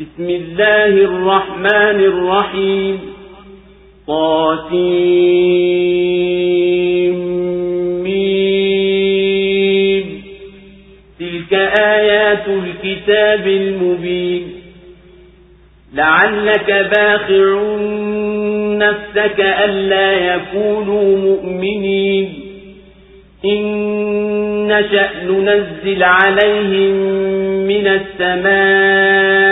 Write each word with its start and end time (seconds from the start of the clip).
بسم 0.00 0.30
الله 0.30 0.86
الرحمن 0.86 2.00
الرحيم. 2.00 2.98
طاسيم. 4.08 5.32
تلك 11.20 11.54
آيات 11.80 12.44
الكتاب 12.48 13.46
المبين. 13.46 14.52
لعلك 15.94 16.90
باخع 16.96 17.76
نفسك 18.76 19.40
ألا 19.40 20.34
يكونوا 20.34 21.16
مؤمنين. 21.16 22.34
إن 23.44 23.62
نشأ 24.66 25.08
ننزل 25.24 26.02
عليهم 26.02 26.94
من 27.66 27.86
السماء 27.86 29.51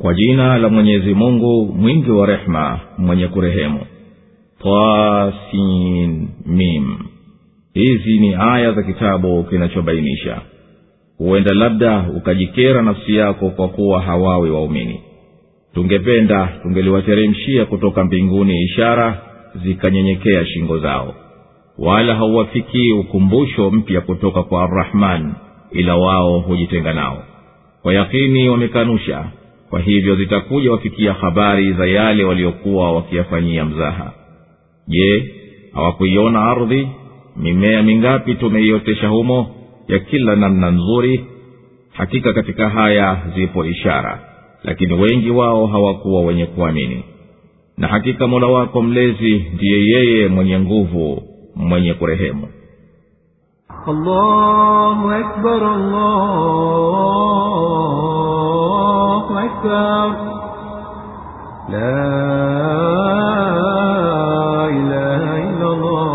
kwa 0.00 0.14
jina 0.14 0.58
la 0.58 0.68
mwenyezi 0.68 1.14
mungu 1.14 1.74
mwingi 1.78 2.10
wa 2.10 2.26
rehema 2.26 2.80
mwenye 2.98 3.28
kurehemu. 3.28 3.80
Tasin 4.62 6.28
mim. 6.46 6.98
Hizi 7.74 8.18
ni 8.18 8.34
aya 8.34 8.72
za 8.72 8.82
kitabu 8.82 9.44
kinachobainisha. 9.44 10.40
Huenda 11.18 11.54
labda 11.54 12.04
ukajikera 12.16 12.82
nafsi 12.82 13.14
yako 13.16 13.50
kwa 13.50 13.68
kuwa 13.68 14.00
hawawi 14.02 14.50
waumini. 14.50 15.00
Tungependa 15.74 16.48
tungeliwateremshia 16.62 17.64
kutoka 17.64 18.04
mbinguni 18.04 18.62
ishara 18.62 19.22
zikanyenyekea 19.64 20.46
shingo 20.46 20.78
zao. 20.78 21.14
Wala 21.78 22.14
hauwafikii 22.14 22.92
ukumbusho 22.92 23.70
mpya 23.70 24.00
kutoka 24.00 24.42
kwa 24.42 24.62
arrahman 24.64 25.32
ila 25.70 25.96
wao 25.96 26.38
hujitenga 26.38 26.92
nao. 26.94 27.22
Kwa 27.82 27.94
yakini 27.94 28.48
wamekanusha 28.48 29.24
kwa 29.70 29.80
hivyo 29.80 30.16
zitakuja 30.16 30.72
wafikia 30.72 31.12
habari 31.12 31.72
za 31.72 31.86
yale 31.86 32.24
waliokuwa 32.24 32.92
wakiyafanyia 32.92 33.64
mzaha. 33.64 34.12
Je 34.88 35.34
hawakuiona 35.74 36.40
ardhi? 36.44 36.88
Mimea 37.36 37.82
mingapi 37.82 38.34
tumeiotesha 38.34 39.08
humo? 39.08 39.50
Ya 39.88 39.98
kila 39.98 40.36
namna 40.36 40.70
nzuri. 40.70 41.24
Hakika 41.92 42.32
katika 42.32 42.68
haya 42.68 43.18
zipo 43.36 43.64
ishara 43.64 44.20
lakini 44.64 44.92
wengi 44.92 45.30
wao 45.30 45.66
hawakuwa 45.66 46.22
wenye 46.22 46.46
kuamini. 46.46 47.04
Na 47.78 47.88
hakika 47.88 48.26
mola 48.26 48.46
wako 48.46 48.82
mlezi 48.82 49.44
ndiye 49.54 49.86
yeye 49.86 50.28
mwenye 50.28 50.60
nguvu 50.60 51.22
mwenye 51.56 51.94
kurehemu. 51.94 52.48
Allahu 53.86 55.10
akbar, 55.10 55.64
allahu 55.64 56.96
أكبر 59.45 60.07
لا 61.69 62.11
إله 64.69 65.23
إلا 65.49 65.67
الله 65.73 66.11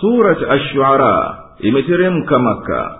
surat 0.00 0.38
ashuara 0.50 1.38
imeteremka 1.60 2.38
maka 2.38 2.98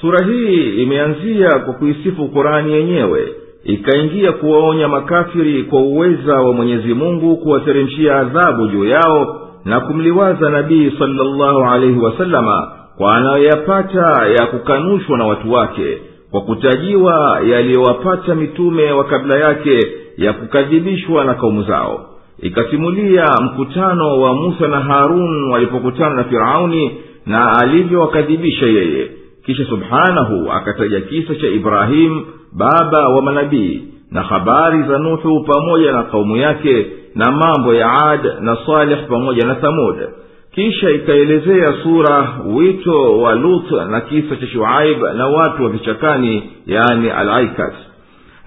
sura 0.00 0.24
hii 0.26 0.82
imeanzia 0.82 1.58
kwa 1.58 1.74
kuisifu 1.74 2.28
kurani 2.28 2.72
yenyewe 2.72 3.32
ikaingia 3.64 4.32
kuwaonya 4.32 4.88
makafiri 4.88 5.62
kwa 5.64 5.80
uweza 5.80 6.40
wa 6.40 6.52
mwenyezi 6.52 6.94
mungu 6.94 7.36
kuwateremshia 7.36 8.16
adhabu 8.18 8.66
juu 8.68 8.84
yao 8.84 9.40
na 9.64 9.80
kumliwaza 9.80 10.50
nabii 10.50 10.90
salllahu 10.98 11.60
alaihi 11.64 11.98
wasalama 11.98 12.72
kwa 12.97 13.15
anayoyapata 13.15 14.27
ya 14.27 14.45
kukanushwa 14.45 15.17
na 15.17 15.25
watu 15.25 15.51
wake 15.51 15.97
kwa 16.31 16.41
kutajiwa 16.41 17.39
yaliyowapata 17.49 18.35
mitume 18.35 18.91
wa 18.91 19.03
kabla 19.03 19.37
yake 19.37 19.79
ya 20.17 20.33
kukadhibishwa 20.33 21.23
na 21.25 21.33
kaumu 21.33 21.63
zao. 21.63 22.09
Ikasimulia 22.41 23.25
mkutano 23.43 24.21
wa 24.21 24.33
musa 24.33 24.67
na 24.67 24.79
harun 24.79 25.51
walipokutana 25.51 26.15
na 26.15 26.23
firauni 26.23 26.97
na 27.25 27.59
alivyowakadhibisha 27.59 28.65
yeye. 28.65 29.11
Kisha 29.45 29.65
subhanahu 29.65 30.51
akataja 30.51 31.01
kisa 31.01 31.35
cha 31.35 31.47
ibrahimu 31.47 32.25
baba 32.53 33.07
wa 33.09 33.21
manabii 33.21 33.81
na 34.11 34.21
habari 34.21 34.83
za 34.83 34.99
nuhu 34.99 35.43
pamoja 35.43 35.91
na 35.91 36.03
kaumu 36.03 36.37
yake 36.37 36.85
na 37.15 37.31
mambo 37.31 37.73
ya 37.73 37.93
ad 38.11 38.31
na 38.41 38.57
saleh 38.65 39.07
pamoja 39.09 39.47
na 39.47 39.55
thamud 39.55 39.95
kisha 40.57 40.89
ikaelezea 40.89 41.73
sura 41.83 42.33
wito 42.45 43.19
wa 43.19 43.35
lut 43.35 43.71
na 43.71 44.01
kisa 44.01 44.35
cha 44.35 44.47
shuaib 44.47 45.01
na 45.17 45.27
watu 45.27 45.63
wa 45.63 45.69
vichakani 45.69 46.43
yani 46.65 47.09
alaikat. 47.09 47.73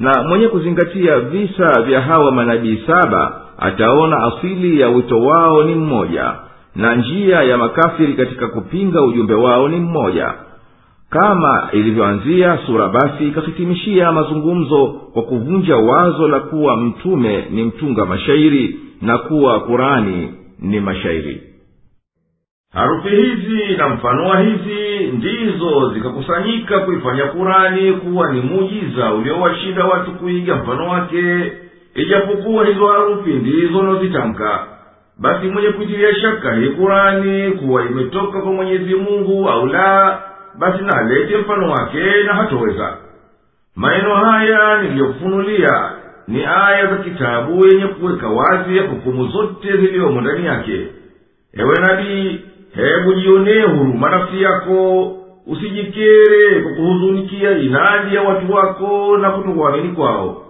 Na 0.00 0.22
mwenye 0.22 0.48
kuzingatia 0.48 1.20
visa 1.20 1.82
vya 1.82 2.00
hawa 2.00 2.32
manabii 2.32 2.78
saba 2.86 3.40
ataona 3.58 4.16
asili 4.22 4.80
ya 4.80 4.88
wito 4.88 5.20
wao 5.20 5.64
ni 5.64 5.74
mmoja 5.74 6.34
na 6.76 6.94
njia 6.94 7.42
ya 7.42 7.58
makafiri 7.58 8.14
katika 8.14 8.48
kupinga 8.48 9.02
ujumbe 9.02 9.34
wao 9.34 9.68
ni 9.68 9.76
mmoja. 9.76 10.34
Kama 11.10 11.68
ilivyoanzia 11.72 12.58
sura 12.66 12.88
basi 12.88 13.28
ikahitimishia 13.28 14.12
mazungumzo 14.12 14.86
kwa 14.86 15.22
kuvunja 15.22 15.76
wazo 15.76 16.28
la 16.28 16.40
kuwa 16.40 16.76
mtume 16.76 17.44
ni 17.50 17.62
mtunga 17.64 18.04
mashairi 18.06 18.76
na 19.02 19.18
kuwa 19.18 19.60
kurani 19.60 20.28
ni 20.60 20.80
mashairi 20.80 21.49
harufi 22.74 23.08
hizi 23.08 23.76
na 23.76 23.88
mfano 23.88 24.28
wa 24.28 24.40
hizi 24.40 25.06
ndizo 25.12 25.92
zikakusanyika 25.94 26.78
kuifanya 26.78 27.24
kurani 27.24 27.92
kuwa 27.92 28.32
ni 28.32 28.40
muujiza 28.40 29.12
uliowashinda 29.14 29.84
watu 29.84 30.10
kuiga 30.12 30.56
mfano 30.56 30.88
wake. 30.88 31.52
Ijapokuwa 31.94 32.66
hizo 32.66 32.86
harufi 32.86 33.30
ndizo 33.30 33.78
unaozitamka 33.78 34.66
basi 35.18 35.46
mwenye 35.46 35.68
kuitilia 35.68 36.14
shaka 36.14 36.54
hii 36.54 36.68
kurani 36.68 37.50
kuwa 37.52 37.84
imetoka 37.86 38.40
kwa 38.42 38.52
mwenyezi 38.52 38.94
mungu 38.94 39.48
au 39.50 39.66
la 39.66 40.18
basi 40.58 40.82
na 40.84 41.40
mfano 41.40 41.70
wake 41.70 42.22
na 42.26 42.34
hatoweza. 42.34 42.96
Maneno 43.76 44.14
haya 44.14 44.82
niliyokufunulia 44.82 45.92
ni 46.28 46.44
aya 46.44 46.86
za 46.86 46.96
kitabu 46.96 47.66
yenye 47.66 47.86
kuweka 47.86 48.28
wazi 48.28 48.78
hukumu 48.78 49.26
zote 49.28 49.76
ziliyomo 49.76 50.20
ndani 50.20 50.46
yake. 50.46 50.86
Ewe 51.54 51.74
nabii 51.80 52.40
hebu 52.74 53.14
jionee 53.14 53.62
huruma 53.62 54.10
nafsi 54.10 54.42
yako 54.42 55.06
usijikere 55.46 56.60
kwa 56.62 56.72
kuhuzunikia 56.72 57.58
inadi 57.58 58.14
ya 58.14 58.22
watu 58.22 58.52
wako 58.52 59.16
na 59.18 59.30
kutokuamini 59.30 59.88
kwao. 59.88 60.42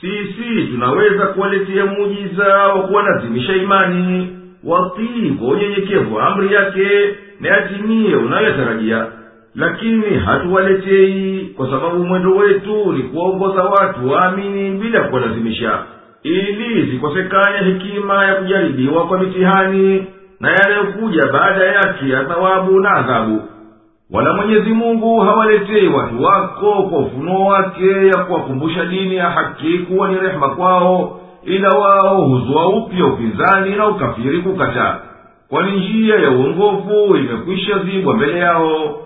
Sisi 0.00 0.66
tunaweza 0.72 1.26
kuwaletea 1.26 1.86
muujiza 1.86 2.46
wa 2.56 2.82
kuwalazimisha 2.82 3.56
imani. 3.56 4.28
Watii 4.64 5.30
kwa 5.38 5.48
unyenyekevu 5.48 6.14
wa 6.16 6.26
amri 6.26 6.54
yake 6.54 6.88
na 7.40 7.48
yatimie 7.48 8.16
unayoyatarajia. 8.16 9.06
Lakini 9.54 10.14
hatuwaletei 10.26 11.40
kwa 11.56 11.70
sababu 11.70 12.04
mwendo 12.04 12.36
wetu 12.36 12.92
ni 12.92 13.02
kuwaongoza 13.02 13.62
watu 13.64 14.10
waamini 14.10 14.70
bila 14.78 15.00
kuwalazimisha. 15.00 15.78
Ili 16.22 16.90
zikosekane 16.90 17.58
hekima 17.72 18.24
ya 18.26 18.34
kujaribiwa 18.34 19.06
kwa 19.06 19.18
mitihani 19.18 20.06
na 20.40 20.50
yanayokuja 20.50 21.26
baada 21.32 21.64
yake 21.64 22.08
ya 22.08 22.24
thawabu 22.24 22.80
na 22.80 22.90
adhabu. 22.90 23.42
Wala 24.10 24.34
mwenyezi 24.34 24.70
mungu 24.70 25.20
hawaletei 25.20 25.88
watu 25.88 26.22
wako 26.22 26.82
kwa 26.82 26.98
ufunuo 26.98 27.46
wake 27.46 28.06
ya 28.06 28.16
kuwakumbusha 28.24 28.84
dini 28.84 29.16
ya 29.16 29.30
haki 29.30 29.78
kuwa 29.78 30.08
ni 30.08 30.18
rehema 30.20 30.48
kwao 30.48 31.20
ila 31.44 31.68
wao 31.68 32.24
huzua 32.24 32.68
upya 32.68 33.06
upinzani 33.06 33.76
na 33.76 33.86
ukafiri 33.88 34.42
kukataa 34.42 34.98
kwani 35.48 35.72
njia 35.72 36.14
ya 36.16 36.30
uongofu 36.30 37.16
imekwisha 37.16 37.78
zibwa 37.78 38.14
mbele 38.16 38.38
yao. 38.38 38.96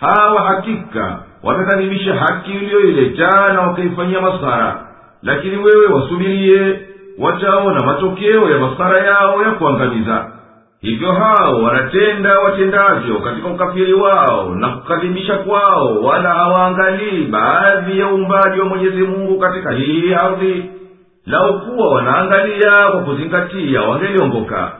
Hawa 0.00 0.40
hakika 0.42 1.18
wamekadhibisha 1.42 2.14
haki 2.14 2.50
iliyoileta 2.50 3.52
na 3.52 3.60
wakaifanyia 3.60 4.20
masara. 4.20 4.86
Lakini 5.22 5.56
wewe 5.56 5.86
wasubirie 5.86 6.80
wataona 7.18 7.86
matokeo 7.86 8.50
ya 8.50 8.58
masara 8.58 8.98
yao 9.06 9.42
ya 9.42 9.50
kuangamiza 9.50 10.32
hivyo 10.80 11.12
hao 11.12 11.62
wanatenda 11.62 12.38
watendavyo 12.38 13.14
katika 13.18 13.48
ukafiri 13.48 13.92
wao 13.92 14.54
na 14.54 14.68
kukadhibisha 14.68 15.34
kwao 15.38 16.02
wala 16.02 16.30
hawaangalii 16.34 17.24
baadhi 17.24 17.98
ya 17.98 18.06
uumbaji 18.08 18.60
wa 18.60 18.66
mwenyezi 18.66 19.02
mungu 19.02 19.38
katika 19.40 19.70
hii 19.72 20.14
ardhi. 20.14 20.64
Lau 21.26 21.60
kuwa 21.60 21.94
wanaangalia 21.94 22.88
kwa 22.90 23.00
kuzingatia 23.00 23.82
wangeliongoka. 23.82 24.72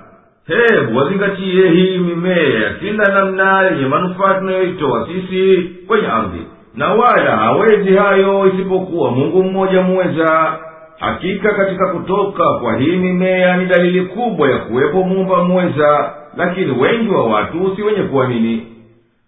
Hebu 0.47 0.99
wazingatie 0.99 1.69
hii 1.71 1.99
mimea 1.99 2.71
kila 2.81 3.05
namna 3.15 3.63
yenye 3.63 3.87
manufaa 3.87 4.35
tunayoitoa 4.35 5.07
sisi 5.07 5.63
kwenye 5.87 6.07
ardhi. 6.09 6.47
Na 6.75 6.93
wala 6.95 7.37
hawezi 7.37 7.97
hayo 7.97 8.47
isipokuwa 8.55 9.11
mungu 9.11 9.43
mmoja 9.45 9.83
muweza 9.83 10.59
hakika 11.00 11.54
katika 11.54 11.88
kutoka 11.94 12.54
kwa 12.62 12.78
hii 12.78 12.96
mimea 12.96 13.58
ni 13.58 13.66
dalili 13.66 14.02
kubwa 14.06 14.50
ya 14.52 14.58
kuwepo 14.58 15.04
muumba 15.04 15.44
muweza 15.44 16.14
lakini 16.38 16.72
wengi 16.72 17.10
wa 17.10 17.26
watu 17.28 17.76
si 17.76 17.82
wenye 17.82 18.04
kuamini 18.04 18.68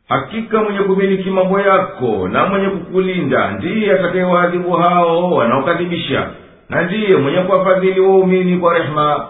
hakika 0.09 0.63
mwenye 0.63 0.79
kumiliki 0.79 1.29
mambo 1.29 1.59
yako 1.59 2.27
na 2.27 2.45
mwenye 2.45 2.69
kukulinda 2.69 3.51
ndiye 3.51 3.91
atakayewaadhibu 3.93 4.71
hao 4.73 5.31
wanaokadhibisha 5.31 6.29
na 6.69 6.81
ndiye 6.81 7.15
mwenye 7.17 7.37
kuwafadhili 7.41 7.99
waumini 7.99 8.57
kwa 8.59 8.73
rehema 8.77 9.29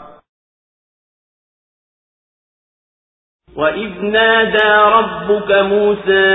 وإذ 3.55 4.01
نادى 4.05 4.69
ربك 4.97 5.51
موسى 5.51 6.25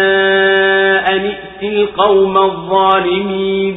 أن 1.12 1.20
ائت 1.26 1.62
القوم 1.62 2.36
الظالمين 2.38 3.76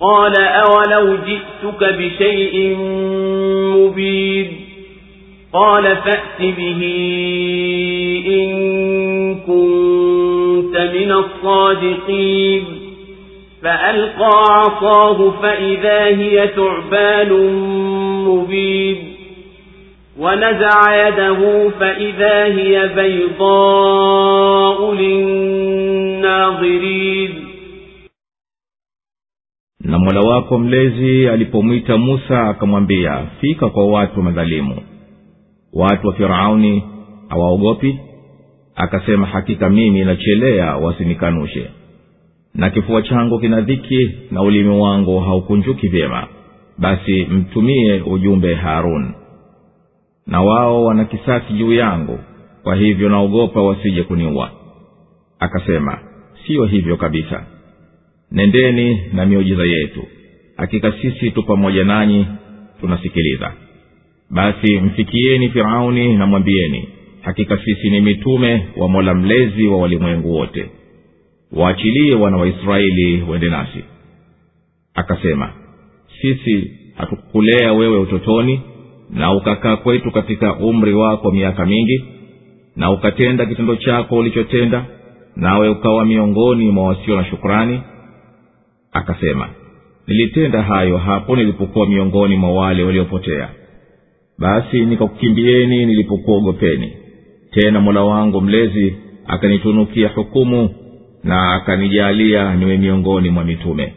قال 0.00 0.32
أولو 0.40 1.16
جئتك 1.16 1.84
بشيء 1.98 2.76
مبين 3.76 4.52
قال 5.52 5.82
فأت 5.96 6.40
به 6.40 6.82
إن 8.26 9.34
كنت 9.34 10.76
من 10.94 11.12
الصادقين 11.12 12.64
فألقى 13.62 14.30
عصاه 14.48 15.30
فإذا 15.42 16.04
هي 16.04 16.48
ثعبان 16.56 17.32
مبين 18.28 18.96
ونزع 20.18 21.08
يده 21.08 21.70
فإذا 21.80 22.44
هي 22.44 22.88
بيضاء 22.96 24.92
للناظرين 26.06 26.66
na 29.86 29.98
mola 29.98 30.20
wako 30.20 30.58
mlezi 30.58 31.28
alipomwita 31.28 31.98
musa 31.98 32.48
akamwambia 32.48 33.26
fika 33.40 33.68
kwa 33.70 33.86
watu 33.86 34.22
madhalimu. 34.22 34.76
Watu 35.72 36.06
wa 36.06 36.14
firauni 36.14 36.82
hawaogopi? 37.28 37.98
Akasema 38.74 39.26
hakika 39.26 39.70
mimi 39.70 40.04
nachelea 40.04 40.76
wasinikanushe. 40.76 41.70
Na 42.54 42.70
kifua 42.70 43.02
changu 43.02 43.38
kina 43.40 43.60
dhiki 43.60 44.10
na 44.30 44.42
ulimi 44.42 44.80
wangu 44.80 45.20
haukunjuki 45.20 45.88
vyema. 45.88 46.26
Basi 46.78 47.24
mtumie 47.24 48.00
ujumbe 48.02 48.54
harun. 48.54 49.12
Na 50.26 50.42
wao 50.42 50.84
wana 50.84 51.04
kisasi 51.04 51.52
juu 51.52 51.72
yangu 51.72 52.18
kwa 52.62 52.76
hivyo 52.76 53.08
naogopa 53.08 53.62
wasije 53.62 54.02
kuniua. 54.02 54.50
Akasema 55.38 55.98
siyo 56.46 56.64
hivyo 56.64 56.96
kabisa 56.96 57.44
nendeni 58.32 59.00
na 59.12 59.26
miujiza 59.26 59.64
yetu. 59.64 60.04
Hakika 60.56 60.92
sisi 60.92 61.30
tu 61.30 61.42
pamoja 61.42 61.84
nanyi 61.84 62.26
tunasikiliza. 62.80 63.52
Basi 64.30 64.76
mfikieni 64.80 65.48
firauni 65.48 66.14
na 66.16 66.26
mwambieni 66.26 66.88
hakika 67.20 67.58
sisi 67.64 67.90
ni 67.90 68.00
mitume 68.00 68.66
wa 68.76 68.88
mola 68.88 69.14
mlezi 69.14 69.66
wa 69.66 69.78
walimwengu 69.78 70.32
wote. 70.34 70.66
Waachilie 71.52 72.14
wana 72.14 72.36
waisraeli 72.36 73.22
wende 73.22 73.48
nasi. 73.50 73.84
Akasema 74.94 75.52
sisi 76.20 76.70
hatukukulea 76.94 77.72
wewe 77.72 77.98
utotoni 77.98 78.60
na 79.10 79.32
ukakaa 79.32 79.76
kwetu 79.76 80.10
katika 80.10 80.56
umri 80.56 80.94
wako 80.94 81.30
miaka 81.30 81.66
mingi 81.66 82.04
na 82.76 82.90
ukatenda 82.90 83.46
kitendo 83.46 83.76
chako 83.76 84.16
ulichotenda 84.16 84.84
nawe 85.36 85.68
ukawa 85.68 86.04
miongoni 86.04 86.70
mwa 86.70 86.84
wasio 86.88 87.16
na 87.16 87.24
shukrani 87.24 87.80
akasema 88.96 89.48
nilitenda 90.06 90.62
hayo 90.62 90.98
hapo 90.98 91.36
nilipokuwa 91.36 91.86
miongoni 91.86 92.36
mwa 92.36 92.52
wale 92.54 92.82
waliopotea. 92.84 93.48
Basi 94.38 94.84
nikakukimbieni 94.84 95.86
nilipokuogopeni. 95.86 96.92
Tena 97.50 97.80
mola 97.80 98.02
wangu 98.02 98.40
mlezi 98.40 98.96
akanitunukia 99.26 100.08
hukumu 100.08 100.74
na 101.24 101.54
akanijalia 101.54 102.54
niwe 102.54 102.76
miongoni 102.76 103.30
mwa 103.30 103.44
mitume. 103.44 103.94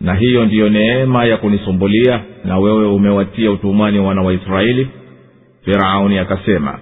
Na 0.00 0.14
hiyo 0.14 0.44
ndiyo 0.46 0.68
neema 0.68 1.24
ya 1.24 1.36
kunisumbulia 1.36 2.20
na 2.44 2.58
wewe 2.58 2.86
umewatia 2.86 3.50
utumwani 3.52 3.98
wana 3.98 4.22
wa 4.22 4.32
israeli. 4.32 4.88
Firauni 5.64 6.18
akasema 6.18 6.78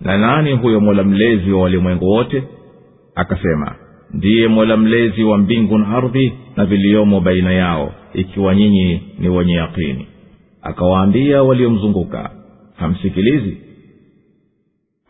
na 0.00 0.18
nani 0.18 0.52
huyo 0.52 0.80
mola 0.80 1.04
mlezi 1.04 1.52
wa 1.52 1.62
walimwengu 1.62 2.06
wote? 2.10 2.42
Akasema 3.14 3.74
ndiye 4.14 4.48
mola 4.48 4.76
mlezi 4.76 5.24
wa 5.24 5.38
mbingu 5.38 5.78
na 5.78 5.88
ardhi 5.88 6.32
na 6.56 6.64
viliyomo 6.66 7.20
baina 7.20 7.52
yao 7.52 7.92
ikiwa 8.14 8.54
nyinyi 8.54 9.02
ni 9.18 9.28
wenye 9.28 9.52
yakini 9.54 10.06
akawaambia 10.62 11.42
waliomzunguka 11.42 12.30
hamsikilizi. 12.76 13.56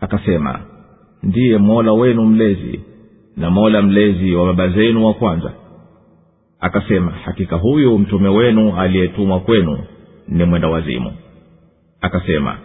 Akasema 0.00 0.60
ndiye 1.22 1.58
mola 1.58 1.92
wenu 1.92 2.24
mlezi 2.24 2.80
na 3.36 3.50
mola 3.50 3.82
mlezi 3.82 4.34
wa 4.34 4.46
baba 4.46 4.68
zenu 4.68 5.06
wa 5.06 5.14
kwanza. 5.14 5.52
Akasema 6.60 7.10
hakika 7.12 7.56
huyu 7.56 7.98
mtume 7.98 8.28
wenu 8.28 8.76
aliyetumwa 8.76 9.40
kwenu 9.40 9.78
ni 10.28 10.44
mwenda 10.44 10.68
wazimu. 10.68 11.12
Akasema 12.00 12.58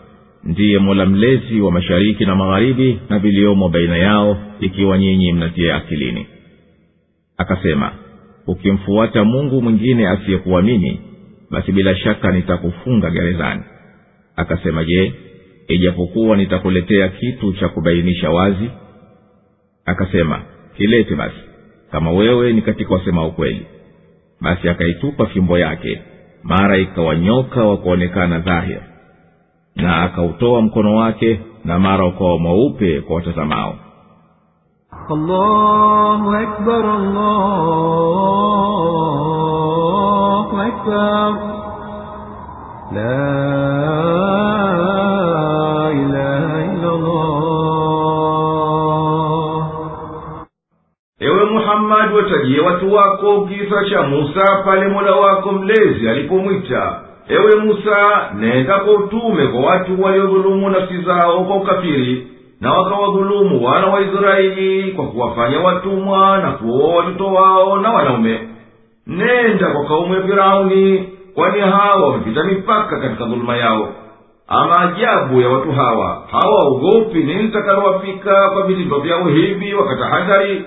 ndiye 0.43 0.79
mola 0.79 1.05
mlezi 1.05 1.62
wa 1.62 1.72
mashariki 1.72 2.25
na 2.25 2.36
magharibi 2.36 3.00
na 3.10 3.19
viliomo 3.19 3.69
baina 3.69 3.98
yao 3.98 4.38
ikiwa 4.60 4.98
nyinyi 4.98 5.34
mnatia 5.34 5.75
akilini. 5.75 6.25
Akasema 7.38 7.91
ukimfuata 8.48 9.24
mungu 9.24 9.62
mwingine 9.62 10.08
asiyekuwa 10.08 10.62
mimi 10.62 11.01
basi 11.51 11.72
bila 11.72 11.96
shaka 11.96 12.31
nitakufunga 12.31 13.10
gerezani. 13.12 13.62
Akasema 14.36 14.84
je 14.84 15.13
ijapokuwa 15.67 16.38
nitakuletea 16.38 17.10
kitu 17.10 17.53
cha 17.53 17.69
kubainisha 17.69 18.29
wazi? 18.29 18.69
Akasema 19.86 20.41
kilete 20.77 21.15
basi 21.15 21.36
kama 21.91 22.12
wewe 22.12 22.53
ni 22.53 22.62
katika 22.62 22.93
wasema 22.93 23.25
ukweli. 23.25 23.65
Basi 24.41 24.69
akaitupa 24.69 25.25
fimbo 25.25 25.58
yake 25.58 26.01
mara 26.43 26.77
ikawa 26.77 27.15
nyoka 27.15 27.63
wa 27.63 27.77
kuonekana 27.77 28.39
dhahir 28.39 28.81
na 29.81 30.01
akautoa 30.03 30.62
mkono 30.62 30.95
wake 30.95 31.39
na 31.65 31.79
mara 31.79 32.05
ukawa 32.05 32.39
mweupe 32.39 33.01
kwa 33.01 33.15
watazamao. 33.15 33.75
Ewe 51.19 51.45
Muhammadi, 51.45 52.13
watajie 52.15 52.59
watu 52.59 52.93
wako 52.93 53.41
kisa 53.48 53.89
cha 53.89 54.03
Musa 54.03 54.62
pale 54.65 54.88
Mola 54.88 55.15
wako 55.15 55.51
mlezi 55.51 56.09
alipomwita 56.09 57.01
ewe 57.29 57.55
musa 57.55 58.29
nenda 58.39 58.79
kwa 58.79 58.93
utume 58.93 59.48
kwa 59.48 59.62
watu 59.62 60.01
waliodhulumu 60.03 60.69
nafsi 60.69 61.01
zao 61.01 61.43
kwa 61.43 61.55
ukafiri 61.55 62.27
na 62.62 62.74
wakawadhulumu 62.74 63.65
wana 63.65 63.88
wa 63.88 64.01
israeli 64.01 64.91
kwa 64.91 65.05
kuwafanya 65.07 65.59
watumwa 65.59 66.38
na 66.38 66.51
kuoa 66.51 66.95
watoto 66.95 67.25
wao 67.33 67.77
na 67.79 67.89
wanaume. 67.91 68.39
Nenda 69.07 69.67
kwa 69.67 69.86
kaumu 69.86 70.13
ya 70.15 70.21
firauni 70.21 71.09
kwani 71.36 71.62
hawa 71.62 72.07
wamepita 72.09 72.43
mipaka 72.43 73.00
katika 73.00 73.25
dhuluma 73.25 73.57
yao. 73.57 73.88
Ama 74.48 74.79
ajabu 74.79 75.41
ya 75.41 75.50
watu 75.50 75.71
hawa 75.71 76.24
hawaogopi 76.31 77.19
nini 77.24 77.48
takalowafika 77.50 78.50
kwa 78.50 78.63
vitendo 78.63 79.00
vyao 79.00 79.24
hivi 79.27 79.74
wakatahadhari 79.74 80.63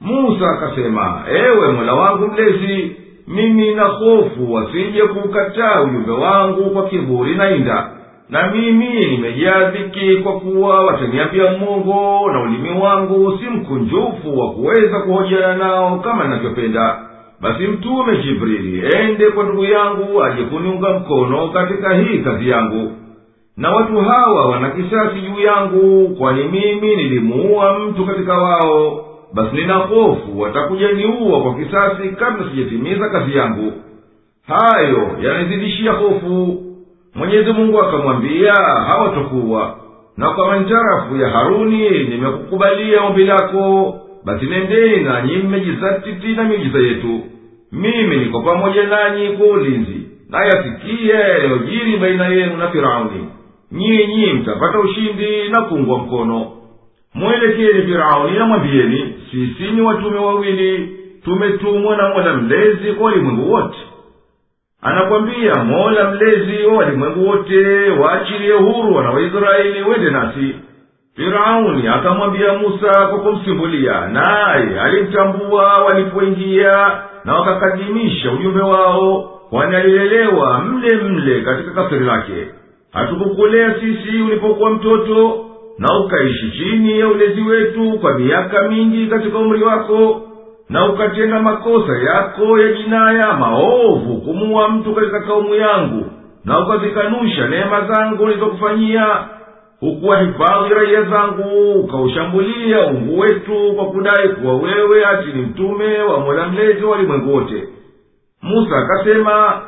musa 0.00 0.50
akasema 0.50 1.22
ewe 1.34 1.68
mola 1.72 1.94
wangu 1.94 2.26
mlezi 2.28 2.96
mimi 3.28 3.74
na 3.74 3.84
hofu 3.84 4.52
wasije 4.52 5.02
kuukataa 5.02 5.82
ujumbe 5.82 6.12
wangu 6.12 6.70
kwa 6.70 6.88
kiburi 6.88 7.34
na 7.34 7.50
inda. 7.50 7.90
Na 8.30 8.50
mimi 8.50 8.88
nimejaa 9.10 9.70
dhiki 9.70 10.16
kwa 10.16 10.32
kuwa 10.32 10.84
wataniambia 10.84 11.50
mungu 11.52 12.30
na 12.32 12.40
ulimi 12.42 12.80
wangu 12.80 13.38
si 13.38 13.44
mkunjufu 13.50 14.38
wa 14.40 14.50
kuweza 14.52 15.00
kuhojiana 15.00 15.56
nao 15.56 15.98
kama 15.98 16.24
ninavyopenda. 16.24 16.98
Basi 17.40 17.66
mtume 17.66 18.16
jibrili 18.16 18.86
ende 18.96 19.30
kwa 19.30 19.44
ndugu 19.44 19.64
yangu 19.64 20.22
aje 20.24 20.42
kuniunga 20.42 20.90
mkono 20.98 21.48
katika 21.48 21.94
hii 21.94 22.18
kazi 22.18 22.48
yangu. 22.48 22.92
Na 23.56 23.70
watu 23.70 23.96
hawa 24.00 24.46
wana 24.48 24.70
kisasi 24.70 25.20
juu 25.20 25.40
yangu 25.44 26.08
kwani 26.18 26.44
mimi 26.44 26.96
nilimuua 26.96 27.78
mtu 27.78 28.06
katika 28.06 28.34
wao 28.38 29.04
basi 29.34 29.56
nina 29.56 29.74
hofu 29.74 30.40
watakuja 30.40 30.92
niua 30.92 31.42
kwa 31.42 31.54
kisasi 31.54 32.08
kabla 32.08 32.50
sijatimiza 32.50 33.08
kazi 33.08 33.36
yangu. 33.36 33.72
Hayo 34.46 35.10
yanizidishia 35.22 35.92
hofu. 35.92 36.60
Mwenyezi 37.14 37.52
mungu 37.52 37.80
akamwambia 37.80 38.54
hawatokuwa 38.86 39.76
na 40.16 40.30
kwa 40.30 40.46
manjarafu 40.48 41.16
ya 41.16 41.28
haruni 41.28 41.88
nimekukubalia 42.04 43.02
ombi 43.02 43.24
lako. 43.24 43.94
Basi 44.24 44.46
nendeni 44.46 45.04
nanyi 45.04 45.36
mmejizatiti 45.36 46.26
na 46.26 46.44
miujiza 46.44 46.78
yetu. 46.78 47.20
Mimi 47.72 48.16
niko 48.16 48.40
pamoja 48.40 48.82
nanyi 48.86 49.28
kwa 49.28 49.46
ulinzi. 49.46 50.00
Nayasikie 50.30 51.14
yaliyojiri 51.14 51.96
baina 51.96 52.26
yenu 52.28 52.56
na 52.56 52.68
firauni. 52.68 53.28
Nyinyi 53.72 54.32
mtapata 54.32 54.78
ushindi 54.80 55.48
na 55.48 55.60
kuungwa 55.62 55.98
mkono 55.98 56.46
mwelekeni 57.14 57.82
firauni 57.82 58.38
na 58.38 58.46
sisi 59.30 59.70
ni 59.72 59.80
watume 59.80 60.18
wawili 60.18 60.96
tumetumwa 61.24 61.96
na 61.96 62.08
mola 62.08 62.34
mlezi 62.34 62.92
kwa 62.92 63.06
walimwengu 63.06 63.52
wote. 63.52 63.78
Anakwambia 64.82 65.54
mola 65.64 66.10
mlezi 66.10 66.66
wa 66.66 66.74
walimwengu 66.76 67.28
wote 67.28 67.90
waachilie 67.90 68.52
huru 68.52 68.94
wana 68.96 69.10
waisraeli 69.10 69.82
wende 69.82 70.10
nasi. 70.10 70.54
Firauni 71.16 71.88
akamwambia 71.88 72.52
musa 72.58 73.06
kwa 73.06 73.18
kumsimbulia 73.20 74.06
naye 74.08 74.80
alimtambua 74.80 75.78
walipoingia 75.84 76.90
na 77.24 77.34
wakakadimisha 77.34 78.32
ujumbe 78.32 78.60
wao 78.62 79.22
kwani 79.50 79.76
alilelewa 79.76 80.58
mle 80.64 80.96
mle 80.96 81.40
katika 81.40 81.70
kasiri 81.70 82.04
lake. 82.04 82.46
Hatukukulea 82.92 83.74
sisi 83.74 84.22
ulipokuwa 84.22 84.70
mtoto 84.70 85.44
na 85.78 85.98
ukaishi 85.98 86.50
chini 86.50 87.00
ya 87.00 87.08
ulezi 87.08 87.40
wetu 87.40 87.98
kwa 88.00 88.18
miaka 88.18 88.68
mingi 88.68 89.06
katika 89.06 89.38
umri 89.38 89.62
wako 89.62 90.20
na 90.68 90.88
ukatenda 90.88 91.42
makosa 91.42 91.98
yako 91.98 92.58
ya 92.58 92.72
jinaya 92.72 93.32
maovu 93.32 94.20
kumuwa 94.20 94.68
mtu 94.68 94.94
katika 94.94 95.20
kaumu 95.20 95.54
yangu 95.54 96.04
na 96.44 96.60
ukazikanusha 96.60 97.48
neema 97.48 97.80
zangu 97.92 98.24
ulizokufanyia 98.24 99.06
hukuwahifadhi 99.80 100.74
raia 100.74 101.02
zangu 101.02 101.72
ukaushambulia 101.80 102.86
ungu 102.86 103.18
wetu 103.20 103.72
kwa 103.76 103.86
kudai 103.86 104.28
kuwa 104.28 104.56
wewe 104.56 105.06
ati 105.06 105.32
ni 105.32 105.42
mtume 105.42 105.98
wa 106.02 106.20
mola 106.20 106.48
mlezi 106.48 106.84
wa 106.84 106.90
walimwengu 106.90 107.34
wote. 107.34 107.68
Musa 108.42 108.76
akasema 108.76 109.62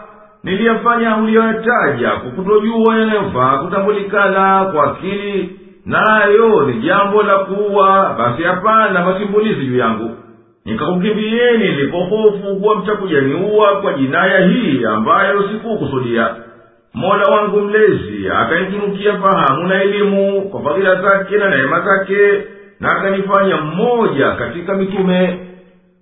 niliyafanya 0.45 1.17
uliyoyataja 1.17 2.11
kwa 2.11 2.31
kutojua 2.31 2.97
yanayofaa 2.99 3.59
kutambulikana 3.59 4.65
kwa 4.75 4.85
akili 4.93 5.61
nayo 5.87 6.63
ni 6.67 6.81
jambo 6.81 7.23
la 7.23 7.39
kuwa 7.39 8.15
basi 8.19 8.43
hapana 8.43 9.05
masimbulizi 9.05 9.67
juu 9.67 9.77
yangu. 9.79 10.11
Nikakukimbieni 10.65 11.59
nilipohofu 11.69 12.57
kuwa 12.61 12.77
mtakujaniua 12.77 13.81
kwa 13.81 13.93
jinaya 13.93 14.47
hii 14.47 14.85
ambayo 14.85 15.43
sikukusudia. 15.49 16.35
Mola 16.95 17.25
wangu 17.37 17.61
mlezi 17.61 18.29
akanitunukia 18.31 19.13
fahamu 19.19 19.69
na 19.69 19.83
elimu 19.83 20.43
kwa 20.43 20.63
fadhila 20.63 21.03
zake 21.03 21.37
na 21.37 21.49
neema 21.51 21.81
zake 21.81 22.17
na 22.81 22.93
akanifanya 22.97 23.57
mmoja 23.57 24.31
katika 24.31 24.75
mitume. 24.75 25.39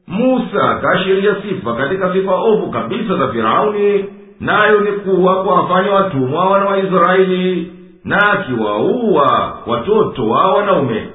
Musa 0.07 0.71
akaashiria 0.71 1.37
sifa 1.43 1.75
katika 1.75 2.12
sifa 2.12 2.35
ovu 2.35 2.71
kabisa 2.71 3.17
za 3.17 3.29
firauni 3.29 4.05
nayo 4.41 4.81
ni 4.81 4.93
kuwa 4.93 5.43
kuwafanya 5.43 5.91
watumwa 5.93 6.50
wana 6.50 6.64
wa 6.64 6.79
israeli 6.79 7.73
na 8.04 8.32
akiwaua 8.32 9.58
watoto 9.66 10.28
wa 10.28 10.52
wanaume 10.52 11.08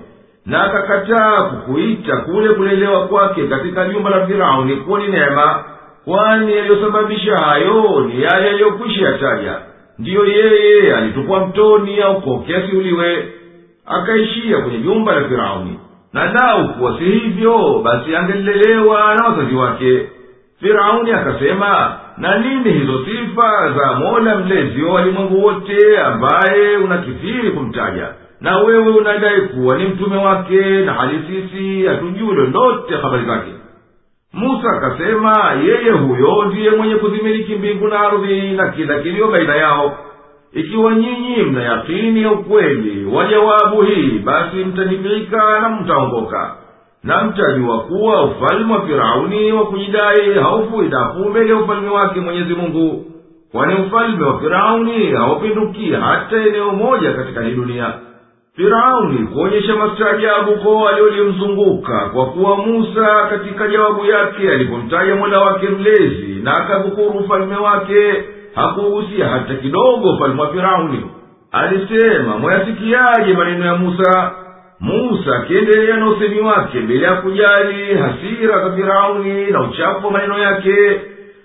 na 0.45 0.63
akakataa 0.63 1.41
kukuita 1.43 2.17
kule 2.17 2.49
kulelewa 2.53 3.07
kwake 3.07 3.47
katika 3.47 3.85
jumba 3.89 4.09
la 4.09 4.27
firauni 4.27 4.75
kuwa 4.75 4.99
ni 4.99 5.07
neema 5.07 5.63
kwani 6.05 6.55
yaliyosababisha 6.57 7.37
hayo 7.37 7.99
ni 8.07 8.21
yale 8.23 8.47
yaliyokwisha 8.47 9.05
yataja. 9.05 9.55
Ndiyo 9.99 10.25
yeye 10.25 10.95
alitupwa 10.95 11.45
mtoni 11.47 12.01
aukoke 12.01 12.55
asiuliwe 12.57 13.27
akaishia 13.85 14.57
kwenye 14.57 14.77
jumba 14.77 15.15
la 15.15 15.27
firauni. 15.27 15.79
Na 16.13 16.31
lau 16.33 16.69
kuwa 16.73 16.97
si 16.97 17.03
hivyo 17.03 17.81
basi 17.83 18.15
angelilelewa 18.15 19.15
na 19.15 19.25
wazazi 19.27 19.55
wake. 19.55 20.09
Firauni 20.61 21.11
akasema 21.11 21.97
na 22.19 22.37
nini 22.37 22.71
hizo 22.71 23.05
sifa 23.05 23.73
za 23.77 23.93
mola 23.93 24.35
mlezi 24.35 24.81
wa 24.83 24.93
walimwengu 24.93 25.45
wote 25.45 25.99
ambaye 25.99 26.77
unakithiri 26.77 27.51
kumtaja? 27.51 28.07
Na 28.41 28.57
wewe 28.57 28.89
unadai 28.91 29.41
kuwa 29.41 29.77
ni 29.77 29.85
mtume 29.85 30.17
wake 30.17 30.61
na 30.85 30.93
hali 30.93 31.19
sisi 31.27 31.85
hatujui 31.85 32.35
lolote 32.35 32.95
habari 32.95 33.25
zake. 33.25 33.51
Musa 34.33 34.69
akasema 34.77 35.53
yeye 35.65 35.91
huyo 35.91 36.45
ndiye 36.45 36.69
mwenye 36.71 36.95
kuzimiliki 36.95 37.55
mbingu 37.55 37.87
na 37.87 37.99
ardhi 37.99 38.51
na 38.51 38.67
kila 38.69 38.99
kiliyo 38.99 39.27
baina 39.27 39.55
yao. 39.55 39.97
Ikiwa 40.53 40.95
nyinyi 40.95 41.43
mna 41.43 41.63
yakini 41.63 42.21
ya 42.21 42.31
ukweli 42.31 43.05
wa 43.05 43.25
jawabu 43.27 43.81
hii 43.81 44.19
basi 44.19 44.55
mtanifika 44.55 45.59
na 45.61 45.69
mtaongoka 45.69 46.55
na 47.03 47.23
mtajua 47.23 47.79
kuwa 47.79 48.23
ufalme 48.25 48.73
wa 48.73 48.81
firauni 48.87 49.51
wa 49.51 49.65
kujidai 49.65 50.33
haufui 50.33 50.87
dafu 50.89 51.19
mbele 51.19 51.49
ya 51.49 51.55
ufalme 51.55 51.89
wake 51.89 52.19
mwenyezi 52.19 52.53
mungu. 52.53 53.05
Kwani 53.51 53.75
ufalme 53.85 54.23
wa 54.25 54.39
firauni 54.39 55.11
haupinduki 55.11 55.91
hata 55.91 56.37
eneo 56.45 56.71
moja 56.71 57.11
katika 57.13 57.41
hii 57.41 57.51
dunia. 57.55 57.93
Firauni 58.55 59.27
kuonyesha 59.27 59.75
mastaajabu 59.75 60.51
kwa 60.51 60.81
waliolimzunguka 60.83 62.09
kwa 62.13 62.25
kuwa 62.25 62.57
musa 62.57 63.27
katika 63.29 63.67
jawabu 63.67 64.05
yake 64.05 64.51
alipomtaja 64.51 65.15
mola 65.15 65.39
wake 65.39 65.67
mlezi 65.69 66.39
na 66.43 66.51
akadhukuru 66.53 67.09
ufalme 67.19 67.55
wake 67.55 68.23
hakuhusia 68.55 69.27
hata 69.27 69.53
kidogo 69.55 70.09
ufalme 70.15 70.41
wa 70.41 70.47
firauni. 70.51 71.05
Alisema 71.51 72.37
mwayasikiaje 72.37 73.33
maneno 73.33 73.65
ya 73.65 73.75
musa 73.75 74.31
musa 74.79 75.35
akiendelea 75.35 75.97
na 75.97 76.09
usemi 76.09 76.39
wake 76.39 76.79
bila 76.79 77.07
ya 77.07 77.15
kujali 77.15 77.93
hasira 77.93 78.63
za 78.63 78.75
firauni 78.75 79.51
na 79.51 79.61
uchafu 79.61 80.05
wa 80.07 80.11
maneno 80.13 80.39
yake 80.39 81.01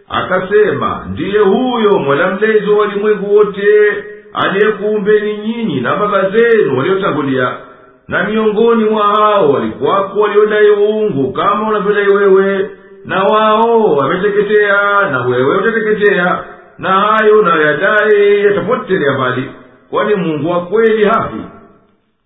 akasema 0.08 1.06
ndiye 1.12 1.38
huyo 1.38 1.98
mola 1.98 2.30
mlezi 2.34 2.70
wa 2.70 2.78
walimwengu 2.78 3.36
wote 3.36 3.66
aliyekuumbeni 4.32 5.36
nyinyi 5.38 5.80
na 5.80 5.96
baba 5.96 6.30
zenu 6.30 6.78
waliotangulia 6.78 7.56
na 8.08 8.24
miongoni 8.24 8.84
mwa 8.84 9.06
hao 9.06 9.52
walikuwako 9.52 10.20
waliodai 10.20 10.70
uungu 10.70 11.32
kama 11.32 11.68
unavyodai 11.68 12.08
wewe 12.08 12.70
na 13.04 13.22
wao 13.24 13.94
wameteketea 13.96 15.08
na 15.10 15.26
wewe 15.26 15.56
utateketea 15.56 16.44
na 16.78 16.88
hayo 16.90 17.38
unayoyadai 17.38 18.44
yatapotelea 18.44 19.12
mbali 19.12 19.50
kwani 19.90 20.14
mungu 20.14 20.50
wa 20.50 20.60
kweli 20.66 21.04
hafi 21.04 21.36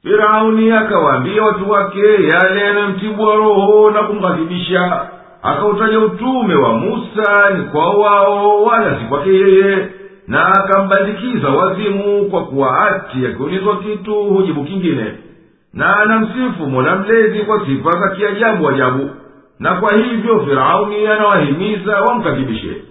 firauni 0.09 0.73
akawaambia 0.73 1.43
watu 1.43 1.71
wake 1.71 2.01
yale 2.33 2.61
yanamtibwa 2.61 3.37
roho 3.37 3.91
na 3.91 4.03
kumghadhibisha. 4.03 5.09
Akautaja 5.43 5.99
utume 5.99 6.55
wa 6.55 6.73
musa 6.73 7.51
ni 7.51 7.65
kwa 7.65 7.91
wao 7.95 8.63
wala 8.65 8.99
si 8.99 9.05
kwake 9.05 9.31
yeye. 9.35 9.89
Na 10.29 10.47
akambandikiza 10.49 11.49
wazimu 11.49 12.25
kwa 12.31 12.45
kuwa 12.45 12.81
ati 12.89 13.27
akiulizwa 13.27 13.77
kitu 13.77 14.15
hujibu 14.15 14.65
kingine. 14.65 15.13
Na 15.75 15.97
anamsifu 15.97 16.67
mola 16.67 16.97
mlezi 16.97 17.39
kwa 17.39 17.67
sifa 17.67 17.91
za 17.91 18.09
kiajabu 18.17 18.69
ajabu. 18.69 19.11
Na 19.59 19.75
kwa 19.75 19.97
hivyo 19.97 20.41
firauni 20.41 21.07
anawahimiza 21.07 22.01
wamkadhibishe 22.01 22.83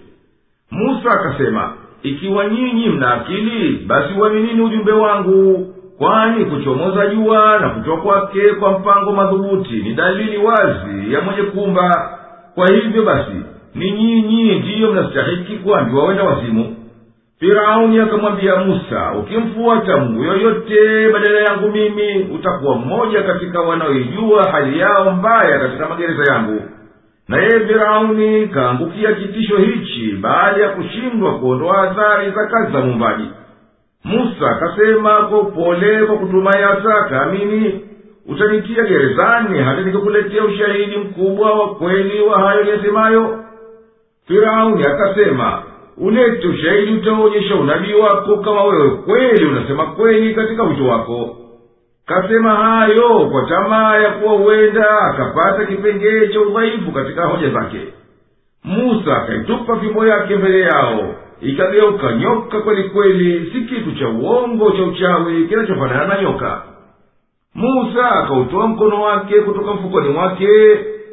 musa 0.70 1.10
akasema 1.10 1.72
ikiwa 2.02 2.46
nyinyi 2.48 2.88
mna 2.88 3.14
akili 3.14 3.84
basi 3.86 4.14
uaminini 4.20 4.60
ujumbe 4.62 4.92
wangu 4.92 5.74
kwani 5.98 6.44
kuchomoza 6.44 7.06
jua 7.06 7.58
na 7.60 7.68
kutoa 7.68 7.96
kwake 7.96 8.40
kwa 8.60 8.78
mpango 8.78 9.12
madhubuti 9.12 9.74
ni 9.82 9.92
dalili 9.94 10.36
wazi 10.38 11.12
ya 11.14 11.20
mwenye 11.20 11.42
kumba 11.42 12.18
kwa 12.54 12.66
hivyo 12.74 13.02
basi 13.02 13.32
ni 13.74 13.92
nyinyi 13.92 14.54
ndiyo 14.54 14.92
mnastahiki 14.92 15.56
kuambiwa 15.56 16.04
wenda 16.08 16.24
wazimu. 16.24 16.74
Firauni 17.40 17.98
akamwambia 18.00 18.56
musa 18.56 19.12
ukimfuata 19.20 19.96
mungu 19.96 20.24
yoyote 20.24 21.08
badala 21.12 21.40
yangu 21.40 21.70
mimi 21.70 22.22
utakuwa 22.34 22.76
mmoja 22.76 23.22
katika 23.22 23.60
wanaoijua 23.60 24.50
hali 24.50 24.78
yao 24.78 25.10
mbaya 25.10 25.58
katika 25.58 25.88
magereza 25.88 26.32
yangu. 26.32 26.62
Naye 27.28 27.48
firauni 27.50 28.48
kaangukia 28.48 29.12
kitisho 29.12 29.56
hichi 29.56 30.12
baada 30.20 30.62
ya 30.62 30.68
kushindwa 30.68 31.38
kuondoa 31.38 31.82
athari 31.90 32.30
za 32.30 32.46
kazi 32.46 32.72
za 32.72 32.80
muumbaji 32.80 33.24
musa 34.08 34.50
akasema 34.50 35.10
kwa 35.22 35.38
upole 35.40 36.06
kwa 36.06 36.16
kutumai 36.16 36.62
hasa 36.62 37.02
kaamini 37.10 37.80
utanitia 38.28 38.84
gerezani 38.84 39.58
hata 39.58 39.80
nikikuletea 39.80 40.44
ushahidi 40.44 40.96
mkubwa 40.96 41.52
wa 41.52 41.74
kweli 41.74 42.20
wa 42.20 42.40
hayo 42.40 42.64
niyasemayo. 42.64 43.44
Firauni 44.26 44.84
akasema 44.86 45.62
ulete 45.96 46.48
ushahidi 46.48 46.92
utaonyesha 46.92 47.54
unabii 47.54 47.94
wako 47.94 48.36
kama 48.36 48.64
wewe 48.64 48.90
kweli 48.90 49.44
unasema 49.46 49.86
kweli 49.86 50.34
katika 50.34 50.62
wito 50.62 50.84
wako. 50.86 51.36
Kasema 52.06 52.54
hayo 52.56 53.28
kwa 53.32 53.46
tamaa 53.48 53.96
ya 53.98 54.10
kuwa 54.10 54.32
huenda 54.34 54.98
akapata 55.00 55.66
kipengee 55.66 56.28
cha 56.28 56.40
udhaifu 56.40 56.92
katika 56.92 57.24
hoja 57.26 57.50
zake. 57.50 57.78
Musa 58.64 59.16
akaitupa 59.16 59.76
fimbo 59.80 60.06
yake 60.06 60.36
mbele 60.36 60.60
yao 60.60 61.14
ikageuka 61.41 62.11
nyoka 62.15 62.59
kweli 62.61 62.83
kweli 62.89 63.51
si 63.53 63.61
kitu 63.61 63.91
cha 63.91 64.09
uongo 64.09 64.71
cha 64.71 64.83
uchawi 64.83 65.47
kinachofanana 65.47 66.05
na 66.15 66.21
nyoka 66.21 66.63
musa 67.55 68.11
akautoa 68.11 68.67
mkono 68.67 69.01
wake 69.01 69.41
kutoka 69.41 69.73
mfukoni 69.73 70.09
mwake 70.09 70.47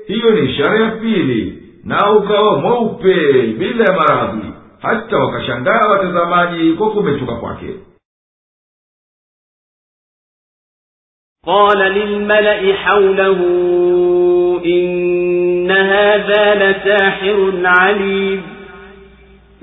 hiyo 0.07 0.31
ni 0.31 0.51
ishara 0.51 0.85
ya 0.85 0.90
pili 0.90 1.62
na 1.85 2.12
ukawa 2.12 2.59
mweupe 2.61 3.42
bila 3.42 3.85
ya 3.85 3.92
maradhi 4.01 4.53
hata 4.83 5.16
wakashangaa 5.18 5.88
watazamaji 5.90 6.73
kwa 6.73 6.90
kumetuka 6.90 7.35
kwake 7.35 7.75
قال 11.46 11.79
للملأ 11.79 12.75
حوله 12.77 13.38
إن 14.64 15.70
هذا 15.70 16.55
لساحر 16.55 17.62
عليم 17.64 18.42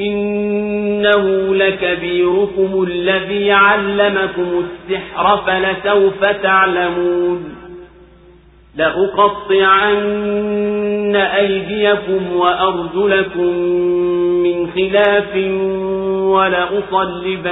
إنه 0.00 1.54
لكبيركم 1.54 2.86
الذي 2.88 3.52
علمكم 3.52 4.64
السحر 4.64 5.36
فلسوف 5.46 6.24
تعلمون 6.24 7.60
لأقطعن 8.76 10.00
أيديكم 11.16 12.36
وأرجلكم 12.36 13.56
من 14.42 14.70
خلاف 14.70 15.36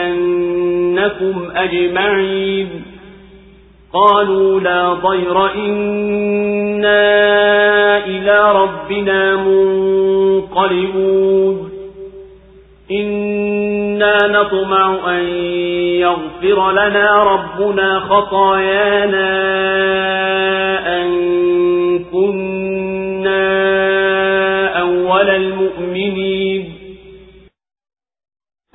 ولأصلبنكم 0.09 1.49
أجمعين 1.57 2.69
قالوا 3.93 4.61
لا 4.61 4.93
ضير 4.95 5.55
إنا 5.55 7.09
إلى 8.07 8.53
ربنا 8.53 9.37
منقلبون 10.39 11.19
إنا 12.92 14.18
نطمع 14.28 15.18
أن 15.18 15.24
يغفر 16.00 16.72
لنا 16.72 17.24
ربنا 17.24 18.00
خطايانا 18.00 19.30
أن 21.02 21.10
كنا 22.12 23.44
أول 24.82 25.30
المؤمنين 25.30 26.64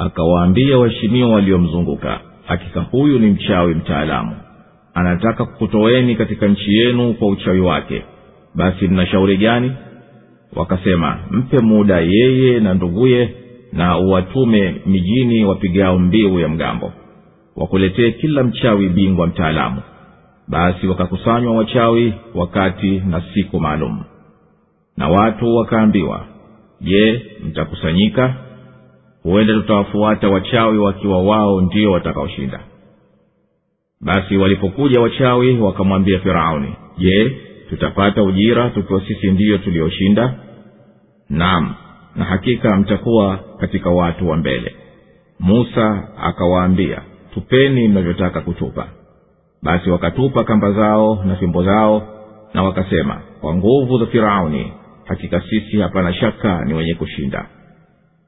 akawaambia 0.00 0.78
waheshimiwa 0.78 1.28
waliomzunguka 1.31 2.20
hakika 2.46 2.81
huyu 2.81 3.18
ni 3.18 3.26
mchawi 3.26 3.74
mtaalamu 3.74 4.37
anataka 4.94 5.44
kukutoeni 5.44 6.14
katika 6.16 6.46
nchi 6.46 6.76
yenu 6.78 7.14
kwa 7.14 7.28
uchawi 7.28 7.61
wake 7.61 8.02
basi 8.54 8.88
mna 8.88 9.07
shauri 9.07 9.37
gani 9.37 9.72
wakasema 10.57 11.18
mpe 11.31 11.59
muda 11.59 12.00
yeye 12.00 12.61
na 12.61 12.74
nduguye 12.74 13.35
na 13.73 13.97
uwatume 13.97 14.81
mijini 14.86 15.45
wapigao 15.45 15.99
mbiu 15.99 16.39
ya 16.39 16.47
mgambo 16.47 16.93
wakuletee 17.55 18.12
kila 18.12 18.43
mchawi 18.43 18.89
bingwa 18.89 19.27
mtaalamu. 19.27 19.81
Basi 20.47 20.88
wakakusanywa 20.88 21.55
wachawi 21.55 22.13
wakati 22.36 22.91
na 22.99 23.23
siku 23.33 23.59
maalum. 23.59 24.03
Na 24.97 25.07
watu 25.09 25.55
wakaambiwa 25.55 26.25
je 26.81 27.25
mtakusanyika? 27.47 28.36
Huenda 29.23 29.53
tutawafuata 29.53 30.29
wachawi 30.29 30.77
wakiwa 30.77 31.23
wao 31.23 31.62
ndio 31.62 31.91
watakaoshinda. 31.91 32.59
Basi 34.01 34.38
walipokuja 34.38 35.01
wachawi 35.01 35.59
wakamwambia 35.59 36.19
firauni 36.19 36.75
je 36.97 37.38
tutapata 37.69 38.23
ujira 38.23 38.69
tukiwa 38.69 39.01
sisi 39.07 39.31
ndiyo 39.31 39.57
tulioshinda? 39.57 40.33
Naam 41.29 41.73
na 42.15 42.26
hakika 42.26 42.76
mtakuwa 42.78 43.39
katika 43.60 43.89
watu 43.89 44.30
wa 44.30 44.38
mbele. 44.38 44.76
Musa 45.39 46.08
akawaambia 46.23 47.02
tupeni 47.34 47.88
mnavyotaka 47.88 48.41
kutupa. 48.41 48.88
Basi 49.63 49.89
wakatupa 49.89 50.43
kamba 50.43 50.71
zao 50.71 51.23
na 51.26 51.36
fimbo 51.36 51.63
zao 51.63 52.08
na 52.54 52.63
wakasema 52.63 53.21
kwa 53.41 53.56
nguvu 53.56 53.97
za 53.99 54.06
firauni 54.06 54.73
hakika 55.06 55.41
sisi 55.49 55.78
hapana 55.82 56.13
shaka 56.13 56.65
ni 56.65 56.73
wenye 56.73 56.93
kushinda. 56.95 57.45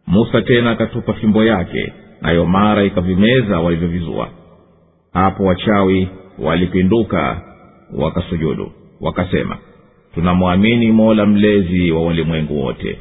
Musa 0.08 0.42
tena 0.42 0.72
akatupa 0.72 1.14
fimbo 1.14 1.44
yake 1.44 1.94
nayo 2.22 2.46
mara 2.46 2.84
ikavimeza 2.84 3.60
walivyovizua. 3.60 4.30
Hapo 5.14 5.44
wachawi 5.44 6.10
walipinduka 6.40 7.42
wakasujudu 7.98 8.72
wakasema 9.02 9.58
tunamwamini 10.14 10.92
mola 10.92 11.26
mlezi 11.26 11.92
wa 11.92 12.06
walimwengu 12.06 12.62
wote 12.66 13.00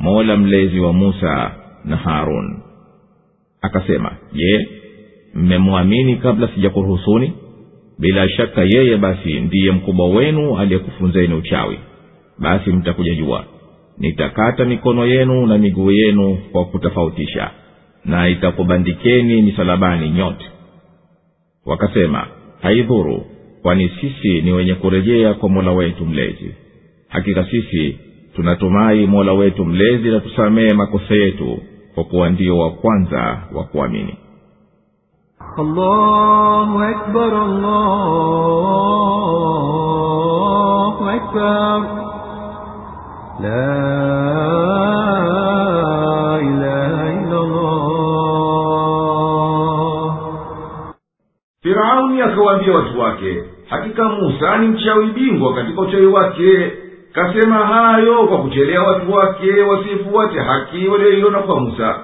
mola 0.00 0.36
mlezi 0.36 0.80
wa 0.80 0.92
musa 0.92 1.54
na 1.84 1.96
harun. 1.96 2.58
Akasema 3.62 4.16
je 4.32 4.68
mmemwamini 5.34 6.16
kabla 6.16 6.48
sijakuruhusuni? 6.48 7.32
Bila 7.98 8.28
shaka 8.28 8.62
yeye 8.64 8.96
basi 8.96 9.40
ndiye 9.40 9.70
mkubwa 9.72 10.08
wenu 10.08 10.58
aliyekufunzeni 10.58 11.34
uchawi. 11.34 11.78
Basi 12.38 12.70
mtakuja 12.70 13.14
jua. 13.14 13.44
Nitakata 13.98 14.64
mikono 14.64 15.06
yenu 15.06 15.46
na 15.46 15.58
miguu 15.58 15.90
yenu 15.90 16.38
kwa 16.52 16.64
kutofautisha 16.64 17.50
na 18.04 18.28
itakubandikeni 18.28 19.42
misalabani 19.42 20.10
nyote. 20.10 20.44
Wakasema 21.66 22.26
haidhuru 22.62 23.26
kwani 23.62 23.90
sisi 24.00 24.40
ni 24.42 24.52
wenye 24.52 24.74
kurejea 24.74 25.34
kwa 25.34 25.48
mola 25.48 25.72
wetu 25.72 26.06
mlezi. 26.06 26.54
Hakika 27.08 27.44
sisi 27.44 27.98
tunatumai 28.40 29.06
mola 29.06 29.32
wetu 29.32 29.64
mlezi 29.64 30.08
na 30.10 30.20
tusamehe 30.20 30.74
makosa 30.74 31.14
yetu 31.14 31.58
kwa 31.94 32.04
kuwa 32.04 32.30
ndio 32.30 32.58
wa 32.58 32.70
kwanza 32.70 33.38
wa 33.54 33.64
kuamini. 33.64 34.16
Allahu 35.58 36.78
akbar, 36.78 37.32
firauni 51.62 52.20
akawaambia 52.22 52.74
watu 52.74 53.00
wake 53.00 53.44
hakika 53.68 54.08
musa 54.08 54.58
ni 54.58 54.68
mchawi 54.68 55.06
bingwa 55.06 55.54
katika 55.54 55.80
uchawi 55.80 56.06
wake 56.06 56.72
kasema 57.12 57.56
hayo 57.56 58.26
kwa 58.26 58.38
kuchelea 58.38 58.82
watu 58.82 59.12
wake 59.12 59.60
wasifuate 59.62 60.38
haki 60.40 60.88
walioiona 60.88 61.38
kwa 61.38 61.60
musa 61.60 61.98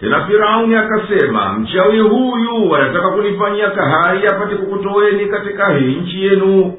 tena 0.00 0.26
firauni 0.26 0.74
akasema 0.76 1.52
mchawi 1.52 1.98
huyu 1.98 2.76
anataka 2.76 3.08
kunifanyia 3.10 3.70
kahari 3.70 4.26
apate 4.26 4.54
kukutoweni 4.56 5.26
katika 5.26 5.68
hii 5.68 5.94
nchi 5.94 6.24
yenu. 6.26 6.74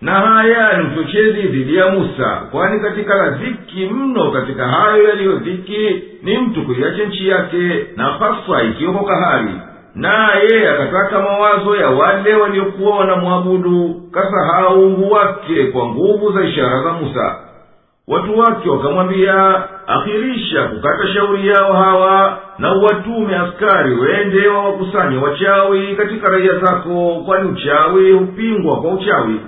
Na 0.00 0.12
haya 0.12 0.78
ni 0.78 0.88
uchochezi 0.88 1.42
dhidi 1.42 1.76
ya 1.76 1.90
musa 1.90 2.42
kwani 2.50 2.80
katika 2.80 3.14
la 3.14 3.30
dhiki 3.30 3.86
mno 3.86 4.30
katika 4.30 4.68
hayo 4.68 5.08
yaliyo 5.08 5.32
dhiki 5.36 6.02
ni 6.22 6.38
mtu 6.38 6.62
kuiacha 6.62 7.04
nchi 7.04 7.28
yake 7.28 7.86
na 7.96 8.04
hasa 8.04 8.62
ikiwemo 8.62 9.04
kahari 9.04 9.50
naye 9.94 10.68
akataka 10.70 11.22
mawazo 11.22 11.76
ya 11.76 11.88
wale 11.90 12.34
waliokuwa 12.34 12.96
wanamwabudu 12.98 14.02
kasahau 14.12 14.80
ungu 14.80 15.12
wake 15.12 15.64
kwa 15.66 15.86
nguvu 15.88 16.32
za 16.32 16.44
ishara 16.44 16.82
za 16.82 16.92
musa. 16.92 17.38
Watu 18.08 18.38
wake 18.38 18.68
wakamwambia 18.70 19.62
akhirisha 19.86 20.62
kukata 20.68 21.08
shauri 21.08 21.48
yao 21.48 21.72
hawa 21.72 22.38
na 22.58 22.74
uwatume 22.74 23.36
askari 23.36 23.94
wende 23.94 24.48
wawakusanye 24.48 25.16
wachawi 25.16 25.96
katika 25.96 26.28
raia 26.30 26.54
zako 26.58 27.22
kwani 27.26 27.48
uchawi 27.50 28.12
hupingwa 28.12 28.80
kwa 28.80 28.90
uchawi. 28.90 29.40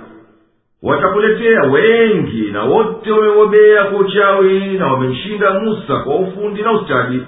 Watakuletea 0.83 1.61
wengi 1.63 2.51
na 2.51 2.63
wote 2.63 3.11
wamebobea 3.11 3.83
kwa 3.83 3.99
uchawi 3.99 4.59
na 4.59 4.87
wamemshinda 4.93 5.53
musa 5.59 5.95
kwa 5.99 6.15
ufundi 6.15 6.61
na 6.61 6.71
ustadi 6.71 7.23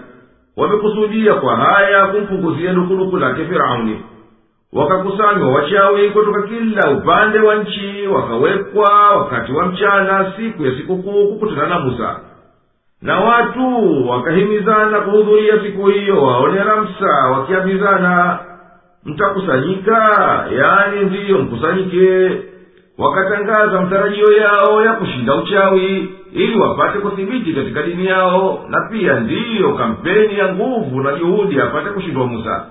wamekusudia 0.59 1.33
kwa 1.33 1.55
haya 1.55 2.07
kumpunguzia 2.07 2.73
dukuduku 2.73 3.17
lake 3.17 3.45
firauni. 3.45 4.01
Wakakusanywa 4.73 5.51
wachawi 5.51 6.09
kutoka 6.09 6.41
kila 6.41 6.91
upande 6.91 7.39
wa 7.39 7.55
nchi 7.55 8.07
wakawekwa 8.07 9.09
wakati 9.17 9.51
wa 9.51 9.65
mchana 9.65 10.33
siku 10.37 10.65
ya 10.65 10.71
sikukuu 10.77 11.27
kukutana 11.27 11.67
na 11.67 11.79
musa. 11.79 12.19
Na 13.01 13.19
watu 13.19 13.63
wakahimizana 14.09 14.99
kuhudhuria 15.01 15.59
siku 15.63 15.87
hiyo 15.87 16.23
waone 16.23 16.63
ramsa 16.63 17.27
wakiambizana 17.31 18.39
mtakusanyika 19.05 19.97
yani 20.57 21.05
ndiyo 21.05 21.37
mkusanyike 21.37 22.31
wakatangaza 22.99 23.81
matarajio 23.81 24.31
yao 24.37 24.83
ya 24.85 24.93
kushinda 24.93 25.35
uchawi 25.35 26.09
ili 26.33 26.59
wapate 26.59 26.99
kuthibiti 26.99 27.53
katika 27.53 27.83
dini 27.83 28.05
yao 28.05 28.65
na 28.69 28.77
pia 28.91 29.19
ndiyo 29.19 29.73
kampeni 29.73 30.37
ya 30.39 30.53
nguvu 30.55 31.01
na 31.01 31.13
juhudi 31.15 31.61
apate 31.61 31.89
kushindwa 31.89 32.27
musa. 32.27 32.65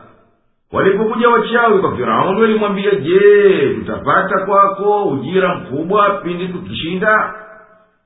Walipokuja 0.72 1.28
wachawi 1.28 1.78
kwa 1.78 1.96
firauni 1.96 2.40
walimwambia 2.40 2.90
je 2.94 3.74
tutapata 3.74 4.38
kwako 4.46 5.04
ujira 5.08 5.54
mkubwa 5.54 6.10
pindi 6.10 6.48
tukishinda 6.48 7.34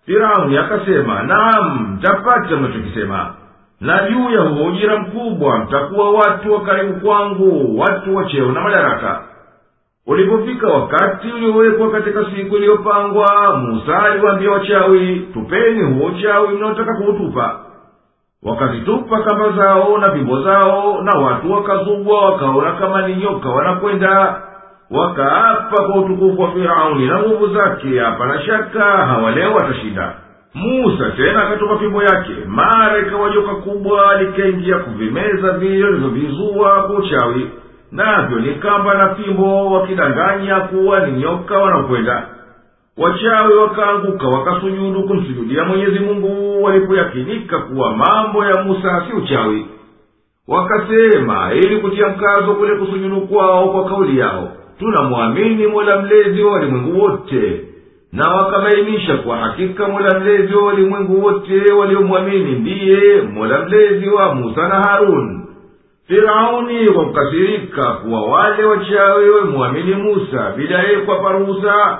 firauni 0.06 0.56
akasema 0.58 1.22
nam 1.22 1.92
mtapata 1.94 2.56
mnachokisema 2.56 3.34
na 3.80 4.08
juu 4.10 4.30
ya 4.30 4.40
huo 4.40 4.66
ujira 4.66 4.96
mkubwa 4.98 5.58
mtakuwa 5.58 6.10
watu 6.10 6.52
wa 6.52 6.60
karibu 6.60 7.00
kwangu 7.00 7.78
watu 7.80 8.16
wa 8.16 8.24
cheo 8.24 8.52
na 8.52 8.60
madaraka 8.60 9.22
ulipofika 10.06 10.66
wakati 10.68 11.28
uliowekwa 11.32 11.90
katika 11.90 12.24
siku 12.24 12.56
iliyopangwa 12.56 13.56
musa 13.58 14.02
aliwaambia 14.02 14.50
wachawi 14.50 15.28
tupeni 15.32 15.82
huo 15.82 16.06
uchawi 16.06 16.48
mnaotaka 16.48 16.94
kuutupa. 16.94 17.60
Wakazitupa 18.42 19.22
kamba 19.22 19.50
zao 19.50 19.98
na 19.98 20.10
fimbo 20.12 20.42
zao 20.42 21.02
na 21.02 21.20
watu 21.20 21.52
wakazubwa 21.52 22.24
wakaona 22.30 22.72
kama 22.72 23.08
ni 23.08 23.16
nyoka 23.16 23.48
wanakwenda. 23.48 24.42
Wakaapa 24.90 25.82
kwa 25.84 25.96
utukufu 26.00 26.42
wa 26.42 26.50
firauni 26.52 27.06
na 27.06 27.18
nguvu 27.18 27.46
zake 27.54 27.98
hapana 27.98 28.40
shaka 28.42 28.84
hawaleo 28.84 29.54
watashinda. 29.54 30.14
Musa 30.54 31.10
tena 31.10 31.42
akatupa 31.42 31.78
fimbo 31.78 32.02
yake 32.02 32.32
mara 32.46 32.98
ikawa 32.98 33.30
joka 33.30 33.54
kubwa 33.54 34.22
likaingia 34.22 34.78
kuvimeza 34.78 35.52
vile 35.52 35.90
livyovizua 35.90 36.82
kwa 36.82 36.96
uchawi 36.98 37.50
navyo 37.92 38.38
ni 38.40 38.54
kamba 38.54 38.94
na 38.94 39.14
fimbo 39.14 39.70
wakidanganya 39.72 40.60
kuwa 40.60 41.06
ni 41.06 41.18
nyoka 41.20 41.58
wanakwenda 41.58 42.26
wachawi 42.98 43.54
wakaanguka 43.56 44.28
wakasujudu 44.28 45.02
kumsujudia 45.02 45.64
mwenyezi 45.64 45.98
mungu 45.98 46.62
walipoyakinika 46.64 47.58
kuwa 47.58 47.96
mambo 47.96 48.44
ya 48.44 48.62
musa 48.62 49.04
si 49.08 49.16
uchawi. 49.16 49.66
Wakasema 50.48 51.52
ili 51.54 51.76
kutia 51.76 52.08
mkazo 52.08 52.54
kule 52.54 52.74
kusujudu 52.76 53.20
kwao 53.20 53.68
kwa 53.68 53.84
kauli 53.84 54.18
yao. 54.18 54.52
Tunamwamini 54.78 55.66
mola 55.66 56.02
mlezi 56.02 56.42
wa 56.42 56.52
walimwengu 56.52 57.00
wote. 57.02 57.60
Na 58.12 58.30
wakabainisha 58.30 59.16
kwa 59.16 59.36
hakika 59.36 59.88
mola 59.88 60.20
mlezi 60.20 60.54
wa 60.54 60.66
walimwengu 60.66 61.24
wote 61.24 61.72
waliomwamini 61.72 62.52
ndiye 62.58 63.22
mola 63.22 63.58
mlezi 63.64 64.08
wa 64.08 64.34
musa 64.34 64.68
na 64.68 64.74
haruni 64.74 65.41
firauni 66.12 66.86
kwa 66.86 67.04
kukasirika 67.04 67.92
kuwa 67.92 68.22
wale 68.22 68.64
wachawi 68.64 69.30
wemwamini 69.30 69.94
musa. 69.94 70.52
Bila 70.56 70.78
yeye 70.82 70.96
kuwapa 70.96 71.32
ruhusa 71.32 71.98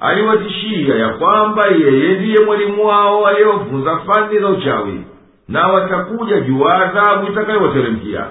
aliwatishia 0.00 0.94
ya 0.94 1.08
kwamba 1.08 1.66
yeye 1.66 2.18
ndiye 2.18 2.44
mwalimu 2.44 2.86
wao 2.86 3.26
aliyewafunza 3.26 3.96
fani 3.98 4.38
za 4.38 4.48
uchawi. 4.48 5.04
Na 5.48 5.68
watakuja 5.68 6.40
juu 6.40 6.68
adhabu 6.68 7.32
itakayowateremkia. 7.32 8.24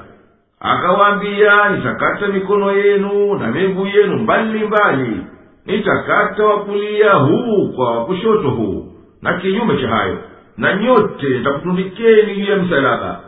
Akawaambia 0.59 1.69
nitakata 1.69 2.27
mikono 2.27 2.71
yenu 2.71 3.35
na 3.35 3.47
miguu 3.51 3.85
yenu 3.87 4.17
mbali 4.17 4.67
mbali. 4.67 5.17
Nitakata 5.65 6.45
wakulia 6.45 7.13
huu 7.13 7.71
kwa 7.75 7.97
wakushoto 7.97 8.49
huu 8.49 8.85
na 9.21 9.33
kinyume 9.33 9.77
cha 9.81 9.87
hayo. 9.87 10.17
Na 10.57 10.75
nyote 10.75 11.29
nitakutundikeni 11.29 12.35
juu 12.35 12.51
ya 12.51 12.57
msalaba 12.57 13.19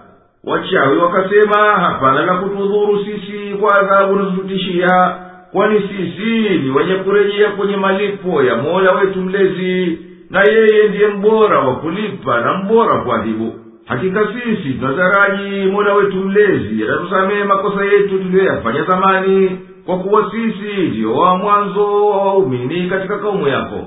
wachawi 0.44 0.98
wakasema 0.98 1.56
hapana 1.56 2.26
la 2.26 2.34
kutudhuru 2.36 3.04
sisi 3.04 3.54
kwa 3.60 3.78
adhabu 3.80 4.16
nazotutishia 4.16 5.16
kwani 5.52 5.80
sisi 5.80 6.48
ni 6.58 6.70
wenye 6.70 6.94
kurejea 6.94 7.50
kwenye 7.50 7.76
malipo 7.76 8.42
ya 8.42 8.56
mola 8.56 8.92
wetu 8.92 9.20
mlezi 9.20 9.98
na 10.30 10.42
yeye 10.50 10.88
ndiye 10.88 11.08
mbora 11.08 11.58
wa 11.60 11.76
kulipa 11.76 12.40
na 12.40 12.54
mbora 12.54 12.94
wa 12.94 13.04
kuadhibu 13.04 13.54
hakika 13.84 14.20
sisi 14.32 14.74
tunataraji 14.74 15.66
mola 15.66 15.94
wetu 15.94 16.16
mlezi 16.16 16.84
atatusamehe 16.84 17.44
makosa 17.44 17.84
yetu 17.84 18.18
tuliyoyafanya 18.18 18.84
zamani 18.84 19.58
kwa 19.86 19.98
kuwa 19.98 20.30
sisi 20.30 20.76
ndiyo 20.82 21.14
wa 21.16 21.36
mwanzo 21.38 22.06
wa 22.10 22.16
waumini 22.16 22.90
katika 22.90 23.18
kaumu 23.18 23.48
yako 23.48 23.86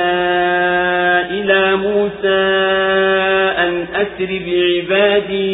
إلى 1.31 1.75
موسى 1.75 2.45
أن 3.57 3.85
أسر 3.95 4.39
بعبادي 4.47 5.45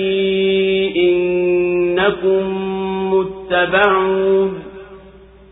إنكم 1.10 2.44
متبعون. 3.14 4.64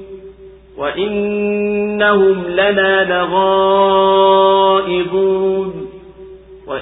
وإنهم 0.79 2.45
لنا 2.49 3.05
لغائظون. 3.05 4.23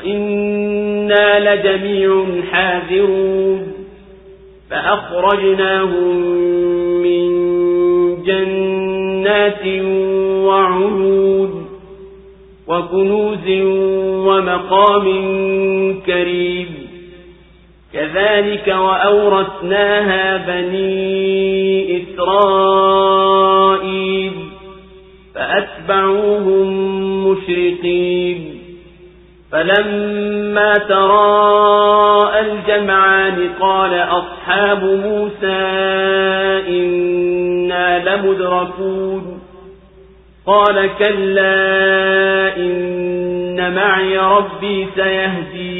وإنا 0.00 1.54
لجميع 1.54 2.26
حاذرون 2.52 3.72
فأخرجناهم 4.70 6.16
من 7.02 7.30
جنات 8.24 9.66
وعيون 10.46 11.66
وكنوز 12.66 13.48
ومقام 14.26 15.06
كريم 16.06 16.66
كذلك 17.92 18.68
وأورثناها 18.68 20.36
بني 20.36 22.02
إسرائيل 22.02 23.10
فأتبعوهم 25.34 26.68
مشرقين 27.28 28.49
فلما 29.52 30.74
تراءى 30.74 32.40
الجمعان 32.40 33.50
قال 33.60 33.94
أصحاب 33.94 34.84
موسى 34.84 35.56
إنا 36.68 38.16
لمدركون. 38.16 39.42
قال 40.46 40.90
كلا 40.98 42.56
إن 42.56 43.74
معي 43.74 44.18
ربي 44.18 44.88
سيهدين. 44.96 45.79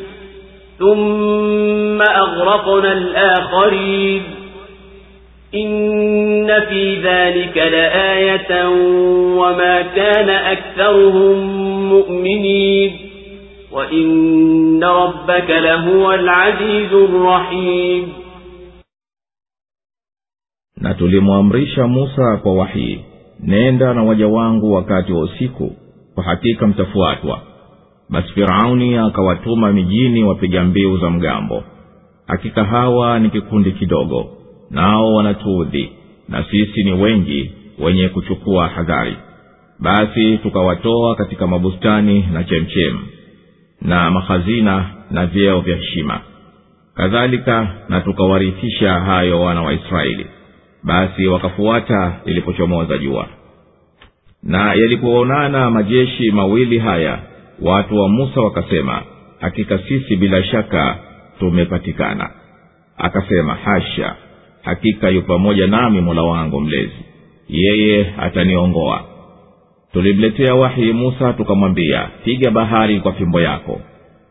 ثم 0.80 2.02
أغرقنا 2.02 2.92
الآخرين 2.92 4.22
إن 5.54 6.46
في 6.68 6.96
ذلك 7.02 7.56
لآية 7.56 8.68
وما 9.38 9.82
كان 9.82 10.28
أكثرهم 10.28 11.36
مؤمنين 11.92 12.96
وإن 13.72 14.84
ربك 14.84 15.50
لهو 15.50 16.12
العزيز 16.12 16.92
الرحيم 16.92 18.12
na 20.80 20.94
tulimwamrisha 20.94 21.86
musa 21.86 22.36
kwa 22.42 22.54
wahii 22.54 23.00
nenda 23.40 23.94
na 23.94 24.02
waja 24.02 24.28
wangu 24.28 24.72
wakati 24.72 25.12
wa 25.12 25.20
usiku 25.20 25.72
kwa 26.14 26.24
hakika 26.24 26.66
mtafuatwa 26.66 27.40
basi 28.11 28.33
firauni 28.33 28.97
akawatuma 28.97 29.73
mijini 29.73 30.23
wapiga 30.23 30.63
mbiu 30.63 30.97
za 30.97 31.09
mgambo. 31.09 31.63
Hakika 32.27 32.63
hawa 32.63 33.19
ni 33.19 33.29
kikundi 33.29 33.71
kidogo 33.71 34.29
nao 34.69 35.13
wanatuudhi 35.13 35.89
na 36.29 36.43
sisi 36.43 36.83
ni 36.83 36.91
wengi 36.93 37.51
wenye 37.79 38.09
kuchukua 38.09 38.67
hadhari. 38.67 39.15
Basi 39.79 40.37
tukawatoa 40.37 41.15
katika 41.15 41.47
mabustani 41.47 42.27
na 42.33 42.43
chemchem 42.43 42.99
na 43.81 44.11
mahazina 44.11 44.85
na 45.11 45.25
vyeo 45.25 45.59
vya 45.61 45.75
heshima. 45.77 46.19
Kadhalika 46.95 47.67
na 47.89 48.01
tukawarithisha 48.01 48.93
hayo 48.93 49.41
wana 49.41 49.61
wa 49.61 49.73
israeli. 49.73 50.25
Basi 50.83 51.27
wakafuata 51.27 52.13
lilipochomoza 52.25 52.97
jua. 52.97 53.27
Na 54.43 54.73
yalipoonana 54.73 55.69
majeshi 55.71 56.31
mawili 56.31 56.79
haya 56.79 57.19
watu 57.61 57.97
wa 57.97 58.09
musa 58.09 58.41
wakasema 58.41 59.03
hakika 59.39 59.77
sisi 59.77 60.15
bila 60.15 60.43
shaka 60.43 60.97
tumepatikana. 61.39 62.29
Akasema 62.97 63.55
hasha 63.55 64.15
hakika 64.61 65.09
yu 65.09 65.21
pamoja 65.21 65.67
nami 65.67 66.01
mola 66.01 66.21
wangu 66.23 66.61
mlezi. 66.61 67.05
Yeye 67.49 68.13
ataniongoa. 68.17 69.03
Tulimletea 69.93 70.55
wahi 70.55 70.93
musa 70.93 71.33
tukamwambia 71.33 72.09
piga 72.23 72.51
bahari 72.51 72.99
kwa 72.99 73.13
fimbo 73.13 73.41
yako. 73.41 73.81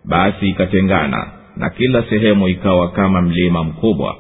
Basi 0.04 0.48
ikatengana 0.48 1.30
na 1.56 1.70
kila 1.70 2.02
sehemu 2.02 2.48
ikawa 2.48 2.90
kama 2.90 3.22
mlima 3.22 3.64
mkubwa. 3.64 4.16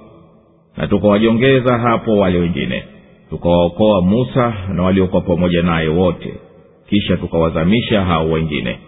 Na 0.76 0.86
tukawajongeza 0.86 1.78
hapo 1.78 2.18
wale 2.18 2.38
wengine. 2.38 2.84
Tukawaokoa 3.30 4.00
musa 4.02 4.54
na 4.74 4.82
waliokuwa 4.82 5.22
pamoja 5.22 5.62
naye 5.62 5.88
wote. 5.88 6.34
Kisha 6.88 7.16
tukawazamisha 7.16 8.04
hao 8.04 8.30
wengine 8.30 8.78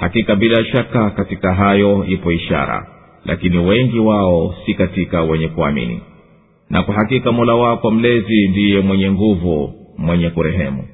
hakika 0.00 0.36
bila 0.36 0.64
shaka 0.64 1.10
katika 1.10 1.54
hayo 1.54 2.04
ipo 2.04 2.32
ishara 2.32 2.86
lakini 3.24 3.58
wengi 3.58 3.98
wao 3.98 4.54
si 4.66 4.74
katika 4.74 5.22
wenye 5.22 5.48
kuamini 5.48 6.00
na 6.70 6.82
kwa 6.82 6.94
hakika 6.94 7.32
mola 7.32 7.54
wako 7.54 7.90
mlezi 7.90 8.48
ndiye 8.48 8.80
mwenye 8.80 9.10
nguvu 9.10 9.74
mwenye 9.98 10.30
kurehemu 10.30 10.84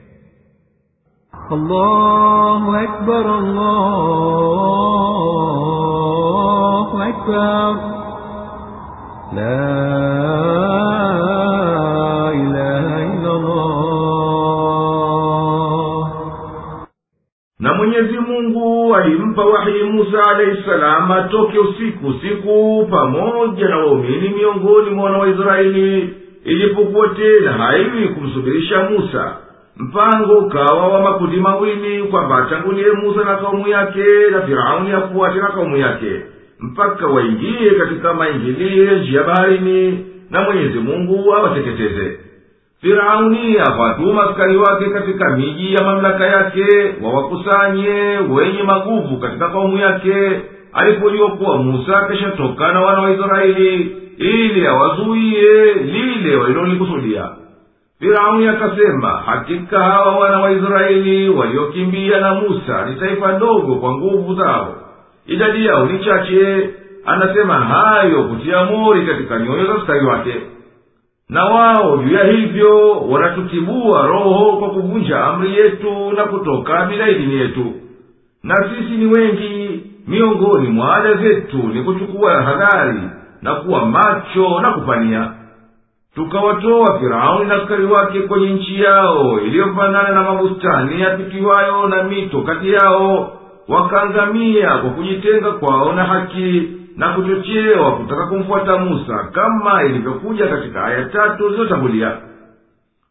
allahu 1.50 2.72
akbar, 2.72 3.26
allahu 3.26 3.76
akbar. 7.02 7.76
La 9.36 11.25
mwenyezi 17.86 18.18
mungu 18.18 18.94
alimpa 18.94 19.44
wahii 19.44 19.82
musa 19.82 20.22
alahi 20.30 20.62
salamu 20.66 21.14
atoke 21.14 21.58
usiku 21.58 22.06
usiku 22.06 22.86
pamoja 22.90 23.68
na 23.68 23.76
waumini 23.78 24.28
miongoni 24.28 24.90
mwa 24.90 25.04
wana 25.04 25.18
wa 25.18 25.28
israeli. 25.28 26.14
Ilipokuwa 26.44 27.08
tena 27.08 27.52
haiwi 27.52 28.08
kumsubirisha 28.08 28.82
musa 28.90 29.36
mpango 29.76 30.32
ukawa 30.38 30.88
wa 30.88 31.02
makundi 31.02 31.36
mawili 31.36 32.02
kwamba 32.02 32.36
atangulie 32.38 32.90
musa 32.92 33.24
na 33.24 33.36
kaumu 33.36 33.68
yake 33.68 34.04
na 34.30 34.42
firauni 34.42 34.92
afuate 34.92 35.38
na 35.38 35.46
kaumu 35.48 35.76
yake 35.76 36.20
mpaka 36.60 37.06
waingie 37.06 37.70
katika 37.70 38.14
maingilie 38.14 38.98
njia 38.98 39.22
baharini 39.22 40.06
na 40.30 40.40
mwenyezi 40.42 40.78
mungu 40.78 41.34
awateketeze 41.34 42.18
firauni 42.86 43.58
akawatuma 43.58 44.30
askari 44.30 44.56
wake 44.56 44.84
katika 44.84 45.36
miji 45.36 45.74
ya 45.74 45.84
mamlaka 45.84 46.26
yake 46.26 46.66
wawakusanye 47.02 48.18
wenye 48.34 48.62
maguvu 48.62 49.16
katika 49.16 49.48
kaumu 49.48 49.78
yake. 49.78 50.40
Alipojua 50.72 51.30
kuwa 51.30 51.58
musa 51.58 51.98
akishatoka 51.98 52.72
na 52.72 52.80
wana 52.80 53.00
wa 53.00 53.10
israeli 53.10 53.96
ili 54.18 54.66
awazuiye 54.66 55.74
lile 55.74 56.36
walilolikusudia. 56.36 57.28
Firauni 57.98 58.48
akasema 58.48 59.08
hakika 59.08 59.78
hawa 59.82 60.16
wana 60.16 60.38
wa 60.40 60.50
israeli 60.52 61.28
waliokimbia 61.28 62.20
na 62.20 62.34
musa 62.34 62.84
ni 62.86 62.96
taifa 62.96 63.32
dogo 63.32 63.74
kwa 63.74 63.92
nguvu 63.92 64.34
zao. 64.34 64.74
Idadi 65.26 65.66
yao 65.66 65.86
ni 65.86 65.98
chache. 66.04 66.70
Anasema 67.06 67.54
hayo 67.54 68.22
kutia 68.24 68.64
mori 68.64 69.06
katika 69.06 69.38
nyoyo 69.38 69.66
za 69.66 69.74
askari 69.74 70.06
wake 70.06 70.34
na 71.28 71.44
wao 71.44 71.96
juu 71.96 72.14
ya 72.14 72.24
hivyo 72.24 73.00
wanatutibua 73.00 74.06
roho 74.06 74.56
kwa 74.56 74.70
kuvunja 74.70 75.24
amri 75.24 75.54
yetu 75.54 76.12
na 76.16 76.24
kutoka 76.24 76.84
bila 76.86 77.08
idini 77.08 77.34
yetu. 77.34 77.72
Na 78.42 78.54
sisi 78.56 78.96
ni 78.96 79.06
wengi 79.06 79.80
miongoni 80.06 80.68
mwa 80.68 80.96
ada 80.96 81.14
zetu 81.14 81.56
ni 81.56 81.82
kuchukua 81.82 82.42
hadhari 82.42 83.00
na 83.42 83.54
kuwa 83.54 83.86
macho 83.86 84.60
na 84.60 84.70
kupania. 84.72 85.30
Tukawatoa 86.14 86.98
firauni 87.00 87.48
na 87.48 87.54
askari 87.54 87.84
wake 87.84 88.20
kwenye 88.20 88.50
nchi 88.50 88.80
yao 88.82 89.40
iliyofanana 89.40 90.10
na 90.10 90.22
mabustani 90.22 91.00
yapitiwayo 91.00 91.88
na 91.88 92.02
mito 92.02 92.40
kati 92.42 92.72
yao 92.72 93.32
wakaangamia 93.68 94.68
kwa 94.78 94.90
kujitenga 94.90 95.50
kwao 95.52 95.92
na 95.92 96.04
haki 96.04 96.68
na 96.96 97.08
kuchochewa 97.08 97.92
kutaka 97.96 98.26
kumfuata 98.26 98.78
musa 98.78 99.28
kama 99.32 99.84
ilivyokuja 99.84 100.46
katika 100.46 100.84
aya 100.84 101.04
tatu 101.04 101.44
zilizotangulia. 101.50 102.12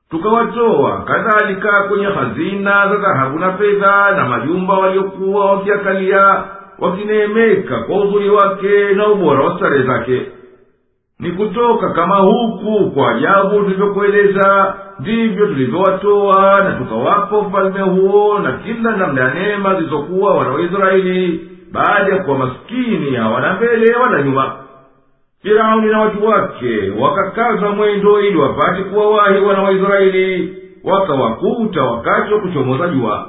Tukawatoa 0.09 1.03
kadhalika 1.03 1.83
kwenye 1.83 2.05
hazina 2.05 2.87
za 2.87 2.95
dhahabu 2.97 3.39
na 3.39 3.53
fedha 3.53 4.11
na 4.17 4.25
majumba 4.29 4.73
waliokuwa 4.73 5.51
wakiakalia 5.51 6.43
wakineemeka 6.79 7.79
kwa 7.79 7.97
uzuri 8.03 8.29
wake 8.29 8.93
na 8.95 9.07
ubora 9.07 9.43
wa 9.43 9.57
starehe 9.57 9.83
zake. 9.87 10.21
Ni 11.19 11.31
kutoka 11.31 11.89
kama 11.89 12.15
huku 12.15 12.91
kwa 12.91 13.11
ajabu 13.11 13.49
tulivyokueleza 13.63 14.73
ndivyo 14.99 15.45
tulivyowatoa 15.47 16.61
na 16.63 16.71
tukawapa 16.71 17.37
ufalme 17.37 17.81
huo 17.81 18.39
na 18.39 18.51
kila 18.51 18.95
namna 18.95 19.21
ya 19.21 19.33
neema 19.33 19.75
zilizokuwa 19.75 20.35
wana 20.35 20.49
wa 20.49 20.61
israeli 20.61 21.49
baada 21.71 22.15
ya 22.15 22.23
kuwa 22.23 22.37
maskini 22.37 23.15
hawana 23.15 23.53
mbele 23.53 23.95
wala 23.95 24.23
nyuma. 24.23 24.55
Firauni 25.41 25.87
na 25.91 25.99
watu 26.01 26.25
wake 26.27 26.89
wakakaza 26.99 27.69
mwendo 27.69 28.21
ili 28.21 28.37
wapate 28.37 28.83
kuwawahi 28.83 29.39
wana 29.39 29.61
waisraeli 29.63 30.57
wakawakuta 30.83 31.83
wakati 31.83 32.33
wa 32.33 32.39
kuchomoza 32.39 32.87
jua. 32.87 33.27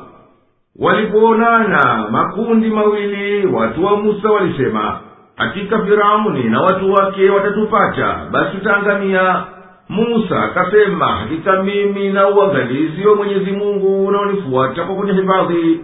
Walipoonana 0.97 2.09
makundi 2.11 2.69
mawili 2.71 3.47
watu 3.47 3.85
wa 3.85 3.97
musa 3.97 4.31
walisema 4.31 5.01
hakika 5.37 5.79
firauni 5.85 6.45
na 6.45 6.61
watu 6.61 6.93
wake 6.93 7.31
watatupata 7.31 8.17
basi 8.31 8.57
tutaangamia 8.57 9.45
musa 9.89 10.43
akasema 10.43 11.07
hakika 11.07 11.63
mimi 11.63 12.09
na 12.09 12.29
uangalizi 12.29 13.07
wa 13.07 13.15
mwenyezi 13.17 13.51
mungu 13.53 14.07
unaonifuata 14.07 14.85
kwa 14.85 14.95
kunihifadhi 14.95 15.81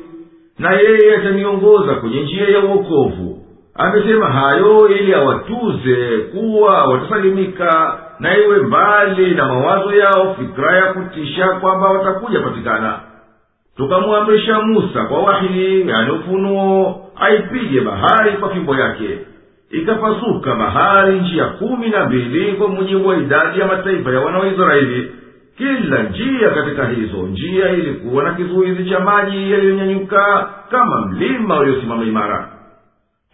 na 0.59 0.73
yeye 0.73 1.17
ataniongoza 1.17 1.95
kwenye 1.95 2.21
njia 2.23 2.49
ya 2.49 2.61
uokovu 2.61 3.39
amesema 3.75 4.27
hayo 4.31 4.89
ili 4.89 5.15
awatuze 5.15 6.19
kuwa 6.19 6.85
watasalimika 6.85 7.99
na 8.21 8.39
iwe 8.39 8.59
mbali 8.59 9.35
na 9.35 9.47
mawazo 9.49 9.95
yao 9.95 10.35
fikira 10.39 10.77
ya 10.77 10.93
kutisha 10.93 11.49
kwamba 11.49 11.89
watakuja 11.89 12.41
patikana. 12.41 13.01
Tukamwamrisha 13.77 14.61
musa 14.61 15.05
kwa 15.05 15.19
wahi 15.23 15.85
yani 15.89 16.11
ufunuo 16.11 17.01
aipige 17.17 17.81
bahari 17.81 18.33
kwa 18.33 18.51
fimbo 18.51 18.75
yake. 18.77 19.19
Ikapasuka 19.71 20.55
bahari 20.55 21.21
njia 21.21 21.45
kumi 21.45 21.89
na 21.89 22.05
mbili 22.07 22.53
kwa 22.53 22.69
mujibu 22.69 23.09
wa 23.09 23.17
idadi 23.17 23.61
ya 23.61 23.67
mataifa 23.67 24.11
ya 24.13 24.21
wana 24.21 24.39
wa 24.39 24.47
israeli 24.49 25.13
kila 25.59 26.03
njia 26.03 26.51
katika 26.51 26.87
hizo 26.87 27.17
njia 27.17 27.69
ilikuwa 27.71 28.25
na 28.25 28.35
kizuizi 28.35 28.91
cha 28.91 29.01
maji 29.01 29.53
yaliyonyanyuka 29.53 30.49
kama 30.71 31.07
mlima 31.07 31.59
uliosimama 31.61 32.05
imara. 32.05 32.49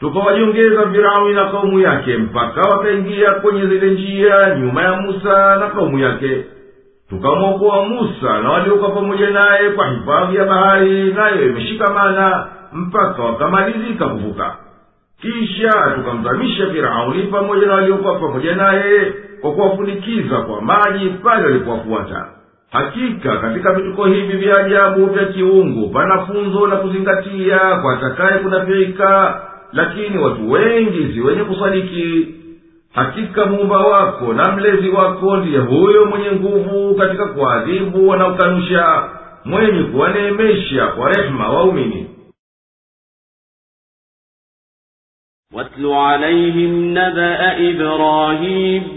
Tukawajongeza 0.01 0.91
firauni 0.91 1.35
na 1.35 1.45
kaumu 1.51 1.81
yake 1.81 2.17
mpaka 2.17 2.61
wakaingia 2.61 3.31
kwenye 3.33 3.67
zile 3.67 3.91
njia 3.91 4.55
nyuma 4.61 4.83
ya 4.83 5.01
musa 5.01 5.57
na 5.57 5.67
kaumu 5.71 5.99
yake. 5.99 6.45
Tukamwokoa 7.09 7.85
musa 7.89 8.41
na 8.43 8.51
waliokuwa 8.51 8.91
pamoja 8.91 9.31
naye 9.31 9.71
kwa 9.71 9.89
hifadhi 9.91 10.37
ya 10.37 10.45
bahari 10.45 11.13
nayo 11.13 11.47
imeshikamana 11.49 12.47
mpaka 12.73 13.23
wakamalizika 13.23 14.07
kuvuka. 14.09 14.57
Kisha 15.21 15.71
tukamzamisha 15.95 16.67
firauni 16.67 17.23
pamoja 17.23 17.67
na 17.67 17.75
waliokuwa 17.75 18.15
pamoja 18.19 18.55
naye 18.57 19.13
kwa 19.42 19.52
kuwafunikiza 19.52 20.38
kwa 20.42 20.62
maji 20.62 21.10
pale 21.10 21.44
walipowafuata 21.46 22.28
hakika 22.72 23.38
katika 23.38 23.74
vituko 23.74 24.06
hivi 24.06 24.38
vya 24.38 24.58
ajabu 24.66 25.06
vya 25.06 25.26
kiungu 25.26 25.90
pana 25.90 26.26
funzo 26.26 26.68
la 26.68 26.76
kuzingatia 26.76 27.60
kwa 27.82 27.94
atakaye 27.94 28.40
kunafiika 28.40 29.42
lakini 29.74 30.18
watu 30.18 30.52
wengi 30.52 31.14
si 31.14 31.22
wenye 31.22 31.44
kusadiki 31.44 32.28
hakika 32.94 33.46
muumba 33.46 33.78
wako 33.80 34.34
na 34.34 34.52
mlezi 34.52 34.90
wako 34.90 35.38
ndiye 35.38 35.60
huyo 35.60 36.06
mwenye 36.06 36.32
nguvu 36.32 36.96
katika 36.96 37.26
kuadhibu 37.28 38.08
wanaokanusha 38.10 39.10
mwenye 39.46 39.84
kuwaneemesha 39.84 40.88
kwa 40.88 41.10
rehema 41.10 41.50
waumini 41.50 42.10
واتل 45.54 45.86
عليهم 45.86 46.94
نبأ 46.98 47.70
إبراهيم 47.70 48.97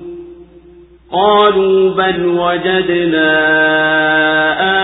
قالوا 1.13 1.93
بل 1.93 2.25
وجدنا 2.25 3.31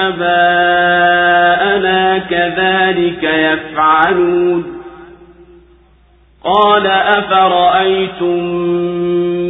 آباءنا 0.08 2.18
كذلك 2.18 3.24
يفعلون. 3.24 4.64
قال 6.44 6.88
أفرأيتم 6.88 8.44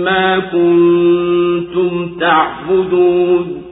ما 0.04 0.40
كنتم 0.40 2.20
تعبدون؟ 2.20 3.64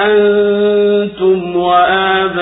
أنتم 0.00 1.56
وآباؤكم 1.56 2.36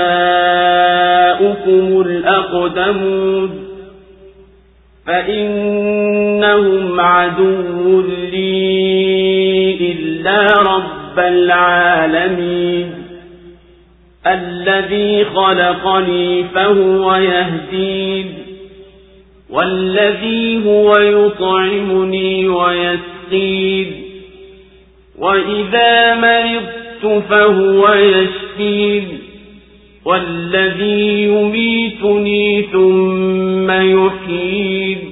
الأقدمون. 2.06 3.50
فإنهم 5.06 7.00
عدو 7.00 8.00
لي 8.00 8.61
إلا 10.22 10.62
رب 10.62 11.18
العالمين. 11.18 12.94
الذي 14.26 15.24
خلقني 15.24 16.44
فهو 16.54 17.14
يهدين 17.14 18.34
والذي 19.50 20.66
هو 20.66 20.98
يطعمني 20.98 22.48
ويسقين 22.48 23.92
وإذا 25.18 26.14
مرضت 26.14 27.22
فهو 27.30 27.92
يشفين 27.92 29.18
والذي 30.04 31.22
يميتني 31.22 32.62
ثم 32.62 33.70
يحيين. 33.70 35.11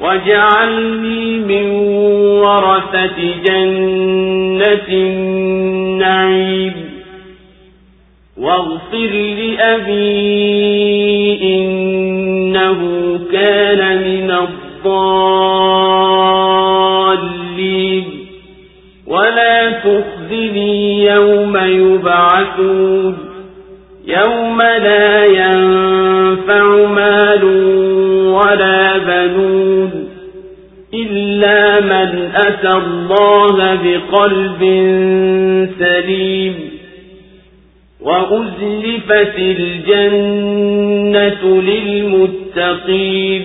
واجعلني 0.00 1.38
من 1.38 1.70
ورثة 2.42 3.18
جنة 3.44 4.88
النعيم 4.88 6.72
واغفر 8.36 9.12
لأبي 9.38 10.36
إنه 11.42 12.80
كان 13.32 14.02
من 14.02 14.30
الضالين 16.60 18.04
ولا 19.06 19.70
تخزني 19.70 21.04
يوم 21.04 21.56
يبعثون 21.56 23.18
يوم 24.06 24.62
لا 24.62 25.24
ينفع 25.24 26.86
مال 26.86 27.44
ولا 28.36 28.98
بنون 28.98 30.08
إلا 30.94 31.80
من 31.80 32.30
أتى 32.46 32.72
الله 32.72 33.74
بقلب 33.74 34.60
سليم 35.78 36.54
وأزلفت 38.00 39.38
الجنة 39.38 40.62
للمتقين 41.62 43.42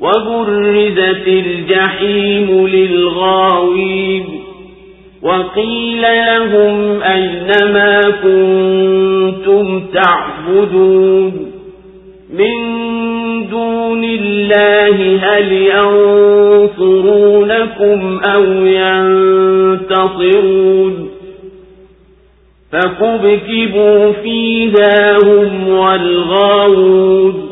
وبرزت 0.00 1.28
الجحيم 1.28 2.66
للغاوين 2.66 4.24
وقيل 5.22 6.02
لهم 6.02 7.02
أين 7.02 7.48
ما 7.72 8.00
كنتم 8.22 9.86
تعبدون 9.94 11.52
من 12.34 12.56
دون 13.44 14.04
الله 14.04 15.18
هل 15.22 15.52
ينصرونكم 16.78 18.20
أو 18.34 18.44
ينتصرون 19.86 21.10
فكبكبوا 22.72 24.12
فيها 24.12 25.18
هم 25.24 25.68
والغاوون 25.68 27.46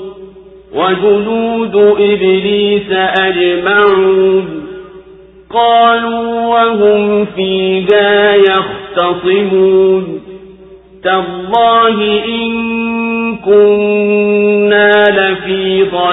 وجنود 0.75 1.77
إبليس 1.99 2.93
أجمعون 3.21 4.65
قالوا 5.51 6.47
وهم 6.47 7.25
فيها 7.25 8.35
يختصمون 8.35 10.21
تالله 11.05 12.25
إن 12.25 12.75
لفي 13.47 14.34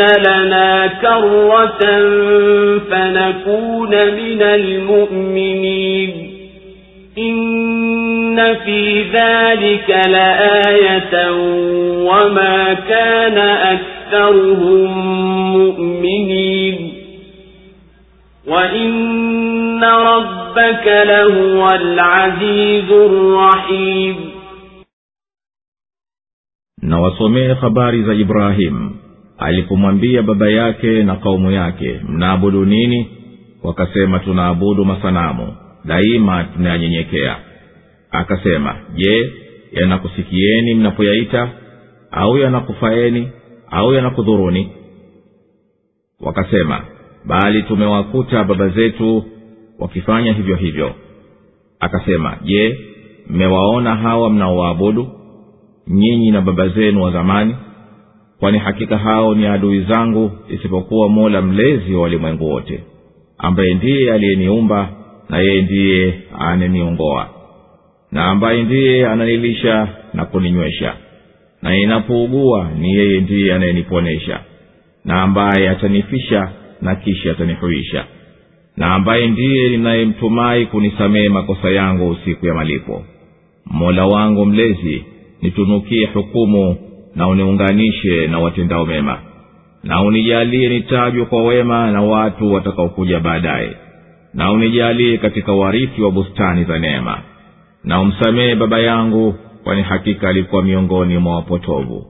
لنا 0.00 0.86
كرة 0.86 1.80
فنكون 2.78 3.90
من 3.90 4.42
المؤمنين. 4.42 6.10
إن 7.18 8.54
في 8.54 9.02
ذلك 9.02 9.90
لآية 9.90 11.30
وما 12.08 12.74
كان 12.74 13.38
أكثرهم 13.38 14.90
مؤمنين. 15.58 16.92
وإن 18.46 19.84
ربك 19.84 20.86
لهو 20.86 21.68
العزيز 21.68 22.90
الرحيم. 22.92 24.30
habari 27.60 28.02
za 28.02 28.14
ibrahimu 28.14 29.09
alipomwambia 29.40 30.22
baba 30.22 30.48
yake 30.50 31.02
na 31.02 31.16
kaumu 31.16 31.50
yake 31.50 32.00
mnaabudu 32.08 32.64
nini? 32.64 33.08
Wakasema 33.62 34.18
tunaabudu 34.18 34.84
masanamu 34.84 35.54
daima 35.84 36.44
tunayanyenyekea 36.44 37.36
akasema 38.10 38.76
je 38.94 39.32
yanakusikieni 39.72 40.74
mnapoyaita? 40.74 41.48
Au 42.10 42.38
yanakufaeni? 42.38 43.28
Au 43.70 43.94
yanakudhuruni? 43.94 44.68
Wakasema 46.20 46.82
bali 47.24 47.62
tumewakuta 47.62 48.44
baba 48.44 48.68
zetu 48.68 49.24
wakifanya 49.78 50.32
hivyo 50.32 50.56
hivyo. 50.56 50.94
Akasema 51.80 52.38
je 52.44 52.78
mmewaona 53.28 53.96
hawa 53.96 54.30
mnaowaabudu? 54.30 55.08
Nyinyi 55.88 56.30
na 56.30 56.40
baba 56.40 56.68
zenu 56.68 57.02
wa 57.02 57.10
zamani 57.10 57.56
kwani 58.40 58.58
hakika 58.58 58.98
hao 58.98 59.34
ni 59.34 59.46
adui 59.46 59.80
zangu 59.80 60.30
isipokuwa 60.48 61.08
mola 61.08 61.42
mlezi 61.42 61.94
wa 61.94 62.02
walimwengu 62.02 62.50
wote 62.50 62.80
ambaye 63.38 63.74
ndiye 63.74 64.12
aliyeniumba 64.12 64.88
na 65.28 65.38
yeye 65.38 65.62
ndiye 65.62 66.14
ananiongoa 66.38 67.28
na 68.12 68.24
ambaye 68.24 68.62
ndiye 68.62 69.06
ananilisha 69.06 69.88
na 70.14 70.24
kuninywesha 70.24 70.94
na 71.62 71.70
ninapougua 71.74 72.70
ni 72.78 72.94
yeye 72.94 73.20
ndiye 73.20 73.54
anayeniponesha 73.54 74.40
na 75.04 75.22
ambaye 75.22 75.68
atanifisha 75.68 76.52
na 76.82 76.94
kisha 76.94 77.30
atanihuisha 77.30 78.04
na 78.76 78.94
ambaye 78.94 79.26
ndiye 79.26 79.68
ninayemtumai 79.68 80.66
kunisamehe 80.66 81.28
makosa 81.28 81.70
yangu 81.70 82.16
siku 82.24 82.46
ya 82.46 82.54
malipo. 82.54 83.04
Mola 83.66 84.06
wangu 84.06 84.46
mlezi 84.46 85.04
nitunukie 85.42 86.06
hukumu 86.06 86.76
na 87.14 87.28
uniunganishe 87.28 88.26
na 88.26 88.38
watendao 88.38 88.86
mema 88.86 89.18
na 89.84 90.02
unijalie 90.02 90.68
nitajwe 90.68 91.24
kwa 91.24 91.42
wema 91.44 91.90
na 91.90 92.02
watu 92.02 92.52
watakaokuja 92.52 93.20
baadaye 93.20 93.76
na 94.34 94.52
unijalie 94.52 95.18
katika 95.18 95.52
warithi 95.52 96.02
wa 96.02 96.10
bustani 96.10 96.64
za 96.64 96.78
neema 96.78 97.18
na 97.84 98.00
umsamehe 98.00 98.54
baba 98.54 98.78
yangu 98.78 99.34
kwani 99.64 99.82
hakika 99.82 100.28
alikuwa 100.28 100.62
miongoni 100.62 101.18
mwa 101.18 101.34
wapotovu. 101.36 102.06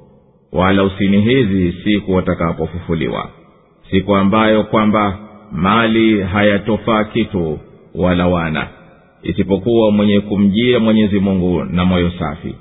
Wala 0.52 0.84
usinihizi 0.84 1.72
siku 1.84 2.14
watakapofufuliwa 2.14 3.28
siku 3.90 4.16
ambayo 4.16 4.64
kwamba 4.64 5.18
mali 5.52 6.20
hayatofaa 6.22 7.04
kitu 7.04 7.58
wala 7.94 8.26
wana 8.26 8.68
isipokuwa 9.22 9.90
mwenye 9.90 10.20
kumjia 10.20 10.78
mwenyezi 10.80 11.20
mungu 11.20 11.64
na 11.64 11.84
moyo 11.84 12.10
safi 12.18 12.54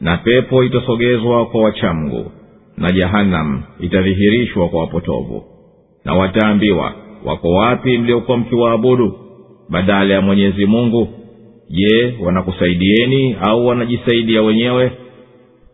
na 0.00 0.16
pepo 0.16 0.64
itasogezwa 0.64 1.46
kwa 1.46 1.62
wachamgu 1.62 2.30
na 2.76 2.90
jahannam 2.92 3.62
itadhihirishwa 3.80 4.68
kwa 4.68 4.80
wapotovu. 4.80 5.44
Na 6.04 6.14
wataambiwa 6.14 6.94
wako 7.24 7.50
wapi 7.50 7.98
mliokuwa 7.98 8.38
mkiwaabudu? 8.38 9.18
Badala 9.70 10.14
ya 10.14 10.20
mwenyezi 10.20 10.66
mungu 10.66 11.08
je 11.70 12.14
wanakusaidieni 12.22 13.36
au 13.40 13.66
wanajisaidia 13.66 14.42
wenyewe? 14.42 14.92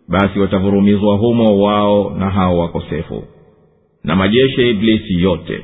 Basi 0.09 0.39
watavurumizwa 0.39 1.17
humo 1.17 1.63
wao 1.63 2.15
na 2.19 2.31
hao 2.31 2.59
wakosefu. 2.59 3.25
Na 4.05 4.17
majeshi 4.17 4.61
ya 4.61 4.67
iblisi 4.69 5.23
yote 5.23 5.61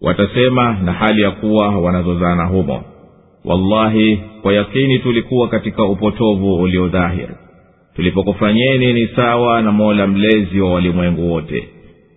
watasema 0.00 0.72
na 0.72 0.92
hali 0.92 1.22
ya 1.22 1.30
kuwa 1.30 1.78
wanazozana 1.78 2.44
humo. 2.44 2.82
Wallahi 3.44 4.20
kwa 4.42 4.52
yakini 4.54 4.98
tulikuwa 4.98 5.48
katika 5.48 5.84
upotovu 5.84 6.54
uliodhahiri 6.54 7.34
tulipokufanyeni 7.96 8.92
ni 8.92 9.06
sawa 9.06 9.62
na 9.62 9.72
mola 9.72 10.06
mlezi 10.06 10.60
wa 10.60 10.74
walimwengu 10.74 11.32
wote 11.32 11.68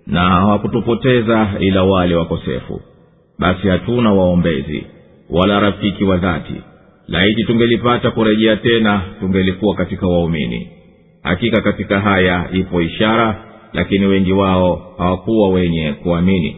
na 0.08 0.22
hawakutupoteza 0.22 1.50
ila 1.60 1.84
wale 1.84 2.16
wakosefu. 2.16 2.82
Basi 3.40 3.68
hatuna 3.68 4.14
waombezi 4.14 4.84
wala 5.30 5.60
rafiki 5.60 6.04
wa 6.04 6.18
dhati. 6.18 6.54
Laiti 7.08 7.44
tungelipata 7.44 8.12
kurejea 8.12 8.56
tena 8.56 9.02
tungelikuwa 9.20 9.76
katika 9.76 10.08
waumini. 10.08 10.68
Hakika 11.24 11.62
katika 11.62 12.00
haya 12.00 12.50
ipo 12.54 12.82
ishara 12.82 13.44
lakini 13.74 14.06
wengi 14.06 14.34
wao 14.34 14.96
hawakuwa 14.98 15.50
wenye 15.50 15.94
kuamini. 15.94 16.56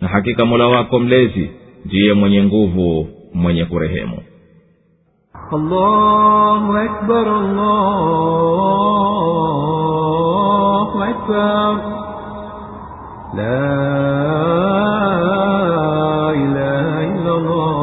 Na 0.00 0.08
hakika 0.08 0.44
mola 0.44 0.66
wako 0.66 0.98
mlezi 0.98 1.50
ndiye 1.84 2.12
mwenye 2.12 2.44
nguvu 2.44 3.08
mwenye 3.34 3.64
kurehemu 3.64 4.18
الله 5.53 6.83
أكبر 6.85 7.27
الله 10.03 10.89
أكبر 11.09 11.73
لا 13.37 13.69
إله 16.43 16.87
إلا 17.13 17.31
الله 17.37 17.73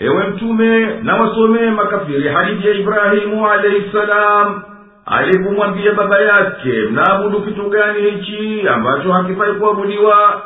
ewe 0.00 0.26
mtume 0.26 0.86
na 1.02 1.16
wasomee 1.22 1.70
makafiri 1.70 2.28
hadithi 2.28 2.68
ya 2.68 2.74
ibrahimu 2.74 3.48
alaihi 3.48 3.92
salam 3.92 4.62
alipomwambia 5.06 5.92
baba 5.92 6.18
yake 6.20 6.72
mnaabudu 6.90 7.40
kitu 7.42 7.70
gani 7.70 8.10
hichi 8.10 8.68
ambacho 8.68 9.12
hakifai 9.12 9.52
kuabudiwa 9.54 10.42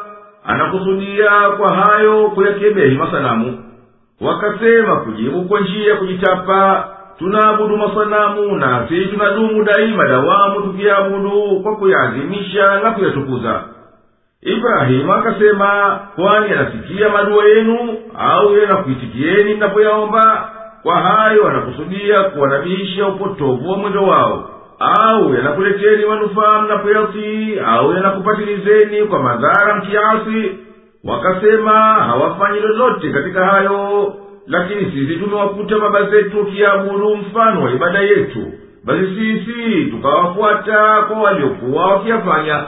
Anakusudia 0.47 1.29
kwa 1.57 1.75
hayo 1.75 2.29
kuyakebehi 2.29 2.95
masanamu. 2.97 3.63
Wakasema 4.21 4.95
kujibu 4.95 5.41
kwa 5.45 5.59
njia 5.59 5.89
ya 5.89 5.95
kujitapa 5.97 6.87
tunaabudu 7.19 7.77
masanamu 7.77 8.55
nasi 8.57 9.05
tunadumu 9.05 9.63
daima 9.63 10.07
dawamu 10.07 10.61
tukiabudu 10.61 11.59
kwa 11.63 11.75
kuyaadhimisha 11.75 12.79
na 12.79 12.91
kuyatukuza. 12.91 13.63
Ibrahimu 14.41 15.13
akasema 15.13 15.99
kwani 16.15 16.51
anasikia 16.53 17.09
madua 17.09 17.45
yenu 17.45 17.97
au 18.19 18.57
yanakuitikieni 18.57 19.53
mnapoyaomba? 19.53 20.49
Kwa 20.83 20.95
hayo 20.95 21.47
anakusudia 21.47 22.23
kuwanabihisha 22.23 23.07
upotovu 23.07 23.69
wa 23.71 23.77
mwendo 23.77 24.03
wao 24.03 24.49
au 24.79 25.33
yanakuleteni 25.35 26.05
manufaa 26.05 26.61
mnapoyatii 26.61 27.59
au 27.65 27.93
yanakupatilizeni 27.93 29.03
kwa 29.07 29.23
madhara 29.23 29.75
mkiasi. 29.75 30.51
Wakasema 31.03 31.73
hawafanyi 31.93 32.59
lolote 32.59 33.09
katika 33.09 33.45
hayo 33.45 34.13
lakini 34.47 34.91
sisi 34.91 35.15
tumewakuta 35.19 35.79
baba 35.79 36.03
zetu 36.03 36.39
wakiabudu 36.39 37.15
mfano 37.15 37.63
wa 37.63 37.71
ibada 37.71 37.99
yetu. 37.99 38.51
Basi 38.83 39.05
sisi 39.15 39.85
tukawafuata 39.85 41.01
kwa 41.01 41.21
waliokuwa 41.21 41.85
wakiyafanya. 41.85 42.63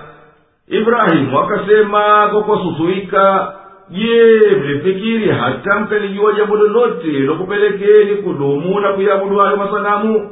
Ibrahimu 0.68 1.40
akasema 1.40 2.28
kwa 2.32 2.44
kuwasusuika 2.44 3.54
je 3.90 4.42
mlifikiri 4.62 5.30
hata 5.32 5.80
mkalijua 5.80 6.34
jambo 6.34 6.56
lolote 6.56 7.08
lokupelekeni 7.08 8.16
kudumu 8.16 8.80
na 8.80 8.94
kuyabudu 8.94 9.38
hayo 9.38 9.58
masanamu 9.58 10.32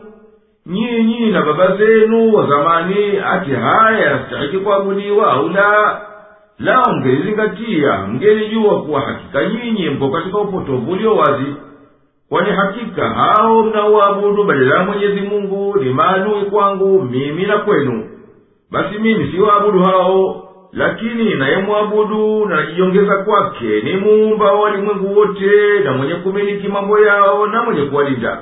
nyinyi 0.70 1.32
na 1.32 1.42
baba 1.42 1.76
zenu 1.78 2.34
wa 2.34 2.48
zamani 2.48 3.18
ati 3.26 3.52
haya 3.52 4.00
yastahiki 4.12 4.58
kuabudiwa 4.58 5.34
au 5.34 5.50
la? 5.50 6.02
Lao 6.60 6.94
mngelizingatia 6.96 7.98
mngelijua 8.08 8.82
kuwa 8.82 9.02
hakika 9.02 9.46
nyinyi 9.46 9.90
mko 9.90 10.10
katika 10.10 10.38
upotovu 10.38 10.92
ulio 10.92 11.16
wazi. 11.16 11.56
Kwani 12.30 12.52
hakika 12.52 13.10
hao 13.10 13.64
mnaoabudu 13.64 14.44
badala 14.44 14.76
ya 14.78 14.84
mwenyezi 14.84 15.22
mungu 15.22 15.80
ni 15.84 15.90
maadui 15.94 16.42
kwangu 16.42 17.02
mimi 17.04 17.46
na 17.46 17.58
kwenu. 17.58 18.10
Basi 18.72 19.00
mimi 19.00 19.32
siwaabudu 19.32 19.80
hao 19.84 20.44
lakini 20.74 21.36
nayemwabudu 21.36 22.46
na 22.46 22.56
najiongeza 22.56 23.18
kwake 23.18 23.82
ni 23.84 23.94
muumba 23.94 24.46
wa 24.46 24.60
walimwengu 24.60 25.20
wote 25.20 25.80
na 25.84 25.92
mwenye 25.92 26.16
kumiliki 26.16 26.68
mambo 26.68 27.00
yao 27.00 27.48
na 27.48 27.64
mwenye 27.64 27.82
kuwalinda 27.82 28.38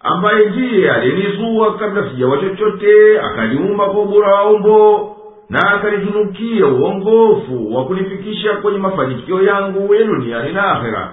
ambaye 0.00 0.46
ndiye 0.46 0.90
alinizua 0.90 1.74
kabla 1.78 2.10
sijawa 2.10 2.36
chochote 2.38 3.20
akaniumba 3.20 3.84
kwa 3.86 4.02
ubora 4.02 4.34
wa 4.34 4.50
umbo 4.50 5.16
na 5.50 5.70
akanitunukia 5.74 6.66
uongofu 6.66 7.74
wa 7.74 7.84
kunifikisha 7.84 8.52
kwenye 8.56 8.78
mafanikio 8.78 9.42
yangu 9.42 9.94
ya 9.94 10.04
duniani 10.04 10.52
na 10.52 10.72
akhera. 10.72 11.12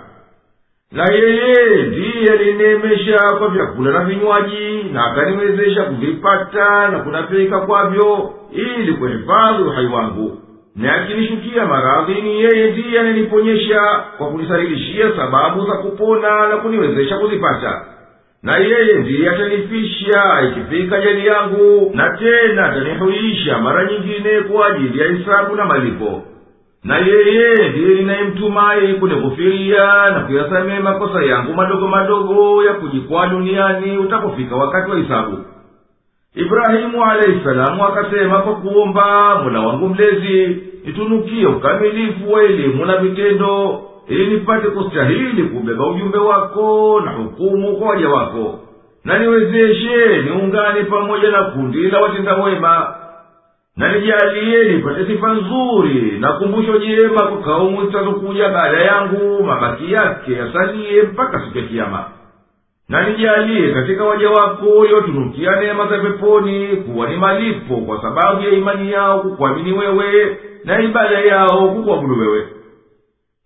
Na 0.91 1.13
yeye 1.13 1.83
ndiye 1.83 2.31
alineemesha 2.33 3.17
kwa 3.39 3.47
vyakula 3.47 3.91
na 3.91 3.99
vinywaji 4.05 4.83
na 4.93 5.05
akaniwezesha 5.05 5.83
kuvipata 5.83 6.87
na 6.87 6.99
kunafika 6.99 7.59
kwavyo 7.59 8.33
ili 8.51 8.93
kuhifadhi 8.93 9.63
uhai 9.63 9.85
wangu. 9.85 10.37
Na 10.75 10.93
akinishukia 10.95 11.65
maradhi 11.65 12.21
ni 12.21 12.41
yeye 12.43 12.71
ndiye 12.71 12.99
ananiponyesha 12.99 13.81
kwa 14.17 14.27
kunisalilishiya 14.27 15.11
sababu 15.15 15.65
za 15.65 15.73
kupona 15.77 16.47
na 16.47 16.57
kuniwezesha 16.57 17.17
kuzipata 17.17 17.85
na 18.43 18.57
yeye 18.59 18.93
ndiye 18.93 19.29
atanifisha 19.29 20.23
ikifika 20.51 21.01
jali 21.01 21.27
yangu 21.27 21.91
na 21.95 22.17
tena 22.17 22.65
atanihuisha 22.65 23.57
mara 23.57 23.85
nyingine 23.91 24.41
kwa 24.41 24.67
ajili 24.67 24.99
ya 24.99 25.07
hisabu 25.11 25.55
na 25.55 25.65
malipo. 25.65 26.23
Na 26.83 26.97
yeye 26.97 27.69
ndiye 27.69 27.95
ninayemtumai 27.95 28.93
kunikufiria 28.93 30.09
na 30.09 30.19
kuyasamehe 30.19 30.79
makosa 30.79 31.23
yangu 31.25 31.53
madogo 31.53 31.87
madogo 31.87 32.63
ya 32.63 32.73
kujikwaa 32.73 33.27
duniani 33.27 33.97
utapofika 33.97 34.55
wakati 34.55 34.91
wa 34.91 34.97
hisabu 34.97 35.37
ibrahimu 36.35 37.03
alahi 37.05 37.39
salamu 37.43 37.83
akasema 37.85 38.39
kwa 38.41 38.55
kuomba 38.55 39.35
mola 39.43 39.59
wangu 39.59 39.89
mlezi 39.89 40.57
nitunukie 40.85 41.45
ukamilifu 41.47 42.33
wa 42.33 42.43
elimu 42.43 42.85
na 42.85 42.97
vitendo 42.97 43.81
ili 44.09 44.27
nipate 44.27 44.67
kustahili 44.67 45.43
kubeba 45.43 45.87
ujumbe 45.87 46.17
wako 46.17 47.01
na 47.05 47.11
hukumu 47.11 47.77
kwa 47.77 47.89
waja 47.89 48.09
wako. 48.09 48.59
Na 49.05 49.17
niwezeshe 49.19 50.21
niungane 50.25 50.83
pamoja 50.83 51.29
na 51.31 51.43
kundi 51.43 51.83
la 51.91 51.99
watenda 51.99 52.35
wema. 52.35 52.95
Na 53.77 53.95
nijalie 53.95 54.63
nipate 54.63 55.05
sifa 55.05 55.33
nzuri 55.33 56.17
na 56.19 56.31
kumbusho 56.33 56.77
jema 56.77 57.27
kwa 57.27 57.41
kaumu 57.41 57.85
zitazokuja 57.85 58.49
baada 58.49 58.77
yangu 58.81 59.43
mabaki 59.43 59.91
yake 59.91 60.33
yasalie 60.33 61.01
mpaka 61.03 61.39
siku 61.39 61.57
ya 61.57 61.63
kiama 61.63 62.05
na 62.89 63.09
nijalie 63.09 63.73
katika 63.73 64.03
waja 64.03 64.29
wako 64.29 64.85
yotunukia 64.91 65.55
neema 65.55 65.87
za 65.87 65.97
peponi 65.97 66.67
kuwa 66.67 67.09
ni 67.09 67.15
malipo 67.17 67.75
kwa 67.75 68.01
sababu 68.01 68.41
ya 68.41 68.49
imani 68.51 68.91
yao 68.91 69.19
kukuamini 69.19 69.71
wewe 69.73 70.37
na 70.63 70.81
ibada 70.81 71.19
yao 71.19 71.67
kukuabudu 71.69 72.19
wewe 72.21 72.47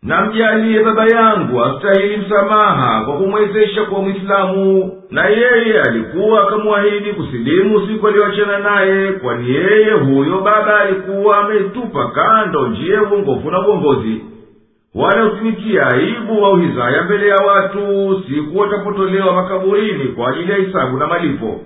na 0.03 0.25
mjalie 0.25 0.79
baba 0.83 1.05
yangu 1.05 1.63
astahili 1.63 2.17
msamaha 2.17 3.05
kwa 3.05 3.17
kumwezesha 3.17 3.83
kuwa 3.85 4.01
mwislamu 4.01 4.91
na 5.11 5.25
yeye 5.29 5.81
alikuwa 5.81 6.43
akamwahidi 6.43 7.13
kusilimu 7.13 7.87
siku 7.87 8.07
aliyoachana 8.07 8.59
naye 8.59 9.11
kwani 9.11 9.49
yeye 9.55 9.91
huyo 9.91 10.41
baba 10.41 10.79
alikuwa 10.79 11.37
ametupa 11.37 12.07
kando 12.07 12.67
njia 12.67 12.95
ya 12.95 13.03
uongofu 13.03 13.51
na 13.51 13.67
uongozi. 13.67 14.21
Wala 14.95 15.25
usinitie 15.25 15.81
aibu 15.81 16.45
au 16.45 16.55
hizaya 16.55 17.03
mbele 17.03 17.27
ya 17.27 17.35
watu 17.35 17.79
siku 18.29 18.57
watapotolewa 18.59 19.33
makaburini 19.33 20.03
kwa 20.05 20.29
ajili 20.29 20.51
ya 20.51 20.57
hisabu 20.57 20.97
na 20.97 21.07
malipo. 21.07 21.59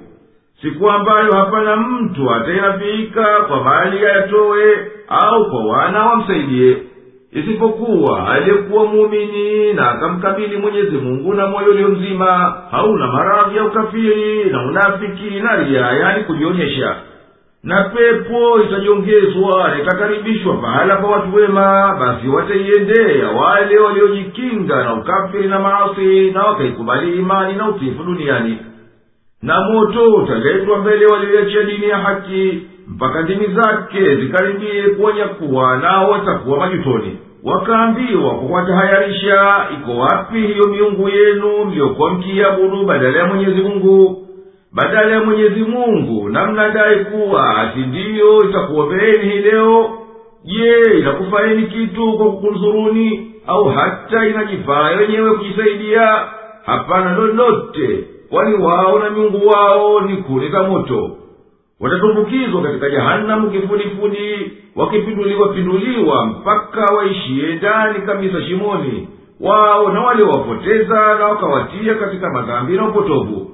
Siku 0.61 0.89
ambayo 0.89 1.31
hapana 1.35 1.75
mtu 1.75 2.31
atayenafiika 2.31 3.25
kwa 3.47 3.63
mali 3.63 4.05
ayatowe 4.05 4.91
au 5.07 5.49
kwa 5.49 5.65
wana 5.65 6.05
wamsaidie 6.05 6.77
isipokuwa 7.31 8.29
aliyekuwa 8.31 8.85
muumini 8.85 9.73
na 9.73 9.91
akamkabili 9.91 10.57
mwenyezi 10.57 10.97
mungu 10.97 11.33
na 11.33 11.47
moyo 11.47 11.71
ulio 11.71 11.87
mzima 11.87 12.57
hauna 12.71 13.07
maradhi 13.07 13.57
ya 13.57 13.63
ukafiri 13.63 14.43
na 14.51 14.61
unafiki 14.65 15.39
na 15.39 15.55
ria 15.55 15.81
yani 15.81 16.23
kujionyesha. 16.23 16.95
Na 17.63 17.83
pepo 17.83 18.61
itajiongezwa 18.61 19.71
itakaribishwa 19.81 20.57
pahala 20.57 20.95
pa 20.95 21.07
watu 21.07 21.35
wema 21.35 21.95
basi 21.99 22.27
wataiendea 22.27 23.27
wale 23.29 23.77
waliojikinga 23.79 24.83
na 24.83 24.93
ukafiri 24.93 25.47
na 25.47 25.59
maasi 25.59 26.31
na 26.31 26.43
wakaikubali 26.43 27.15
imani 27.17 27.53
na 27.53 27.69
utifu 27.69 28.03
duniani. 28.03 28.57
Na 29.41 29.61
moto 29.61 30.13
utaletwa 30.13 30.77
mbele 30.77 31.05
walioiachia 31.05 31.63
dini 31.63 31.89
ya 31.89 31.97
haki 31.97 32.67
mpaka 32.87 33.21
ndimi 33.21 33.47
zake 33.47 34.15
zikaribie 34.15 34.83
kuwanyakuwa 34.83 35.77
nao 35.77 36.11
watakuwa 36.11 36.57
majutoni. 36.59 37.17
Wakaambiwa 37.43 38.21
kwa 38.29 38.39
kuwatahayarisha 38.39 39.65
iko 39.73 39.97
wapi 39.99 40.41
hiyo 40.41 40.67
miungu 40.67 41.09
yenu 41.09 41.65
mliyokuwa 41.65 42.13
mkiiabudu 42.13 42.85
badala 42.85 43.19
ya 43.19 43.25
mwenyezi 43.27 43.61
mungu? 43.61 44.27
Badala 44.73 45.11
ya 45.15 45.23
mwenyezi 45.23 45.59
mungu 45.63 46.29
na 46.29 46.45
mnadai 46.51 47.05
kuwa 47.05 47.57
ati 47.57 47.79
ndiyo 47.79 48.43
itakuombeeni 48.49 49.29
hii 49.29 49.39
leo? 49.39 49.89
Je 50.45 50.97
inakufaeni 50.99 51.63
kitu 51.67 52.13
kwa 52.17 52.31
kukunzuruni? 52.31 53.31
Au 53.47 53.65
hata 53.65 54.25
inajifaa 54.27 54.83
wenyewe 54.89 55.31
kujisaidia? 55.33 56.19
Hapana 56.65 57.15
lolote. 57.17 58.03
Kwani 58.29 58.63
wao 58.63 58.99
na 58.99 59.09
miungu 59.09 59.47
wao 59.47 60.01
ni 60.01 60.17
kuni 60.17 60.49
za 60.49 60.63
moto 60.63 61.11
watatumbukizwa 61.79 62.61
katika 62.61 62.89
jahanamu 62.89 63.51
kifudifudi 63.51 64.51
wakipinduliwa 64.75 65.49
pinduliwa 65.53 66.25
mpaka 66.25 66.93
waishie 66.93 67.55
ndani 67.55 67.99
kabisa 68.05 68.41
shimoni. 68.41 69.07
Wao 69.39 69.91
na 69.91 70.01
waliowapoteza 70.01 71.15
na 71.19 71.25
wakawatia 71.25 71.95
katika 71.95 72.29
madhambi 72.29 72.73
na 72.77 72.87
upotovu. 72.87 73.51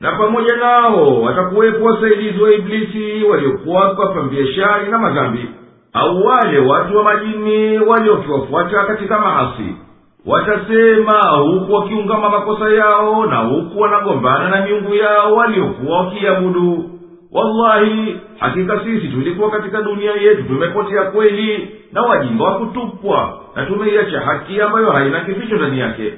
Na 0.00 0.12
pamoja 0.12 0.56
nao 0.56 1.22
watakuwepo 1.22 1.84
wasaidizi 1.84 2.42
wa 2.42 2.52
iblisi 2.52 3.24
waliokuwa 3.24 3.80
wakiwapambia 3.84 4.44
na 4.90 4.98
madhambi 4.98 5.48
au 5.92 6.26
wale 6.26 6.58
watu 6.58 6.96
wa 6.96 7.04
majini 7.04 7.78
waliokiwafuata 7.78 8.84
katika 8.84 9.18
maasi. 9.18 9.74
Watasema 10.26 11.20
huku 11.38 11.72
wakiungama 11.72 12.28
makosa 12.30 12.68
yao 12.70 13.26
na 13.26 13.36
huku 13.36 13.80
wanagombana 13.80 14.48
na 14.48 14.66
miungu 14.66 14.94
yao 14.94 15.34
waliokuwa 15.34 15.98
wakiabudu 15.98 16.90
wallahi 17.32 18.20
hakika 18.38 18.80
sisi 18.84 19.08
tulikuwa 19.08 19.50
katika 19.50 19.82
dunia 19.82 20.12
yetu 20.12 20.42
tumepotea 20.42 21.02
kweli 21.02 21.68
na 21.92 22.02
wajinga 22.02 22.44
wa 22.44 22.58
kutupwa 22.58 23.38
na 23.56 23.66
tumeiacha 23.66 24.20
haki 24.20 24.60
ambayo 24.60 24.90
haina 24.90 25.20
kificho 25.20 25.56
ndani 25.56 25.78
yake. 25.78 26.12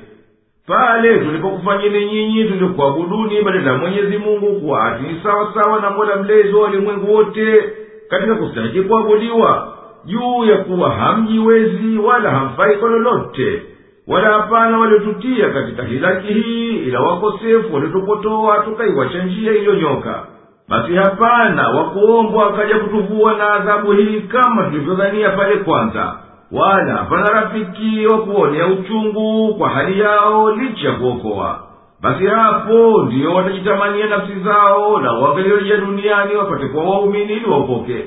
Pale 0.66 1.18
tulipokufanyeni 1.18 2.06
nyinyi 2.06 2.44
tulikuabuduni 2.44 3.42
badala 3.42 3.70
ya 3.72 3.78
mwenyezi 3.78 4.18
mungu 4.18 4.60
kuwa 4.60 4.84
ati 4.84 5.04
sawasawa 5.22 5.80
na 5.80 5.90
mola 5.90 6.16
mlezi 6.16 6.54
wa 6.54 6.62
walimwengu 6.62 7.14
wote 7.14 7.64
katika 8.10 8.34
kustahiki 8.34 8.80
kuabudiwa 8.82 9.72
juu 10.04 10.44
ya 10.44 10.56
kuwa 10.56 10.90
hamjiwezi 10.90 11.98
wala 11.98 12.30
hamfai 12.30 12.76
kwa 12.76 12.88
lolote. 12.90 13.62
Wala 14.06 14.32
hapana 14.32 14.78
waliotutia 14.78 15.48
katika 15.50 15.82
hilaki 15.82 16.32
hii 16.32 16.76
ila 16.76 17.00
wakosefu 17.00 17.74
waliotupotoa 17.74 18.58
tukaiwacha 18.58 19.22
njia 19.24 19.52
iliyonyoka 19.52 20.26
basi 20.68 20.94
hapana 20.96 21.68
wakuombwa 21.68 22.46
akaja 22.54 22.78
kutuvua 22.78 23.34
na 23.34 23.52
adhabu 23.52 23.92
hii 23.92 24.20
kama 24.20 24.62
tulivyodhania 24.64 25.30
pale 25.30 25.56
kwanza. 25.56 26.14
Wala 26.52 26.94
hapana 26.94 27.30
rafiki 27.40 28.06
wa 28.06 28.18
kuonea 28.18 28.66
uchungu 28.66 29.54
kwa 29.54 29.68
hali 29.68 30.00
yao 30.00 30.50
licha 30.52 30.88
ya 30.88 30.94
kuokoa. 30.94 31.58
Basi 32.02 32.26
hapo 32.26 33.02
ndiyo 33.06 33.34
watajitamania 33.34 34.06
nafsi 34.06 34.40
zao 34.44 35.00
na 35.00 35.12
waangalioja 35.12 35.76
duniani 35.76 36.36
wapate 36.36 36.66
kuwa 36.66 36.84
waumini 36.84 37.32
ili 37.32 37.46
waokoke. 37.50 38.04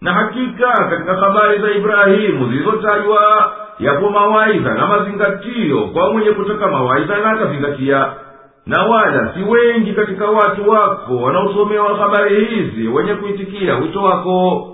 Na 0.00 0.12
hakika 0.12 0.72
katika 0.90 1.14
habari 1.16 1.58
za 1.58 1.70
ibrahimu 1.70 2.48
zilizotajwa 2.48 3.52
yapo 3.78 4.10
mawaidha 4.10 4.74
na 4.74 4.86
mazingatio 4.86 5.80
kwa 5.80 6.12
mwenye 6.12 6.30
kutaka 6.30 6.68
mawaidha 6.68 7.18
na 7.18 7.30
akazingatia 7.30 8.06
na 8.69 8.83
wala 8.85 9.33
si 9.33 9.39
wengi 9.43 9.93
katika 9.93 10.25
watu 10.25 10.69
wako 10.69 11.15
wanaosomewa 11.17 11.97
habari 11.97 12.45
hizi 12.45 12.87
wenye 12.87 13.13
kuitikia 13.15 13.75
wito 13.75 14.03
wako 14.03 14.71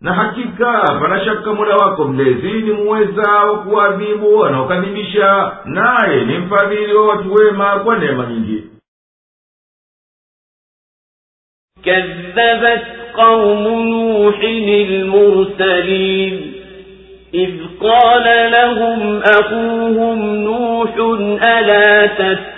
na 0.00 0.14
hakika 0.14 0.82
pana 1.00 1.24
shaka 1.24 1.52
mola 1.54 1.76
wako 1.76 2.04
mlezi 2.04 2.52
ni 2.52 2.72
muweza 2.72 3.30
wa 3.30 3.58
kuwaadhibu 3.58 4.36
wanaokadhibisha 4.38 5.56
naye 5.64 6.24
ni 6.24 6.38
mfadhili 6.38 6.94
wa 6.94 7.06
watu 7.08 7.34
wema 7.34 7.78
kwa 7.80 7.98
neema 7.98 8.26
nyingi 8.26 8.64
كذبت 11.84 12.84
قوم 13.14 13.68
نوح 13.68 14.40
المرسلين 14.90 16.52
إذ 17.34 17.60
قال 17.80 18.50
لهم 18.52 19.22
أخوهم 19.22 20.18
نوح 20.36 20.94
ألا 21.44 22.06
تتقون 22.06 22.57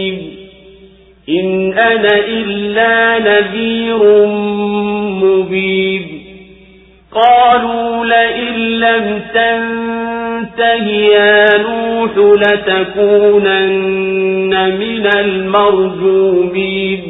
إن 1.39 1.73
أنا 1.73 2.15
إلا 2.27 3.19
نذير 3.19 4.25
مبين. 5.23 6.21
قالوا 7.11 8.05
لئن 8.05 8.55
لم 8.79 9.21
تنته 9.33 10.85
يا 10.89 11.57
نوح 11.57 12.11
لتكونن 12.17 13.69
من 14.79 15.09
المرجومين. 15.19 17.01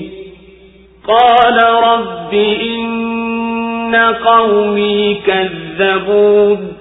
قال 1.08 1.58
رب 1.84 2.34
إن 2.62 3.96
قومي 4.26 5.18
كذبون. 5.28 6.81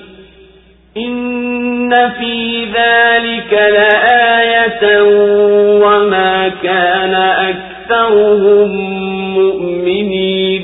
إن 0.96 1.90
في 2.20 2.64
ذلك 2.64 3.52
لآية 3.52 5.02
وما 5.84 6.48
كان 6.48 7.14
أكثرهم 7.50 8.70
مؤمنين 9.34 10.62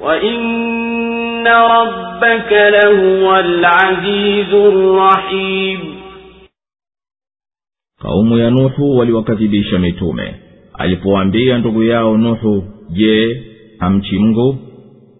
وإن 0.00 1.46
ربك 1.48 2.52
لهو 2.52 3.36
العزيز 3.38 4.54
الرحيم 4.54 5.80
kaumu 8.02 8.38
ya 8.38 8.50
nuhu 8.50 8.96
waliwakadhibisha 8.98 9.78
mitume 9.78 10.34
alipowaambia 10.74 11.58
ndugu 11.58 11.82
yao 11.84 12.16
nuhu 12.16 12.64
je 12.90 13.42
hamchi 13.78 14.18
mngu 14.18 14.56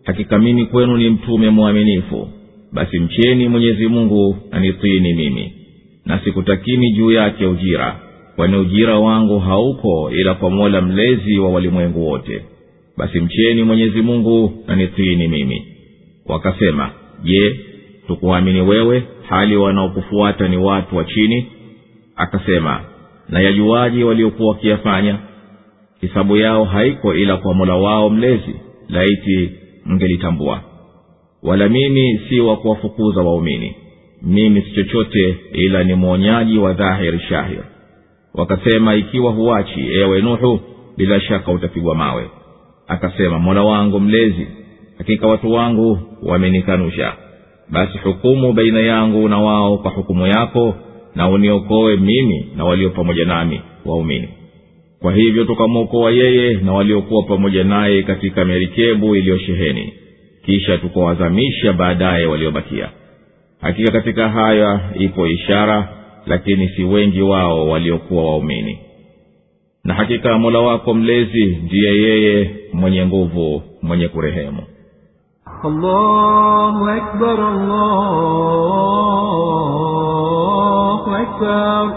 hakika 0.05 0.39
mimi 0.39 0.67
kwenu 0.67 0.97
ni 0.97 1.11
mtume 1.11 1.51
mwaminifu 1.51 2.29
basi 2.76 3.00
mcheni 3.00 3.48
mwenyezi 3.48 3.88
mungu 3.88 4.38
anitini 4.52 5.14
mimi 5.14 5.54
na 6.06 6.20
sikutakini 6.20 6.92
juu 6.92 7.12
yake 7.12 7.46
ujira 7.46 8.00
kwani 8.36 8.56
ujira 8.58 9.00
wangu 9.00 9.40
hauko 9.40 10.12
ila 10.12 10.34
kwa 10.36 10.50
mola 10.50 10.82
mlezi 10.82 11.40
wa 11.40 11.50
walimwengu 11.50 12.08
wote. 12.10 12.42
Basi 12.98 13.20
mcheni 13.20 13.64
mwenyezi 13.64 14.02
mungu 14.02 14.64
nanitini 14.68 15.28
mimi. 15.28 15.68
Wakasema 16.26 16.92
je 17.24 17.60
tukuamini 18.08 18.62
wewe 18.62 19.04
hali 19.30 19.56
wanaokufuata 19.58 20.48
ni 20.48 20.58
watu 20.58 20.98
wa 20.98 21.06
chini? 21.06 21.46
Akasema 22.16 22.82
na 23.30 23.40
yajuaji 23.42 24.04
waliokuwa 24.04 24.50
wakiyafanya? 24.50 25.18
Hisabu 26.02 26.38
yao 26.38 26.64
haiko 26.66 27.16
ila 27.16 27.38
kwa 27.38 27.54
mola 27.54 27.76
wao 27.76 28.10
mlezi 28.10 28.56
laiti 28.90 29.50
mngelitambua 29.86 30.62
wala 31.46 31.70
mimi 31.70 32.22
si 32.30 32.40
wa 32.40 32.58
kuwafukuza 32.58 33.22
waumini. 33.22 33.76
Mimi 34.22 34.62
si 34.62 34.72
chochote 34.72 35.36
ila 35.54 35.84
ni 35.84 35.94
mwonyaji 35.94 36.58
wa 36.58 36.74
dhahiri 36.74 37.20
shahir. 37.20 37.64
Wakasema 38.34 38.96
ikiwa 38.96 39.32
huachi 39.32 39.88
ewe 39.94 40.22
nuhu 40.22 40.60
bila 40.98 41.22
shaka 41.22 41.52
utapigwa 41.52 41.96
mawe. 41.96 42.30
Akasema 42.88 43.40
mola 43.40 43.64
wangu 43.64 44.00
mlezi 44.00 44.48
hakika 44.98 45.28
watu 45.28 45.54
wangu 45.54 46.00
wamenikanusha. 46.24 47.14
Basi 47.70 47.98
hukumu 47.98 48.54
baina 48.54 48.80
yangu 48.80 49.30
na 49.30 49.38
wao 49.40 49.78
kwa 49.78 49.92
hukumu 49.92 50.28
yako 50.28 50.74
na 51.16 51.30
uniokoe 51.30 51.96
mimi 51.96 52.46
na 52.56 52.66
walio 52.66 52.90
pamoja 52.90 53.26
nami 53.26 53.62
waumini. 53.86 54.30
Kwa 55.02 55.14
hivyo 55.14 55.46
tukamwokoa 55.46 56.12
yeye 56.12 56.54
na 56.54 56.74
waliokuwa 56.74 57.24
pamoja 57.24 57.64
naye 57.64 58.04
katika 58.04 58.46
merikebu 58.46 59.16
iliyosheheni 59.16 59.94
kisha 60.46 60.78
tukawazamisha 60.78 61.74
baadaye 61.74 62.26
waliobakia. 62.26 62.90
Hakika 63.62 63.92
katika 63.92 64.30
haya 64.30 64.80
ipo 65.00 65.28
ishara 65.28 65.88
lakini 66.26 66.70
si 66.70 66.84
wengi 66.84 67.22
wao 67.22 67.68
waliokuwa 67.68 68.24
waumini. 68.24 68.80
Na 69.84 69.94
hakika 69.94 70.38
mola 70.38 70.60
wako 70.60 70.94
mlezi 70.94 71.46
ndiye 71.46 72.02
yeye 72.02 72.50
mwenye 72.74 73.06
nguvu 73.06 73.64
mwenye 73.82 74.08
kurehemu. 74.08 74.64
Allahu 75.64 76.90
akbar, 76.90 77.40
allahu 80.26 81.12
akbar. 81.16 81.92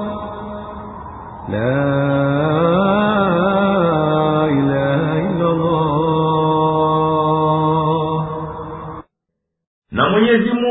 La 1.53 3.18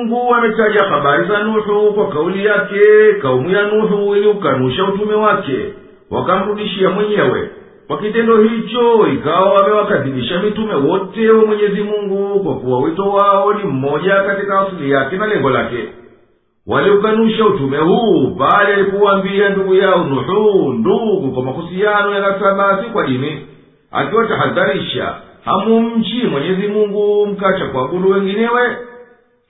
mungu 0.08 0.36
ametaja 0.36 0.84
habari 0.84 1.28
za 1.28 1.44
nuhu 1.44 1.94
kwa 1.94 2.08
kauli 2.10 2.46
yake 2.46 2.80
kaumu 3.22 3.50
ya 3.50 3.62
nuhu 3.62 4.16
iliukanusha 4.16 4.84
utume 4.84 5.14
wake. 5.14 5.74
Wakamrudishia 6.12 6.90
mwenyewe. 6.90 7.50
Kwa 7.88 7.98
kitendo 7.98 8.38
hicho 8.38 9.08
ikawa 9.14 9.54
wamewakadhibisha 9.54 10.40
mitume 10.40 10.74
wote 10.74 11.30
wa 11.32 11.46
mwenyezi 11.46 11.82
mungu 11.82 12.40
kwa 12.44 12.56
kuwa 12.56 12.80
wito 12.80 13.10
wao 13.10 13.54
ni 13.54 13.64
mmoja 13.64 14.24
katika 14.24 14.60
asili 14.60 14.92
yake 14.92 15.18
na 15.18 15.28
lengo 15.28 15.50
lake. 15.50 15.90
Waliukanusha 16.68 17.46
utume 17.46 17.78
huu 17.78 18.36
pale 18.40 18.74
alipowaambia 18.74 19.50
ndugu 19.50 19.76
yao 19.76 20.04
nuhu 20.04 20.74
ndugu 20.74 21.32
kwa 21.32 21.44
mahusiano 21.44 22.14
ya 22.14 22.20
nasabasi 22.20 22.90
kwa 22.90 23.08
dini. 23.08 23.46
Akiwatahadharisha 23.92 25.16
hamumchi 25.46 26.28
mwenyezi 26.32 26.68
mungu 26.68 27.26
mkacha 27.26 27.66
kuabudu 27.66 28.10
wenginewe 28.12 28.78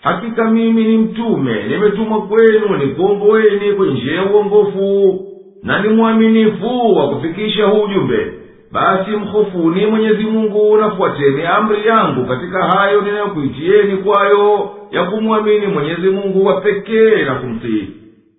hakika 0.04 0.52
mimi 0.52 0.84
ni 0.84 0.98
mtume 0.98 1.64
nimetumwa 1.64 2.22
kwenu 2.22 2.78
nikuomboeni 2.78 3.74
kwa 3.74 3.86
njia 3.86 4.16
ya 4.16 4.26
uongofu 4.26 5.20
na 5.64 5.82
ni 5.82 5.90
mwaminifu 5.90 6.96
wa 6.96 7.10
kufikisha 7.10 7.66
huu 7.66 7.82
ujumbe. 7.82 8.34
Basi 8.72 9.12
mhofuni 9.12 9.86
mwenyezi 9.86 10.24
mungu 10.24 10.78
nafuateni 10.78 11.44
amri 11.46 11.88
yangu 11.88 12.26
katika 12.26 12.64
hayo 12.64 13.02
ninayokuitieni 13.02 13.98
kwayo 13.98 14.70
ya 14.92 15.04
kumwamini 15.04 15.68
mwenyezi 15.68 16.10
mungu 16.10 16.46
wa 16.46 16.62
pekee 16.62 17.24
na 17.26 17.36
kumtii. 17.36 17.88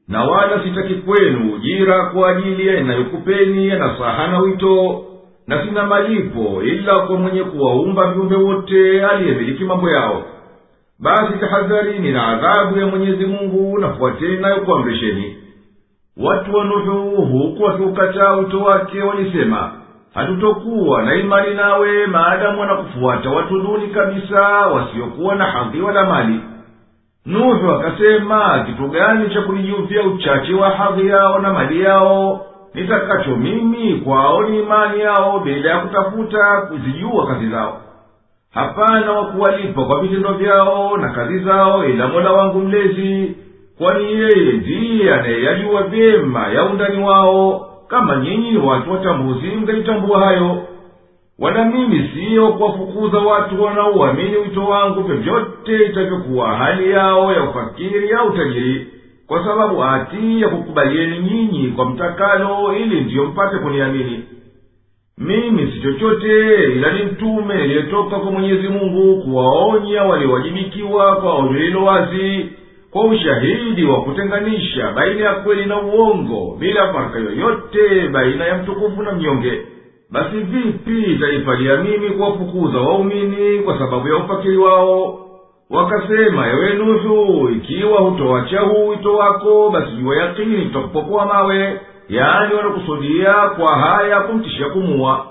Na 0.09 0.25
wala 0.25 0.65
sitaki 0.65 0.95
kwenu 0.95 1.53
ujira 1.55 2.05
kwa 2.05 2.31
ajili 2.31 2.67
ya 2.67 2.81
inayokupeni 2.81 3.69
ya 3.69 3.79
na 4.31 4.39
wito 4.39 5.05
na 5.47 5.65
sina 5.67 5.87
malipo 5.87 6.63
ila 6.63 6.99
kwa 6.99 7.17
mwenye 7.17 7.43
kuwaumba 7.43 8.13
viumbe 8.13 8.37
wote 8.37 9.05
aliyemiliki 9.07 9.65
mambo 9.65 9.91
yao 9.91 10.25
basi 11.01 11.39
tahadharini 11.41 12.13
na 12.13 12.27
adhabu 12.29 12.79
ya 12.79 12.87
mwenyezi 12.87 13.27
mungu 13.27 13.79
nafuateni 13.79 14.37
nayo 14.37 14.61
kuamrisheni 14.61 15.37
watu 16.17 16.55
wa 16.57 16.65
nuhu 16.65 17.27
huku 17.27 17.63
wakiukataa 17.63 18.33
wito 18.33 18.61
wake 18.61 19.03
walisema 19.03 19.73
hatutokuwa 20.15 21.03
na 21.03 21.15
imani 21.15 21.55
nawe 21.55 22.07
maadamu 22.07 22.61
wanakufuata 22.61 23.31
watu 23.31 23.61
duni 23.63 23.87
kabisa 23.89 24.41
wasiokuwa 24.67 25.35
na 25.35 25.45
hadhi 25.45 25.81
wala 25.81 26.05
mali. 26.05 26.41
Nuhu 27.27 27.71
akasema 27.73 28.65
kitu 28.67 28.89
gani 28.89 29.31
cha 29.35 29.41
kunijuvya 29.43 30.03
uchache 30.03 30.55
wa 30.55 30.71
hadhi 30.71 31.07
yao 31.09 31.39
na 31.39 31.53
mali 31.53 31.83
yao? 31.83 32.47
Nitakacho 32.75 33.37
mimi 33.37 33.95
kwao 33.95 34.43
ni 34.43 34.59
imani 34.61 35.01
yao 35.01 35.41
bila 35.41 35.71
ya 35.71 35.79
kutafuta 35.79 36.61
kuzijua 36.69 37.27
kazi 37.27 37.49
zao 37.51 37.81
hapana 38.55 39.13
wa 39.13 39.25
kuwalipa 39.27 39.85
kwa 39.85 40.01
vitendo 40.01 40.33
vyao 40.33 40.97
na 40.97 41.09
kazi 41.09 41.39
zao 41.39 41.85
ila 41.89 42.09
mola 42.09 42.33
wangu 42.33 42.59
mlezi 42.61 43.35
kwani 43.79 44.13
yeye 44.13 44.53
ndiye 44.53 45.15
anayeyajua 45.15 45.83
vyema 45.83 46.47
ya 46.49 46.65
undani 46.65 47.03
wao 47.05 47.69
kama 47.89 48.17
nyinyi 48.17 48.57
watu 48.59 48.93
watambuzi 48.93 49.47
mngelitambua 49.47 50.21
hayo. 50.25 50.63
Wala 51.39 51.65
mimi 51.65 52.11
siyo 52.15 52.49
kuwafukuza 52.53 53.19
watu 53.19 53.63
wanaouamini 53.63 54.37
wito 54.37 54.65
wangu 54.65 55.03
vyovyote 55.03 55.85
itavyokuwa 55.87 56.57
hali 56.57 56.91
yao 56.91 57.33
ya 57.33 57.43
ufakiri 57.43 58.13
au 58.13 58.29
utajiri 58.29 58.87
kwa 59.27 59.45
sababu 59.45 59.85
ati 59.85 60.43
ya 60.43 60.49
kukubalieni 60.49 61.19
nyinyi 61.19 61.69
kwa 61.69 61.85
mtakalo 61.91 62.77
ili 62.77 63.01
ndiyo 63.01 63.25
mpate 63.25 63.57
kuniamini 63.59 64.25
mimi 65.21 65.73
si 65.73 65.81
chochote 65.81 66.55
ila 66.73 66.93
ni 66.93 67.03
mtume 67.05 67.55
niliyetoka 67.55 68.17
kwa 68.17 68.31
mwenyezi 68.31 68.69
mungu 68.69 69.23
kuwaonya 69.23 70.03
waliowajibikiwa 70.05 71.17
kwa 71.17 71.35
onyo 71.35 71.85
wazi 71.85 72.47
kwa 72.91 73.05
ushahidi 73.05 73.85
wa 73.85 74.03
kutenganisha 74.03 74.93
baina 74.93 75.25
ya 75.25 75.35
kweli 75.35 75.67
na 75.67 75.83
uongo 75.83 76.57
bila 76.61 76.93
farka 76.93 77.19
yoyote 77.19 78.09
baina 78.09 78.45
ya 78.45 78.59
mtukufu 78.59 79.03
na 79.03 79.13
mnyonge. 79.13 79.63
Basi 80.11 80.37
vipi 80.37 81.11
itanifalia 81.13 81.77
mimi 81.77 82.11
kuwafukuza 82.11 82.79
waumini 82.79 83.59
kwa 83.59 83.79
sababu 83.79 84.09
ya 84.09 84.17
ufakiri 84.17 84.57
wao? 84.57 85.19
Wakasema 85.71 86.49
ewe 86.51 86.75
nuhu 86.75 87.49
ikiwa 87.49 87.99
hutoacha 88.01 88.61
huu 88.61 88.89
wito 88.89 89.15
wako 89.17 89.71
basi 89.71 89.93
jua 89.93 90.17
yakini 90.17 90.65
tutakupokoa 90.65 91.27
mawe 91.27 91.81
yaani 92.09 92.55
wanakusudia 92.55 93.33
kwa 93.35 93.77
haya 93.79 94.21
kumtishia 94.21 94.69
kumua 94.69 95.27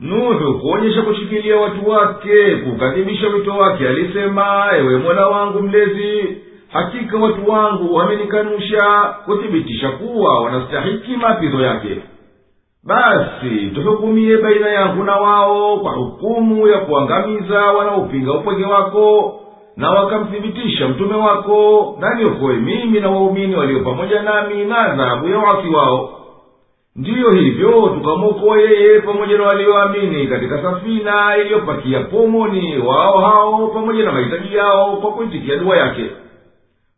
nuhu 0.00 0.58
kuonyesha 0.58 1.02
kushikilia 1.02 1.56
watu 1.56 1.88
wake 1.90 2.56
kukadhibisha 2.56 3.28
wito 3.28 3.50
wake. 3.56 3.88
Alisema 3.88 4.68
ewe 4.78 4.96
mola 4.98 5.26
wangu 5.28 5.62
mlezi 5.62 6.36
hakika 6.72 7.18
watu 7.18 7.50
wangu 7.50 7.94
wamenikanusha 7.94 9.14
kuthibitisha 9.24 9.88
kuwa 9.88 10.40
wanastahiki 10.40 11.16
mapizo 11.16 11.60
yake. 11.62 11.96
Basi 12.84 13.70
tuhukumie 13.74 14.36
baina 14.36 14.68
yangu 14.68 15.04
na 15.04 15.16
wao 15.16 15.76
kwa 15.76 15.92
hukumu 15.92 16.68
ya 16.68 16.78
kuangamiza 16.78 17.60
wanaopinga 17.60 18.32
upweke 18.32 18.64
wako 18.64 19.38
na 19.76 19.90
wakamthibitisha 19.90 20.88
mtume 20.88 21.14
wako 21.14 21.96
na 22.00 22.14
mimi 22.60 23.00
na 23.00 23.10
waumini 23.10 23.56
walio 23.56 23.80
pamoja 23.80 24.22
nami 24.22 24.64
na 24.64 24.78
adhabu 24.78 25.28
ya 25.28 25.38
wasi 25.38 25.68
wao 25.68 26.21
ndiyo 26.96 27.30
hivyo 27.30 27.70
tukamwokoa 27.94 28.60
yeye 28.60 29.00
pamoja 29.00 29.38
na 29.38 29.44
walioamini 29.44 30.26
katika 30.26 30.62
safina 30.62 31.36
iliyopakia 31.36 32.00
pomoni 32.00 32.78
wao 32.78 33.18
hao 33.20 33.66
pamoja 33.68 34.04
na 34.04 34.12
mahitaji 34.12 34.56
yao 34.56 34.96
kwa 34.96 35.12
kuitikia 35.12 35.56
dua 35.56 35.76
yake. 35.76 36.04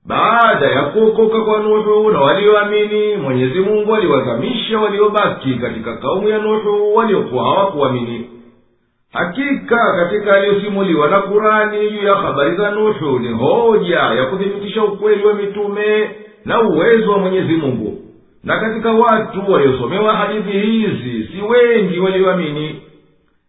Baada 0.06 0.66
ya 0.66 0.82
kuokoka 0.82 1.40
kwa 1.40 1.58
nuhu 1.58 2.10
na 2.10 2.20
walioamini 2.20 3.16
mwenyezi 3.16 3.60
mungu 3.60 3.94
aliwazamisha 3.94 4.78
waliobaki 4.80 5.54
katika 5.54 5.96
kaumu 5.96 6.28
ya 6.28 6.38
nuhu 6.38 6.94
waliokuwa 6.96 7.44
hawakuamini. 7.44 8.30
Hakika 9.12 9.94
katika 9.96 10.34
aliyosimuliwa 10.34 11.08
na 11.10 11.20
kurani 11.20 11.90
juu 11.90 12.06
ya 12.06 12.14
habari 12.14 12.56
za 12.56 12.70
nuhu 12.70 13.18
ni 13.18 13.28
hoja 13.28 13.98
ya 14.00 14.24
kuthibitisha 14.26 14.84
ukweli 14.84 15.26
wa 15.26 15.34
mitume 15.34 16.10
na 16.44 16.60
uwezo 16.60 17.12
wa 17.12 17.18
mwenyezi 17.18 17.52
mungu 17.56 17.93
na 18.43 18.59
katika 18.59 18.91
watu 18.91 19.51
waliosomewa 19.51 20.15
hadithi 20.15 20.59
hizi 20.59 21.27
si 21.31 21.41
wengi 21.41 21.99
walioamini 21.99 22.81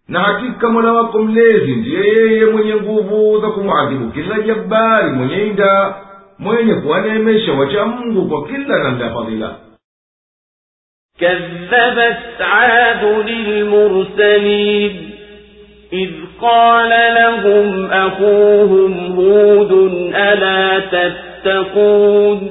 na 0.08 0.20
hakika 0.20 0.68
mola 0.70 0.92
wako 0.92 1.18
mlezi 1.22 1.72
ndiye 1.76 2.00
yeye 2.06 2.44
mwenye 2.46 2.74
nguvu 2.74 3.40
za 3.40 3.50
kumwadhibu 3.50 4.10
kila 4.12 4.40
jabari 4.40 5.10
mwenye 5.10 5.46
inda 5.46 5.94
mwenye 6.38 6.74
kuwaneemesha 6.74 7.52
wacha 7.52 7.84
mungu 7.86 8.28
kwa 8.28 8.46
kila 8.48 8.78
namna 8.82 9.04
ya 9.06 9.14
fadhila 9.14 9.56
كذبت 11.20 12.40
عاد 12.40 13.04
للمرسلين 13.28 15.10
إذ 15.92 16.10
قال 16.40 16.90
لهم 17.14 17.86
أخوهم 17.86 18.92
هود 19.16 19.72
ألا 20.14 20.80
تتقون 20.80 22.50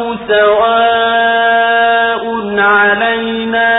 سواء 0.27 2.23
علينا 2.59 3.71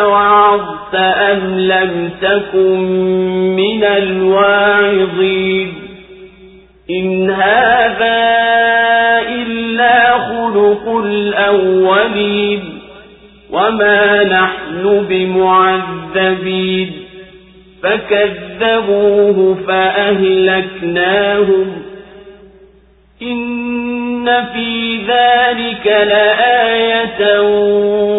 أوعظت 0.00 0.94
أم 0.94 1.58
لم 1.58 2.10
تكن 2.22 2.78
من 3.56 3.84
الواعظين. 3.84 5.74
إن 6.90 7.30
هذا 7.30 8.38
إلا 9.28 10.18
خلق 10.18 10.88
الأولين. 11.04 12.78
وما 13.50 14.24
نحن 14.24 15.06
بمعذبين. 15.08 16.92
فكذبوه 17.82 19.56
فأهلكناهم. 19.66 21.72
في 24.53 24.97
ذلك 24.97 25.85
لآية 25.87 27.39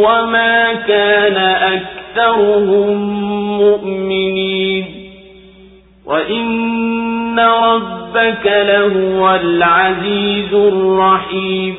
وما 0.07 0.73
كان 0.75 1.37
أكثرهم 1.77 2.97
مؤمنين 3.59 4.85
وإن 6.07 7.39
ربك 7.41 8.47
لهو 8.47 9.35
العزيز 9.35 10.55
الرحيم 10.55 11.75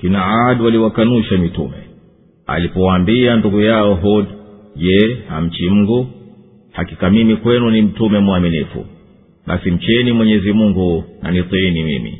kina 0.00 0.48
ad 0.50 0.60
waliwakanusha 0.64 1.38
mitume 1.38 1.76
alipowaambia 2.46 3.36
ndugu 3.36 3.60
yao 3.60 3.94
hud 3.94 4.26
je 4.76 5.18
hamchi 5.28 5.70
mngu 5.70 6.06
hakika 6.72 7.10
mimi 7.10 7.36
kwenu 7.36 7.70
ni 7.70 7.82
mtume 7.82 8.18
mwaminifu 8.18 8.86
basi 9.47 9.71
mcheni 9.71 10.11
mwenyezi 10.11 10.51
mungu 10.53 11.03
na 11.21 11.31
nitiini 11.31 11.83
mimi 11.83 12.19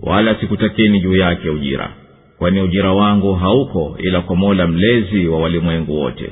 wala 0.00 0.34
sikutakeni 0.40 1.00
juu 1.00 1.16
yake 1.16 1.50
ujira 1.50 1.90
kwani 2.38 2.60
ujira 2.60 2.92
wangu 2.92 3.34
hauko 3.34 3.96
ila 3.98 4.20
kwa 4.20 4.36
mola 4.36 4.66
mlezi 4.66 5.26
wa 5.26 5.40
walimwengu 5.40 6.00
wote. 6.00 6.30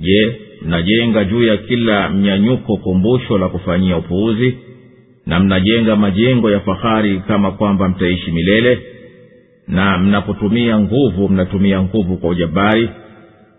Je 0.00 0.36
mnajenga 0.62 1.24
juu 1.24 1.42
ya 1.44 1.56
kila 1.56 2.08
mnyanyuko 2.08 2.76
kumbusho 2.76 3.38
la 3.38 3.48
kufanyia 3.48 3.96
upuuzi 3.96 4.54
na 5.26 5.40
mnajenga 5.40 5.96
majengo 5.96 6.50
ya 6.50 6.60
fahari 6.60 7.20
kama 7.28 7.50
kwamba 7.50 7.88
mtaishi 7.88 8.32
milele? 8.32 8.78
Na 9.68 9.98
mnapotumia 9.98 10.80
nguvu 10.80 11.28
mnatumia 11.28 11.82
nguvu 11.82 12.16
kwa 12.16 12.30
ujabari? 12.30 12.88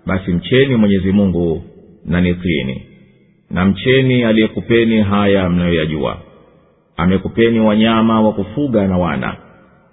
Basi 0.06 0.32
mcheni 0.32 0.76
mwenyezi 0.76 1.12
mungu 1.12 1.64
na 2.06 2.22
nitini 2.22 2.82
na 3.52 3.66
mcheni 3.66 4.24
aliyekupeni 4.24 5.02
haya 5.02 5.50
mnayoyajua. 5.50 6.18
Amekupeni 6.98 7.60
wanyama 7.60 8.22
wa 8.22 8.34
kufuga 8.34 8.88
na 8.88 8.98
wana 8.98 9.36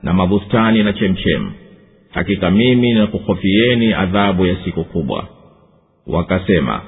na 0.03 0.13
mabustani 0.13 0.83
na 0.83 0.93
chemchemu 0.93 1.53
hakika 2.11 2.51
mimi 2.51 2.93
nakuhofieni 2.93 3.93
adhabu 3.95 4.47
ya 4.47 4.57
siku 4.65 4.85
kubwa. 4.85 5.29
Wakasema 6.07 6.81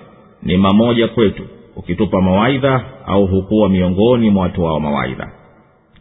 ni 0.42 0.56
mamoja 0.56 1.08
kwetu 1.08 1.42
ukitupa 1.76 2.20
mawaidha 2.20 2.84
au 3.06 3.26
hukuwa 3.26 3.68
miongoni 3.68 4.30
mwa 4.30 4.42
watu 4.42 4.62
wao 4.62 4.80
mawaidha. 4.80 5.30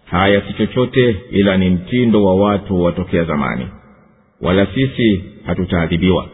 Haya 0.05 0.41
si 0.41 0.53
chochote 0.53 1.15
ila 1.31 1.57
ni 1.57 1.69
mtindo 1.69 2.23
wa 2.23 2.35
watu 2.35 2.81
watokea 2.83 3.23
zamani. 3.23 3.67
Wala 4.41 4.65
sisi 4.65 5.23
hatutaadhibiwa. 5.45 6.25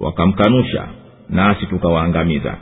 Wakamkanusha 0.00 0.88
nasi 1.28 1.66
tukawaangamiza 1.66 2.56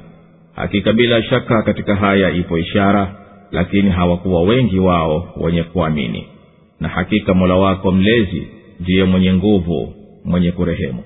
hakika 0.56 0.92
bila 0.92 1.22
shaka 1.22 1.62
katika 1.62 1.96
haya 1.96 2.30
ipo 2.30 2.58
ishara 2.58 3.08
lakini 3.50 3.90
hawakuwa 3.90 4.42
wengi 4.42 4.78
wao 4.78 5.28
wenye 5.36 5.62
kuamini 5.62 6.26
na 6.80 6.88
hakika 6.88 7.34
mola 7.34 7.54
wako 7.54 7.92
mlezi 7.92 8.48
ndiye 8.80 9.04
mwenye 9.04 9.34
nguvu 9.34 9.94
mwenye 10.24 10.52
kurehemu 10.52 11.02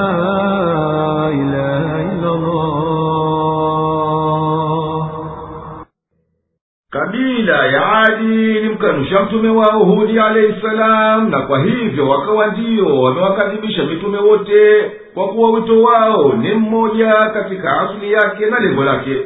ilimkanusha 8.79 9.20
mtume 9.22 9.49
wao 9.49 9.85
hudi 9.85 10.18
alaihi 10.20 10.55
salam 10.62 11.31
na 11.31 11.41
kwa 11.41 11.61
hivyo 11.64 12.09
wakawa 12.09 12.47
ndiyo 12.47 13.01
wamewakadhibisha 13.03 13.85
mitume 13.85 14.18
wote 14.18 14.91
kwa 15.14 15.29
kuwa 15.29 15.51
wito 15.51 15.83
wao 15.83 16.33
ni 16.33 16.55
mmoja 16.55 17.12
katika 17.12 17.81
asili 17.81 18.12
yake 18.12 18.47
na 18.47 18.61
lengo 18.61 18.85
lake. 18.85 19.16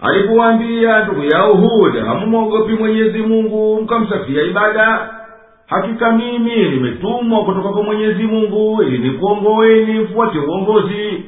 Alipowaambia 0.00 1.04
ndugu 1.04 1.24
yao 1.24 1.52
hud 1.54 1.96
hamumwogopi 2.06 2.72
mwenyezi 2.72 3.18
mungu 3.18 3.80
mkamsafia 3.82 4.42
ibada? 4.42 5.10
Hakika 5.66 6.12
mimi 6.12 6.68
nimetumwa 6.70 7.44
kutoka 7.44 7.68
kwa 7.68 7.82
mwenyezi 7.82 8.22
mungu 8.22 8.82
ili 8.82 8.98
nikuongoeni 8.98 9.98
mfuate 10.00 10.38
uongozi 10.38 11.24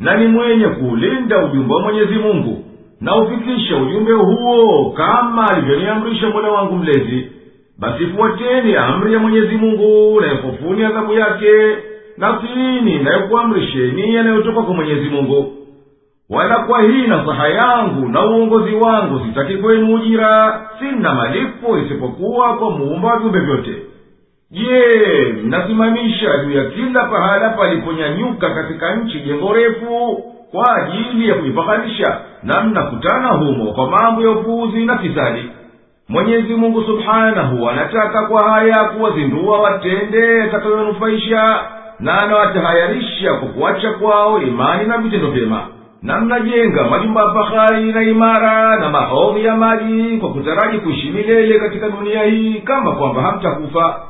na 0.00 0.16
ni 0.16 0.26
mwenye 0.26 0.66
kuulinda 0.68 1.44
ujumbe 1.44 1.74
wa 1.74 1.80
mwenyezi 1.80 2.14
mungu 2.14 2.64
na 3.00 3.16
ufikishe 3.16 3.74
ujumbe 3.74 4.12
huo 4.12 4.90
kama 4.96 5.48
alivyoniamrisha 5.50 6.30
mola 6.30 6.48
wangu 6.50 6.76
mlezi 6.76 7.32
basi 7.78 8.06
fuateni 8.06 8.74
amri 8.76 9.12
ya 9.12 9.18
mwenyezi 9.18 9.56
mungu 9.56 10.20
na 10.20 10.86
adhabu 10.88 11.12
yake 11.12 11.76
na 12.16 12.32
tiini 12.32 12.94
inayokuamrisheni 12.94 14.14
yanayotoka 14.14 14.62
kwa 14.62 14.74
mwenyezi 14.74 15.08
mungu. 15.08 15.52
Wala 16.30 16.56
kwa 16.58 16.82
hii 16.82 17.06
nasaha 17.06 17.48
yangu 17.48 18.08
na 18.08 18.26
uongozi 18.26 18.74
wangu 18.74 19.20
sitaki 19.26 19.56
kwenu 19.56 19.94
ujira 19.94 20.60
sina 20.78 21.14
malipo 21.14 21.78
isipokuwa 21.78 22.56
kwa 22.56 22.70
muumba 22.70 23.08
wa 23.08 23.18
viumbe 23.18 23.40
vyote. 23.40 23.74
Je 24.50 24.72
mnasimamisha 25.44 26.44
juu 26.44 26.52
ya 26.58 26.64
kila 26.64 27.04
pahala 27.04 27.50
paliponyanyuka 27.50 28.50
katika 28.54 28.94
nchi 28.96 29.20
jengo 29.20 29.52
refu 29.52 30.22
kwa 30.52 30.76
ajili 30.76 31.28
ya 31.28 31.34
kujifakharisha 31.34 32.18
na 32.42 32.60
mnakutana 32.60 33.28
humo 33.28 33.72
kwa 33.72 33.90
mambo 33.90 34.22
ya 34.22 34.30
upuuzi 34.30 34.84
na 34.86 34.98
fisadi. 34.98 35.42
Mwenyezi 36.08 36.54
mungu 36.54 36.82
subhanahu 36.82 37.68
anataka 37.68 38.22
kwa 38.26 38.50
haya 38.50 38.84
kuwazindua 38.84 39.60
watende 39.60 40.38
yatakayonufaisha 40.38 41.44
na 42.00 42.22
anawatahayarisha 42.22 43.34
kwa 43.34 43.48
kuacha 43.48 43.92
kwao 43.92 44.42
imani 44.42 44.88
na 44.88 44.98
vitendo 44.98 45.30
vyema. 45.30 45.60
Na 46.02 46.20
mnajenga 46.20 46.84
majumba 46.84 47.20
ya 47.22 47.30
fahari 47.34 47.92
na 47.92 48.02
imara 48.02 48.76
na 48.76 48.88
mahodhi 48.90 49.44
ya 49.44 49.56
maji 49.56 50.16
kwa 50.18 50.28
kutaraji 50.32 50.78
kuishi 50.78 51.10
milele 51.10 51.58
katika 51.60 51.88
dunia 51.88 52.22
hii 52.22 52.54
kama 52.54 52.92
kwamba 52.92 53.22
hamtakufa. 53.22 54.00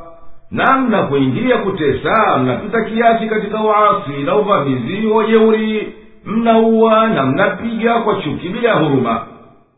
Na 0.50 0.76
mnapoingia 0.78 1.56
kutesa 1.58 2.38
mnapita 2.42 2.84
kiasi 2.84 3.26
katika 3.26 3.60
uasi 3.62 4.22
na 4.24 4.36
uvamizi 4.36 5.06
wa 5.06 5.24
jeuri 5.24 5.94
mnaua 6.28 7.08
na 7.08 7.26
mnapiga 7.26 7.94
kwa 8.00 8.14
chuki 8.14 8.48
bila 8.48 8.68
ya 8.68 8.74
huruma. 8.74 9.26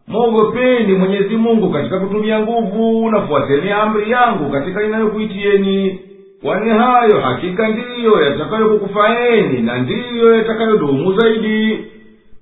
Mwogopeni 0.08 0.92
mwenyezi 0.94 1.36
mungu 1.36 1.70
katika 1.70 2.00
kutumia 2.00 2.40
nguvu 2.40 3.10
na 3.10 3.20
fuateni 3.20 3.70
amri 3.70 4.10
yangu 4.10 4.50
katika 4.52 4.82
inayokuitieni. 4.84 6.00
Kwani 6.42 6.70
hayo 6.70 7.20
hakika 7.20 7.68
ndiyo 7.68 8.22
yatakayokukufaeni 8.22 9.60
na 9.62 9.78
ndiyo 9.78 10.34
yatakayodumu 10.36 11.12
zaidi. 11.20 11.84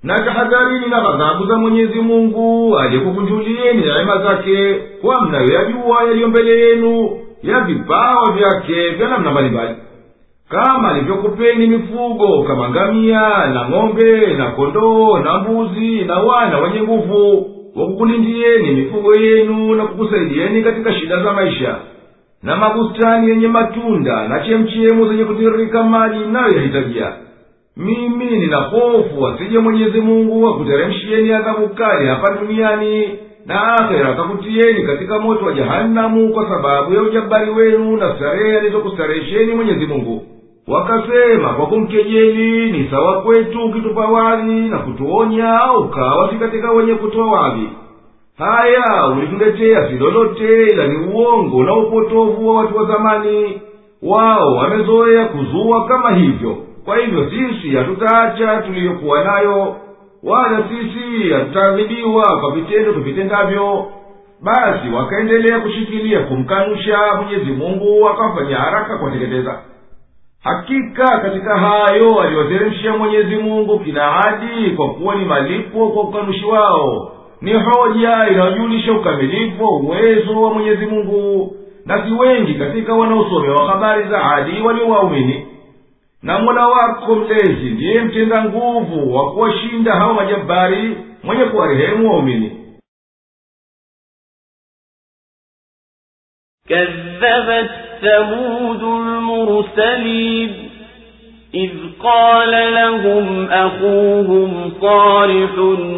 Na 0.02 0.14
tahadharini 0.18 0.86
na 0.86 1.00
ghadhabu 1.00 1.46
za 1.46 1.56
mwenyezi 1.59 2.00
mungu 2.00 2.78
aliyekukunjulieni 2.78 3.82
rehema 3.82 4.18
zake 4.22 4.74
kwa 4.74 5.20
mnayoyajua 5.26 6.02
yaliyo 6.09 6.28
mbele 6.28 6.61
yenu 6.61 7.11
ya 7.42 7.61
vipawa 7.61 8.32
vyake 8.32 8.88
vya 8.90 9.09
namna 9.09 9.30
mbalimbali 9.30 9.74
kama 10.49 10.88
alivyokupeni 10.90 11.66
mifugo 11.66 12.42
kama 12.42 12.68
ngamia 12.70 13.46
na 13.46 13.68
ng'ombe 13.68 14.26
na 14.26 14.46
kondoo 14.51 15.18
na 15.18 15.38
mbuzi 15.38 16.05
na 16.05 16.18
wana 16.18 16.59
wenye 16.59 16.82
nguvu 16.82 17.51
wakukulindieni 17.76 18.70
mifugo 18.70 19.14
yenu 19.14 19.74
na 19.74 19.84
kukusaidieni 19.86 20.62
katika 20.62 20.92
shida 20.94 21.22
za 21.22 21.32
maisha 21.32 21.76
na 22.42 22.57
mabustani 22.57 23.30
yenye 23.30 23.49
matunda 23.49 24.28
na 24.28 24.40
chemchemu 24.40 25.09
zenye 25.09 25.24
kutiririka 25.24 25.82
maji 25.82 26.18
mnayoyahitajia 26.18 27.12
mimi 27.76 28.24
nina 28.24 28.57
hofu 28.57 29.26
asije 29.28 29.59
mwenyezi 29.59 30.01
mungu 30.01 30.49
akuteremshieni 30.49 31.32
adhabu 31.32 31.68
kali 31.68 32.07
hapa 32.09 32.36
duniani 32.40 33.09
na 33.46 33.72
akhera 33.74 34.09
akakutieni 34.09 34.82
katika 34.82 35.18
moto 35.18 35.44
wa 35.44 35.53
jahanamu 35.53 36.32
kwa 36.32 36.49
sababu 36.49 36.94
ya 36.94 37.03
ujabari 37.03 37.51
wenu 37.51 37.96
na 37.96 38.14
starehe 38.16 38.59
alizokustarehesheni 38.59 39.55
mwenyezi 39.55 39.86
mungu 39.86 40.22
wakasema 40.68 41.48
kwa 41.48 41.66
kumkejeli 41.66 42.72
ni 42.72 42.88
sawa 42.90 43.22
kwetu 43.22 43.64
ukitupa 43.64 44.00
wadhi 44.06 44.60
na 44.68 44.78
kutuonya 44.78 45.60
ukawa 45.78 46.30
si 46.30 46.36
katika 46.36 46.70
wenye 46.70 46.94
kutoa 46.94 47.40
wadhi 47.40 47.68
haya 48.38 49.06
ulituletea 49.06 49.88
si 49.88 49.94
lolote 49.98 50.66
ila 50.66 50.86
ni 50.86 50.96
uongo 50.96 51.64
na 51.64 51.74
upotovu 51.76 52.48
wa 52.48 52.54
watu 52.56 52.76
wa 52.76 52.84
zamani. 52.84 53.60
Wao 54.02 54.54
wamezoea 54.54 55.24
kuzua 55.24 55.84
kama 55.86 56.10
hivyo. 56.14 56.56
Kwa 56.84 56.96
hivyo 56.98 57.30
sisi 57.30 57.76
hatutaacha 57.76 58.56
tuliyokuwa 58.62 59.24
nayo 59.24 59.76
wala 60.22 60.62
sisi 60.68 61.30
hatutaadhibiwa 61.32 62.40
kwa 62.40 62.50
vitendo 62.50 62.92
tuvitendavyo 62.92 63.86
basi 64.42 64.88
wakaendelea 64.96 65.60
kushikilia 65.60 66.20
kumkanusha 66.20 66.98
mwenyezi 67.16 67.50
mungu 67.52 68.08
akafanya 68.08 68.56
haraka 68.56 68.96
kuwateketeza 68.98 69.58
hakika 70.43 71.19
katika 71.19 71.57
hayo 71.57 72.21
aliyoteremshia 72.21 72.97
mwenyezi 72.97 73.36
mungu 73.36 73.79
kina 73.79 74.15
adi 74.25 74.69
kwa 74.71 74.93
kuwa 74.93 75.15
ni 75.15 75.25
malipo 75.25 75.89
kwa 75.89 76.03
ukanushi 76.03 76.45
wao 76.45 77.15
ni 77.41 77.53
hoja 77.53 78.27
inayojulisha 78.29 78.93
ukamilifu 78.93 79.63
wa 79.63 79.71
uwezo 79.79 80.41
wa 80.41 80.53
mwenyezi 80.53 80.86
mungu 80.86 81.55
na 81.86 82.05
si 82.07 82.13
wengi 82.13 82.53
katika 82.53 82.93
wanaosomewa 82.93 83.67
habari 83.67 84.09
za 84.09 84.23
adi 84.31 84.61
waliowaumini 84.61 85.47
na 86.23 86.39
mola 86.39 86.67
wako 86.67 87.15
mlezi 87.15 87.69
ndiye 87.69 88.01
mtenda 88.01 88.43
nguvu 88.45 89.15
wa 89.15 89.31
kuwashinda 89.31 89.93
hao 89.95 90.13
majabari 90.13 90.97
mwenye 91.23 91.45
kuwarehemu 91.45 92.09
waumini 92.11 92.59
كذبت 96.69 97.71
ثمود 98.03 98.82
المرسلين 98.82 100.53
إذ 101.55 101.70
قال 102.03 102.51
لهم 102.74 103.49
أخوهم 103.51 104.72
صالح 104.80 105.51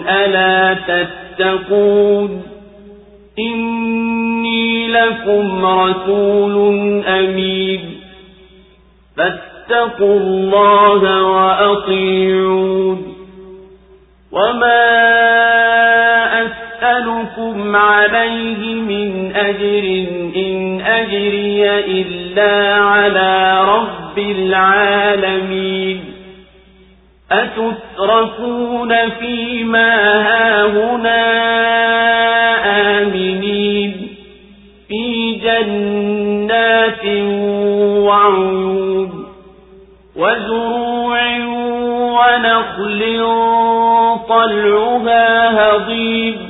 ألا 0.08 0.74
تتقون 0.74 2.42
إني 3.38 4.88
لكم 4.88 5.66
رسول 5.66 6.56
أمين 7.06 7.80
فاتقوا 9.16 10.20
الله 10.20 11.22
وأطيعون 11.26 13.14
وما 14.32 15.00
أسألكم 16.80 17.76
عليه 17.76 18.74
من 18.74 19.32
أجر 19.36 20.06
إن 20.36 20.80
أجري 20.80 21.78
إلا 21.78 22.74
على 22.74 23.64
رب 23.64 24.18
العالمين. 24.18 26.04
أتتركون 27.32 29.10
فيما 29.10 29.94
هاهنا 30.22 31.22
آمنين. 33.02 34.08
في 34.88 35.34
جنات 35.34 37.04
وعيون 38.06 39.26
وزروع 40.16 41.20
ونخل 41.90 43.26
طلعها 44.28 45.50
هضيم. 45.50 46.49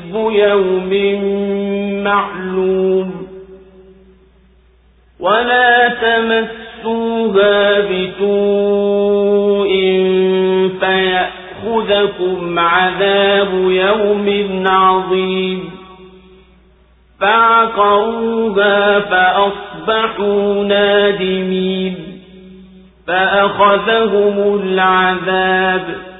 يوم 0.15 0.93
معلوم 2.03 3.27
ولا 5.19 5.89
تمسوها 5.89 7.79
بسوء 7.79 9.71
فيأخذكم 10.79 12.59
عذاب 12.59 13.53
يوم 13.53 14.63
عظيم 14.67 15.71
فعقروها 17.19 18.99
فأصبحوا 18.99 20.63
نادمين 20.63 21.95
فأخذهم 23.07 24.59
العذاب 24.63 26.10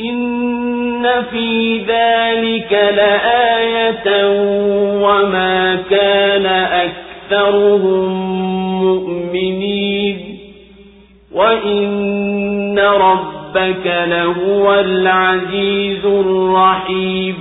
إن 0.00 1.02
في 1.30 1.78
ذلك 1.78 2.72
لآية 2.72 4.06
وما 5.04 5.76
كان 5.90 6.46
أكثرهم 6.86 8.08
مؤمنين 8.84 10.38
وإن 11.32 12.78
ربك 12.78 13.86
لهو 13.86 14.74
العزيز 14.80 16.04
الرحيم 16.04 17.34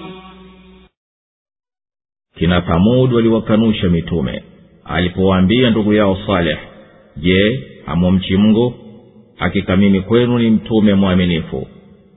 kina 2.39 2.61
thamud 2.61 3.13
waliwakanusha 3.13 3.89
mitume 3.89 4.43
alipowaambia 4.85 5.69
ndugu 5.69 5.93
yao 5.93 6.17
saleh 6.27 6.57
je 7.17 7.59
hamumchi 7.85 8.37
mungu 8.37 8.73
hakika 9.37 9.77
mimi 9.77 10.01
kwenu 10.01 10.39
ni 10.39 10.49
mtume 10.49 10.93
mwaminifu 10.93 11.67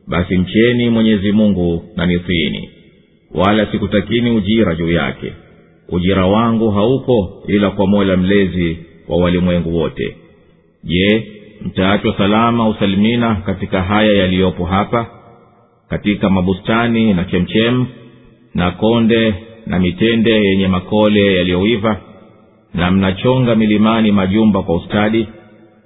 basi 0.09 0.37
mcheni 0.37 0.89
mwenyezi 0.89 1.31
mungu 1.31 1.83
na 1.95 2.05
nitiini 2.05 2.69
wala 3.33 3.65
sikutakini 3.71 4.31
ujira 4.31 4.75
juu 4.75 4.91
yake. 4.91 5.33
Ujira 5.89 6.25
wangu 6.25 6.71
hauko 6.71 7.43
ila 7.47 7.69
kwa 7.71 7.87
mola 7.87 8.17
mlezi 8.17 8.77
wa 9.07 9.17
walimwengu 9.17 9.77
wote. 9.77 10.15
Je 10.83 11.27
mtaachwa 11.65 12.17
salama 12.17 12.69
usalimina 12.69 13.35
katika 13.35 13.81
haya 13.81 14.13
yaliyopo 14.13 14.65
hapa 14.65 15.07
katika 15.89 16.29
mabustani 16.29 17.13
na 17.13 17.23
chemchem 17.25 17.85
na 18.55 18.71
konde 18.71 19.33
na 19.67 19.79
mitende 19.79 20.31
yenye 20.31 20.67
makole 20.67 21.35
yaliyoiva 21.35 22.01
na 22.73 22.91
mnachonga 22.91 23.55
milimani 23.55 24.11
majumba 24.11 24.63
kwa 24.63 24.75
ustadi? 24.75 25.27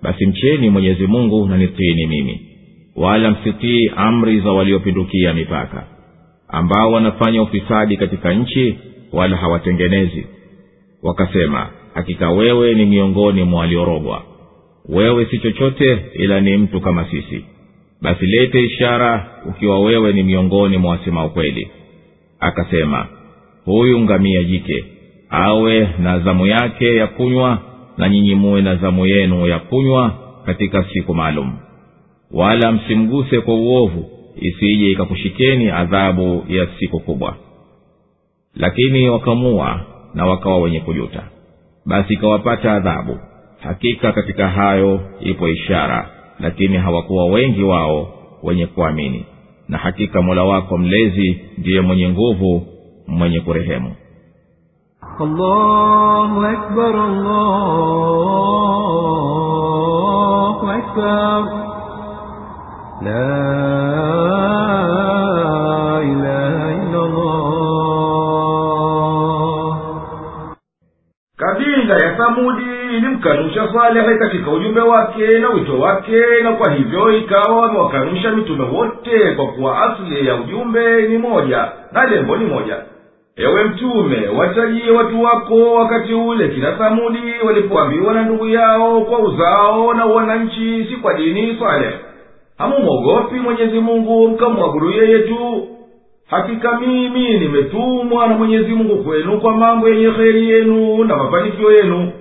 Basi 0.01 0.26
mcheni 0.26 0.69
mwenyezi 0.69 1.07
mungu 1.07 1.45
na 1.47 1.57
nitiini 1.57 2.07
mimi 2.07 2.52
wala 2.95 3.31
msitii 3.31 3.91
amri 3.95 4.39
za 4.39 4.51
waliopindukia 4.51 5.33
mipaka 5.33 5.83
ambao 6.47 6.91
wanafanya 6.91 7.41
ufisadi 7.41 7.97
katika 7.97 8.33
nchi 8.33 8.77
wala 9.13 9.37
hawatengenezi. 9.37 10.27
Wakasema 11.03 11.69
hakika 11.93 12.29
wewe 12.31 12.73
ni 12.73 12.85
miongoni 12.85 13.43
mwa 13.43 13.59
waliorogwa. 13.59 14.21
Wewe 14.89 15.25
si 15.25 15.39
chochote 15.39 16.05
ila 16.13 16.41
ni 16.41 16.57
mtu 16.57 16.81
kama 16.81 17.05
sisi. 17.05 17.45
Basi 18.01 18.25
lete 18.25 18.61
ishara 18.63 19.27
ukiwa 19.49 19.79
wewe 19.79 20.13
ni 20.13 20.23
miongoni 20.23 20.77
mwa 20.77 20.91
wasema 20.91 21.25
ukweli. 21.25 21.67
Akasema 22.39 23.07
huyu 23.65 23.99
ngamia 23.99 24.43
jike 24.43 24.85
awe 25.29 25.89
na 25.99 26.19
zamu 26.19 26.47
yake 26.47 26.95
ya 26.95 27.07
kunywa 27.07 27.59
na 27.97 28.09
nyinyi 28.09 28.35
muwe 28.35 28.61
na 28.61 28.75
zamu 28.75 29.05
yenu 29.05 29.47
ya 29.47 29.59
kunywa 29.59 30.15
katika 30.45 30.83
siku 30.93 31.15
maalum 31.15 31.53
wala 32.34 32.71
msimguse 32.71 33.41
kwa 33.41 33.53
uovu 33.55 34.05
isije 34.36 34.91
ikakushikeni 34.91 35.69
adhabu 35.69 36.43
ya 36.47 36.67
siku 36.79 36.99
kubwa. 36.99 37.36
Lakini 38.55 39.09
wakamua 39.09 39.81
na 40.13 40.25
wakawa 40.25 40.57
wenye 40.57 40.79
kujuta. 40.79 41.23
Basi 41.86 42.13
ikawapata 42.13 42.73
adhabu. 42.73 43.17
Hakika 43.59 44.11
katika 44.11 44.47
hayo 44.49 44.99
ipo 45.19 45.47
ishara 45.49 46.09
lakini 46.39 46.77
hawakuwa 46.77 47.25
wengi 47.25 47.63
wao 47.63 48.07
wenye 48.43 48.65
kuamini. 48.65 49.25
Na 49.69 49.77
hakika 49.77 50.21
mola 50.21 50.43
wako 50.43 50.77
mlezi 50.77 51.41
ndiye 51.57 51.81
mwenye 51.81 52.09
nguvu 52.09 52.67
mwenye 53.07 53.39
kurehemu. 53.39 53.95
Allahu 55.19 56.45
akbar, 56.45 56.95
allahu 56.95 58.27
akbar 60.69 61.72
kabila 71.37 71.93
ya 72.05 72.15
thamudi 72.15 72.63
ilimkanusha 72.97 73.73
salehe 73.73 74.17
katika 74.17 74.51
ujumbe 74.51 74.81
wake 74.81 75.39
na 75.39 75.49
wito 75.49 75.79
wake 75.79 76.21
na 76.43 76.51
kwa 76.53 76.71
hivyo 76.71 77.17
ikawa 77.17 77.61
wamewakanusha 77.61 78.31
mitume 78.31 78.63
wote 78.65 79.31
kwa 79.35 79.47
kuwa 79.47 79.81
asili 79.93 80.27
ya 80.27 80.35
ujumbe 80.35 81.01
ni 81.07 81.17
moja 81.17 81.71
na 81.91 82.05
lengo 82.05 82.37
ni 82.37 82.45
moja. 82.45 82.75
Ewe 83.35 83.63
mtume 83.63 84.27
watajie 84.27 84.91
watu 84.91 85.23
wako 85.23 85.73
wakati 85.73 86.13
ule 86.13 86.47
kina 86.47 86.71
thamudi 86.71 87.33
walipoambiwa 87.45 88.13
na 88.13 88.21
ndugu 88.23 88.47
yao 88.47 89.01
kwa 89.01 89.19
uzao 89.19 89.93
na 89.93 90.05
wananchi 90.05 90.85
si 90.89 90.95
kwa 90.95 91.13
dini 91.13 91.57
saleh 91.59 91.93
hamumwogopi 92.57 93.35
mwenyezi 93.35 93.79
mungu 93.79 94.27
mkamwabudu 94.29 94.91
yeye 94.91 95.19
tu 95.19 95.67
hakika 96.27 96.79
mimi 96.79 97.39
nimetumwa 97.39 98.27
na 98.27 98.37
mwenyezi 98.37 98.73
mungu 98.73 99.03
kwenu 99.03 99.41
kwa 99.41 99.57
mambo 99.57 99.89
yenye 99.89 100.11
kheri 100.11 100.49
yenu 100.49 101.03
na 101.03 101.15
mafanikio 101.17 101.71
yenu. 101.71 102.11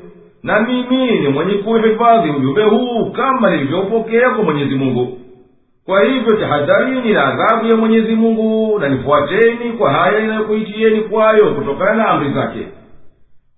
Na 0.43 0.61
mimi 0.61 1.21
ni 1.21 1.29
mwenye 1.29 1.55
kuhifadhi 1.55 2.31
ujumbe 2.31 2.63
huu 2.65 3.05
kama 3.11 3.51
nilivyoupokea 3.51 4.31
kwa 4.31 4.45
mwenyezi 4.45 4.75
mungu. 4.75 5.19
Kwa 5.87 6.05
hivyo 6.05 6.37
tahadharini 6.37 7.13
na 7.13 7.25
adhabu 7.27 7.67
ya 7.67 7.77
mwenyezi 7.77 8.15
mungu 8.15 8.79
na 8.79 8.89
nifuateni 8.89 9.73
kwa 9.79 9.91
haya 9.93 10.19
inayokuitieni 10.25 11.01
kwayo 11.01 11.55
kutokana 11.55 11.95
na 11.95 12.09
amri 12.09 12.33
zake 12.33 12.59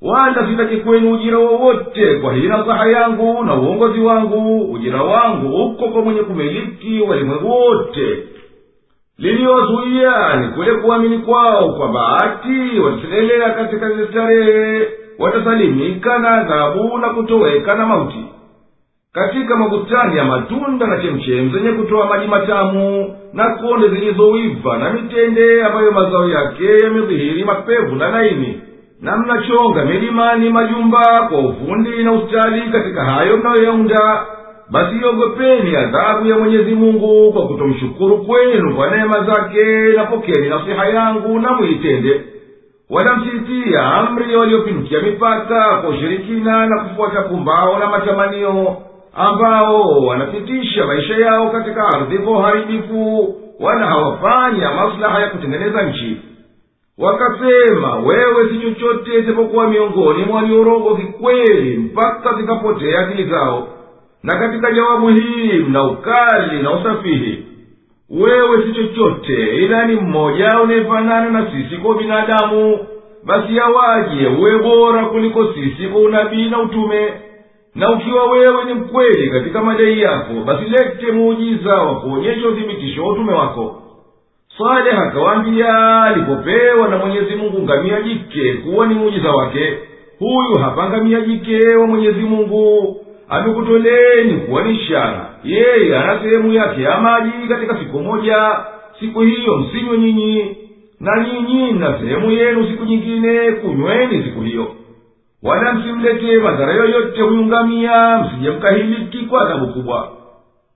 wala 0.05 0.47
sitaki 0.51 0.77
kwenu 0.77 1.13
ujira 1.13 1.39
wowote. 1.39 2.15
Kwa 2.15 2.33
hii 2.35 2.49
nasaha 2.49 2.87
yangu 2.91 3.45
na 3.45 3.55
uongozi 3.55 4.01
wangu 4.01 4.73
ujira 4.73 5.03
wangu 5.03 5.65
uko 5.65 5.89
kwa 5.89 6.03
mwenye 6.03 6.21
kumiliki 6.23 7.01
walimwengu 7.09 7.51
wote. 7.51 8.19
Liliyozuia 9.19 10.37
ni 10.37 10.49
kule 10.49 10.73
kuamini 10.75 11.19
kwao 11.19 11.73
kwa 11.73 11.89
bahati 11.89 12.81
wataselelea 12.85 13.51
katika 13.51 13.89
zile 13.91 14.07
starehe 14.07 14.89
watasalimika 15.19 16.19
na 16.19 16.31
adhabu 16.31 16.99
na 16.99 17.09
kutoweka 17.11 17.75
na 17.75 17.87
mauti. 17.87 18.25
Katika 19.13 19.57
mabustani 19.57 20.17
ya 20.17 20.25
matunda 20.25 20.87
na 20.87 21.03
chemchemu 21.03 21.51
zenye 21.53 21.73
kutoa 21.73 22.07
maji 22.07 22.27
matamu 22.27 23.17
na 23.33 23.51
konde 23.57 23.89
zilizowiva 23.89 24.79
na 24.79 24.91
mitende 24.93 25.65
ambayo 25.65 25.93
mazao 25.93 26.29
yake 26.29 26.79
yamedhihiri 26.85 27.45
mapevu 27.45 27.95
na 27.97 28.09
laini 28.09 28.61
na 29.05 29.17
mnachonga 29.17 29.85
milimani 29.85 30.51
majumba 30.51 31.27
kwa 31.29 31.39
ufundi 31.39 32.03
na 32.03 32.13
ustadi 32.13 32.61
katika 32.61 33.05
hayo 33.05 33.37
mnayoyaunda. 33.37 34.25
Basi 34.71 34.97
iogopeni 34.97 35.77
adhabu 35.77 36.27
ya 36.29 36.39
mwenyezi 36.39 36.75
mungu 36.75 37.33
kwa 37.33 37.47
kutomshukuru 37.47 38.19
kwenu 38.19 38.75
kwa 38.77 38.91
neema 38.91 39.25
zake 39.25 39.65
na 39.97 40.05
pokeni 40.05 40.49
nasiha 40.49 40.85
yangu 40.89 41.39
na 41.41 41.53
muitende 41.53 42.21
wala 42.91 43.17
msitia 43.17 43.95
amri 43.95 44.37
waliopindukia 44.37 45.01
mipaka 45.01 45.77
kwa 45.81 45.91
ushirikina 45.91 46.67
na 46.67 46.79
kufuata 46.85 47.23
pumbao 47.23 47.79
na 47.79 47.87
matamanio 47.87 48.77
ambao 49.15 49.91
wanapitisha 50.07 50.87
maisha 50.87 51.15
yao 51.17 51.51
katika 51.51 51.87
ardhi 51.89 52.19
kwa 52.19 52.33
uharibifu 52.33 53.35
wala 53.61 53.87
hawafanya 53.87 54.71
maslaha 54.73 55.21
ya 55.21 55.29
kutengeneza 55.29 55.83
nchi 55.83 56.17
wakasema 56.99 57.97
wewe 57.97 58.49
si 58.49 58.59
chochote 58.61 59.19
isipokuwa 59.19 59.69
miongoni 59.71 60.25
mwa 60.25 60.37
waliorogo 60.37 60.97
kikweli 60.97 61.77
mpaka 61.79 62.35
zikapotea 62.41 63.01
akili 63.01 63.31
zao. 63.31 63.69
Na 64.23 64.39
katika 64.39 64.73
jawabu 64.73 65.09
hii 65.09 65.53
mna 65.59 65.83
ukali 65.85 66.63
na 66.63 66.73
usafihi. 66.73 67.47
Wewe 68.11 68.63
si 68.63 68.73
chochote 68.73 69.57
ila 69.57 69.87
ni 69.87 69.95
mmoja 69.95 70.61
unayefanana 70.63 71.31
na 71.31 71.51
sisi 71.51 71.77
kwa 71.77 71.95
binadamu. 71.99 72.79
Basi 73.25 73.57
yawaje 73.57 74.27
uwe 74.27 74.59
bora 74.59 75.05
kuliko 75.07 75.53
sisi 75.53 75.89
kwa 75.89 76.01
unabii 76.01 76.51
na 76.51 76.61
utume. 76.61 77.13
Na 77.75 77.91
ukiwa 77.93 78.31
wewe 78.31 78.65
ni 78.65 78.75
mkweli 78.75 79.31
katika 79.31 79.63
madai 79.63 80.01
yako 80.01 80.33
basi 80.47 80.65
lete 80.65 81.13
muujiza 81.13 81.75
wa 81.75 82.01
kuonyesha 82.01 82.49
uthibitisho 82.49 83.05
wa 83.05 83.13
utume 83.13 83.33
wako 83.33 83.83
saleh 84.59 84.99
akawaambia 84.99 86.03
alipopewa 86.03 86.89
na 86.89 86.99
mwenyezi 86.99 87.37
mungu 87.37 87.63
ngamia 87.63 88.03
jike 88.03 88.53
kuwa 88.55 88.87
ni 88.87 88.95
muujiza 88.95 89.31
wake. 89.31 89.79
Huyu 90.19 90.59
hapa 90.59 90.89
ngamia 90.89 91.21
jike 91.21 91.75
wa 91.77 91.87
mwenyezi 91.87 92.21
mungu. 92.21 92.97
Amekutoleni 93.29 94.35
kuwa 94.35 94.63
ni 94.63 94.75
ishara. 94.75 95.27
Yeye 95.45 95.99
ana 95.99 96.21
sehemu 96.23 96.53
yake 96.53 96.83
ya 96.83 97.01
maji 97.01 97.31
katika 97.49 97.79
siku 97.79 97.99
moja. 97.99 98.57
Siku 99.01 99.21
hiyo 99.21 99.57
msinywe 99.57 99.99
nyinyi. 99.99 100.57
Na 101.01 101.25
nyinyi 101.27 101.73
na 101.73 101.99
sehemu 101.99 102.31
yenu 102.31 102.67
siku 102.67 102.85
nyingine 102.85 103.53
kunyweni 103.53 104.23
siku 104.25 104.41
hiyo. 104.41 104.67
Wala 105.43 105.73
msimletee 105.73 106.39
madhara 106.39 106.73
yoyote 106.75 107.23
huyu 107.23 107.47
ngamia 107.47 108.19
msije 108.19 108.51
mkahiliki 108.51 109.19
kwa 109.19 109.43
adhabu 109.43 109.67
kubwa. 109.73 110.09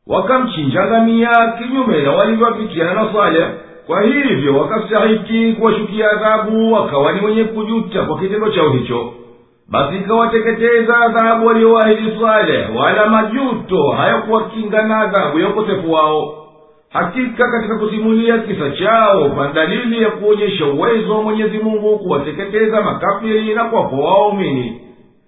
Wakamchinja 0.06 0.86
ngamia 0.86 1.30
kinyume 1.58 2.02
na 2.02 2.12
walivyoafikiana 2.12 2.94
na 2.94 3.12
saleh 3.12 3.46
kwa 3.88 4.02
hivyo 4.02 4.56
wakastahiki 4.58 5.52
kuwashukia 5.52 6.10
adhabu 6.10 6.72
wakawa 6.72 7.12
ni 7.12 7.26
wenye 7.26 7.44
kujuta 7.44 8.02
kwa 8.04 8.18
kitendo 8.18 8.48
chao 8.50 8.70
hicho. 8.70 9.12
Basi 9.70 9.96
ikawateketeza 9.96 10.96
adhabu 11.00 11.46
walioahidi 11.46 12.20
saleh 12.20 12.76
wala 12.76 13.06
majuto 13.06 13.88
hayakuwakinga 13.90 14.82
na 14.82 14.98
adhabu 14.98 15.38
ya 15.40 15.48
ukosefu 15.48 15.92
wao. 15.92 16.34
Hakika 16.90 17.50
katika 17.50 17.78
kusimulia 17.78 18.38
kisa 18.38 18.70
chao 18.70 19.28
pana 19.28 19.52
dalili 19.52 20.02
ya 20.02 20.10
kuonyesha 20.10 20.66
uwezo 20.66 21.14
wa 21.16 21.22
mwenyezi 21.22 21.58
mungu 21.58 21.98
kuwateketeza 21.98 22.80
makafiri 22.82 23.54
na 23.54 23.64
kuwapoa 23.64 24.14
waumini. 24.18 24.80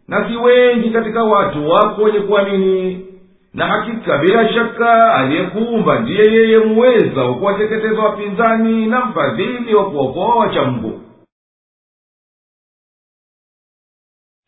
Na 0.08 0.28
si 0.28 0.36
wengi 0.36 0.90
katika 0.90 1.24
watu 1.24 1.70
wako 1.70 2.02
wenye 2.02 2.18
kuamini 2.20 3.06
na 3.54 3.66
hakika 3.66 4.18
bila 4.18 4.52
shaka 4.52 5.14
aliyekuumba 5.14 5.98
ndiye 6.00 6.24
yeye 6.32 6.58
muweza 6.58 7.24
wa 7.24 7.34
kuwateketeza 7.34 8.02
wapinzani 8.02 8.86
na 8.86 9.04
mfadhili 9.04 9.74
wa 9.74 9.90
kuokoa 9.90 10.34
wacha 10.36 10.64
mungu 10.64 11.00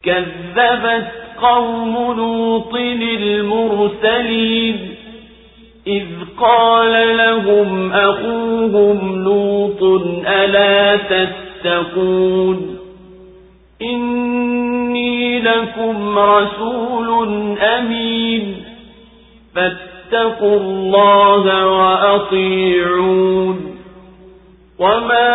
كذبت 0.04 1.08
قوم 1.42 1.94
لوط 2.16 2.74
المرسلين 2.74 4.94
إذ 5.86 6.06
قال 6.40 7.16
لهم 7.16 7.92
أخوهم 7.92 9.24
لوط 9.24 9.82
ألا 10.26 10.96
تتقون 10.96 12.78
إني 13.82 15.40
لكم 15.40 16.18
رسول 16.18 17.08
أمين 17.58 18.64
فاتقوا 19.54 20.60
الله 20.60 21.66
وأطيعون. 21.66 23.76
وما 24.78 25.32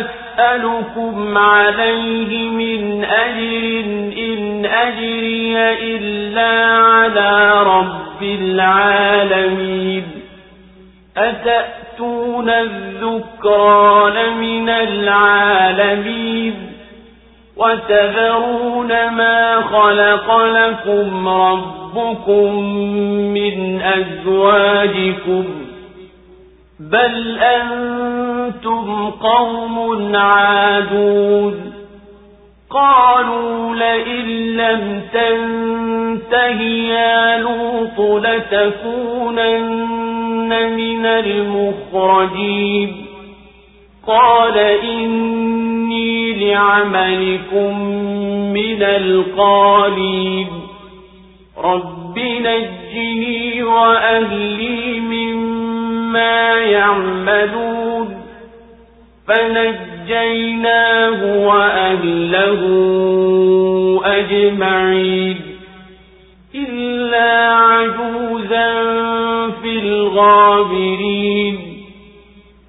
أسألكم 0.00 1.38
عليه 1.38 2.50
من 2.50 3.04
أجر 3.04 3.84
إن 4.18 4.66
أجري 4.66 5.56
إلا 5.96 6.76
على 6.76 7.62
رب 7.62 8.22
العالمين. 8.22 10.04
أتأتون 11.16 12.50
الذكران 12.50 14.38
من 14.38 14.68
العالمين؟ 14.68 16.71
وتذرون 17.56 18.88
ما 18.88 19.60
خلق 19.60 20.36
لكم 20.36 21.28
ربكم 21.28 22.54
من 23.34 23.82
أزواجكم 23.82 25.44
بل 26.80 27.38
أنتم 27.38 29.10
قوم 29.10 30.16
عادون 30.16 31.72
قالوا 32.70 33.74
لئن 33.74 34.56
لم 34.56 35.02
تنته 35.12 36.60
يا 36.88 37.38
لوط 37.38 38.24
لتكونن 38.24 39.72
من 40.76 41.06
المخرجين 41.06 43.06
قال 44.06 44.58
إني 44.58 46.32
لعملكم 46.32 47.88
من 48.52 48.82
القالين. 48.82 50.46
رب 51.58 52.18
نجني 52.18 53.62
وأهلي 53.62 55.00
مما 55.00 56.54
يعملون. 56.54 58.22
فنجيناه 59.28 61.20
وأهله 61.46 62.60
أجمعين. 64.04 65.40
إلا 66.54 67.54
عجوزا 67.54 68.72
في 69.62 69.78
الغابرين. 69.78 71.71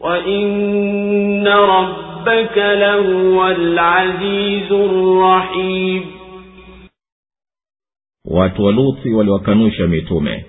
وإن 0.00 1.46
ربك 1.48 2.56
لهو 2.56 3.46
العزيز 3.48 4.72
الرحيم 4.72 6.02
watu 8.24 8.64
wa 8.64 8.72
luthi 8.72 9.10
waliwakanusha 9.12 9.86
mitume 9.86 10.44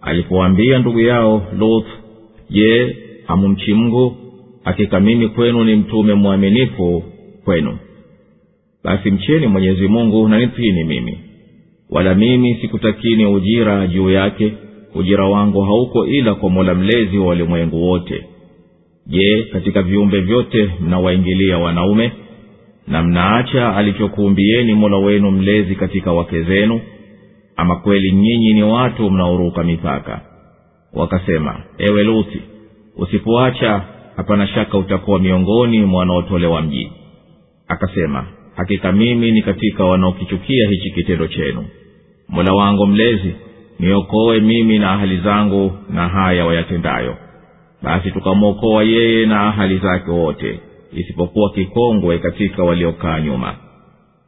alipowaambia 0.00 0.78
ndugu 0.78 1.00
yao 1.00 1.42
luth 1.58 1.86
je 2.50 2.96
hamumchi 3.26 3.74
mngu 3.74 4.16
hakika 4.64 5.00
mimi 5.00 5.28
kwenu 5.28 5.64
ni 5.64 5.76
mtume 5.76 6.14
mwaminifu 6.14 7.02
kwenu 7.44 7.78
basi 8.84 9.10
mcheni 9.10 9.46
mwenyezi 9.46 9.88
mungu 9.88 10.28
na 10.28 10.38
nitini 10.38 10.84
mimi 10.84 11.18
wala 11.90 12.14
mimi 12.14 12.54
sikutakini 12.60 13.26
ujira 13.26 13.86
juu 13.86 14.10
yake 14.10 14.52
ujira 14.94 15.24
wangu 15.28 15.60
hauko 15.62 16.06
ila 16.06 16.34
kwa 16.34 16.50
mola 16.50 16.74
mlezi 16.74 17.18
wa 17.18 17.26
walimwengu 17.26 17.82
wote 17.90 18.24
je 19.07 19.43
katika 19.53 19.81
viumbe 19.81 20.19
vyote 20.21 20.71
mnawaingilia 20.81 21.57
wanaume? 21.57 22.11
Na 22.87 23.03
mnaacha 23.03 23.75
alichokuumbieni 23.75 24.73
mola 24.73 24.97
wenu 24.97 25.31
mlezi 25.31 25.75
katika 25.75 26.11
wake 26.13 26.43
zenu? 26.43 26.81
Ama 27.55 27.75
kweli 27.75 28.11
nyinyi 28.11 28.53
ni 28.53 28.63
watu 28.63 29.09
mnaoruka 29.11 29.63
mipaka? 29.63 30.21
Wakasema 30.93 31.63
ewe 31.77 32.03
luthi 32.03 32.41
usipoacha 32.97 33.81
hapana 34.15 34.47
shaka 34.47 34.77
utakuwa 34.77 35.19
miongoni 35.19 35.81
mwa 35.85 35.99
wanaotolewa 35.99 36.61
mji. 36.61 36.91
Akasema 37.67 38.27
hakika 38.55 38.91
mimi 38.91 39.31
ni 39.31 39.41
katika 39.41 39.85
wanaokichukia 39.85 40.69
hichi 40.69 40.91
kitendo 40.91 41.27
chenu. 41.27 41.65
Mola 42.29 42.53
wangu 42.53 42.87
mlezi 42.87 43.33
niokoe 43.79 44.39
mimi 44.39 44.79
na 44.79 44.91
ahali 44.91 45.17
zangu 45.17 45.71
na 45.89 46.07
haya 46.09 46.45
wayatendayo 46.45 47.17
basi 47.83 48.11
tukamwokoa 48.11 48.83
yeye 48.83 49.25
na 49.25 49.41
ahali 49.47 49.77
zake 49.77 50.11
wote 50.11 50.59
isipokuwa 50.93 51.49
kikongwe 51.51 52.17
katika 52.17 52.63
waliokaa 52.63 53.19
nyuma. 53.19 53.55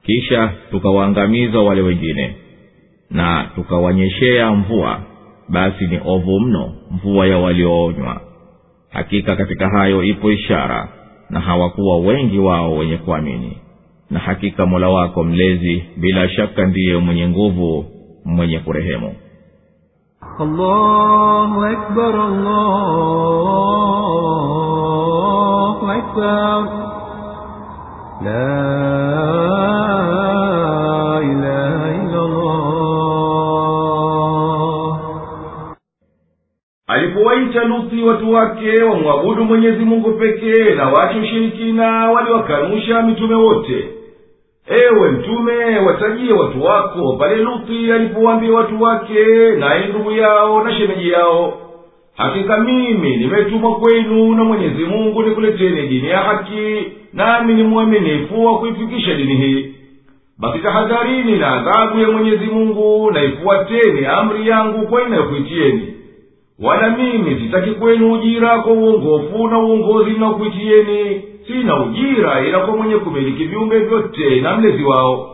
Kisha 0.06 0.54
tukawaangamiza 0.72 1.60
wale 1.60 1.82
wengine 1.82 2.36
na 3.12 3.50
tukawanyeshea 3.56 4.52
mvua. 4.52 5.00
Basi 5.50 5.88
ni 5.88 6.00
ovu 6.06 6.40
mno 6.40 6.74
mvua 6.92 7.28
ya 7.28 7.38
walioonywa. 7.38 8.22
Hakika 8.90 9.36
katika 9.36 9.70
hayo 9.70 10.04
ipo 10.04 10.32
ishara 10.32 10.90
na 11.30 11.40
hawakuwa 11.40 11.98
wengi 12.00 12.40
wao 12.40 12.76
wenye 12.78 12.98
kuamini. 12.98 13.58
Na 14.10 14.20
hakika 14.20 14.66
mola 14.66 14.90
wako 14.90 15.24
mlezi 15.24 15.84
bila 15.98 16.30
shaka 16.30 16.66
ndiye 16.66 16.98
mwenye 16.98 17.28
nguvu 17.30 17.86
mwenye 18.26 18.60
kurehemu 18.60 19.16
الله 20.41 21.73
أكبر 21.73 22.15
الله 24.71 25.77
أكبر 25.99 26.61
لا 28.25 28.61
إله 31.19 31.81
إلا 32.03 32.21
الله 32.25 32.61
alipowaita 36.87 37.65
luthi 37.65 38.03
watu 38.03 38.33
wake 38.33 38.83
wamwabudu 38.83 39.45
mwenyezi 39.45 39.85
mungu 39.85 40.13
pekee 40.13 40.75
na 40.75 40.89
wache 40.89 41.19
ushirikina 41.21 42.11
waliwakanusha 42.11 43.03
mitume 43.03 43.35
wote 43.35 43.91
ewe 44.68 45.12
mtume 45.12 45.80
watajie 45.80 46.34
watu 46.34 46.64
wako 46.64 47.14
pale 47.20 47.36
luthi 47.36 47.92
alipowaambia 47.92 48.52
watu 48.54 48.82
wake 48.82 49.26
naye 49.60 49.88
ndugu 49.88 50.12
yao 50.12 50.64
na 50.64 50.74
shemeji 50.78 51.10
yao 51.10 51.58
hakika 52.18 52.58
mimi 52.58 53.16
nimetumwa 53.18 53.76
kwenu 53.76 54.36
na 54.36 54.44
mwenyezi 54.44 54.84
mungu 54.84 55.24
nikuleteni 55.24 55.88
dini 55.88 56.10
ya 56.10 56.18
haki 56.18 56.84
nami 57.14 57.54
ni 57.54 57.64
mwaminifu 57.64 58.46
wa 58.46 58.60
kuifikisha 58.60 59.14
dini 59.16 59.36
hii. 59.36 59.72
Basi 60.40 60.60
tahadharini 60.60 61.38
na 61.38 61.48
adhabu 61.48 62.00
ya 62.00 62.12
mwenyezi 62.12 62.46
mungu 62.46 63.12
na 63.12 63.24
ifuateni 63.24 64.06
amri 64.06 64.48
yangu 64.48 64.88
kwa 64.88 65.08
inayokuitieni. 65.08 65.94
Wala 66.64 66.90
mimi 66.90 67.40
sitaki 67.42 67.72
kwenu 67.72 68.14
ujira 68.14 68.60
kwa 68.62 68.74
uongofu 68.74 69.48
na 69.48 69.60
uongozi 69.60 70.12
mnaokuitieni 70.12 71.22
sina 71.48 71.80
ujira 71.84 72.42
ila 72.48 72.60
kwa 72.60 72.78
mwenye 72.78 72.96
kumiliki 72.96 73.46
viumbe 73.46 73.80
vyote 73.80 74.42
na 74.42 74.58
mlezi 74.58 74.84
wao. 74.84 75.32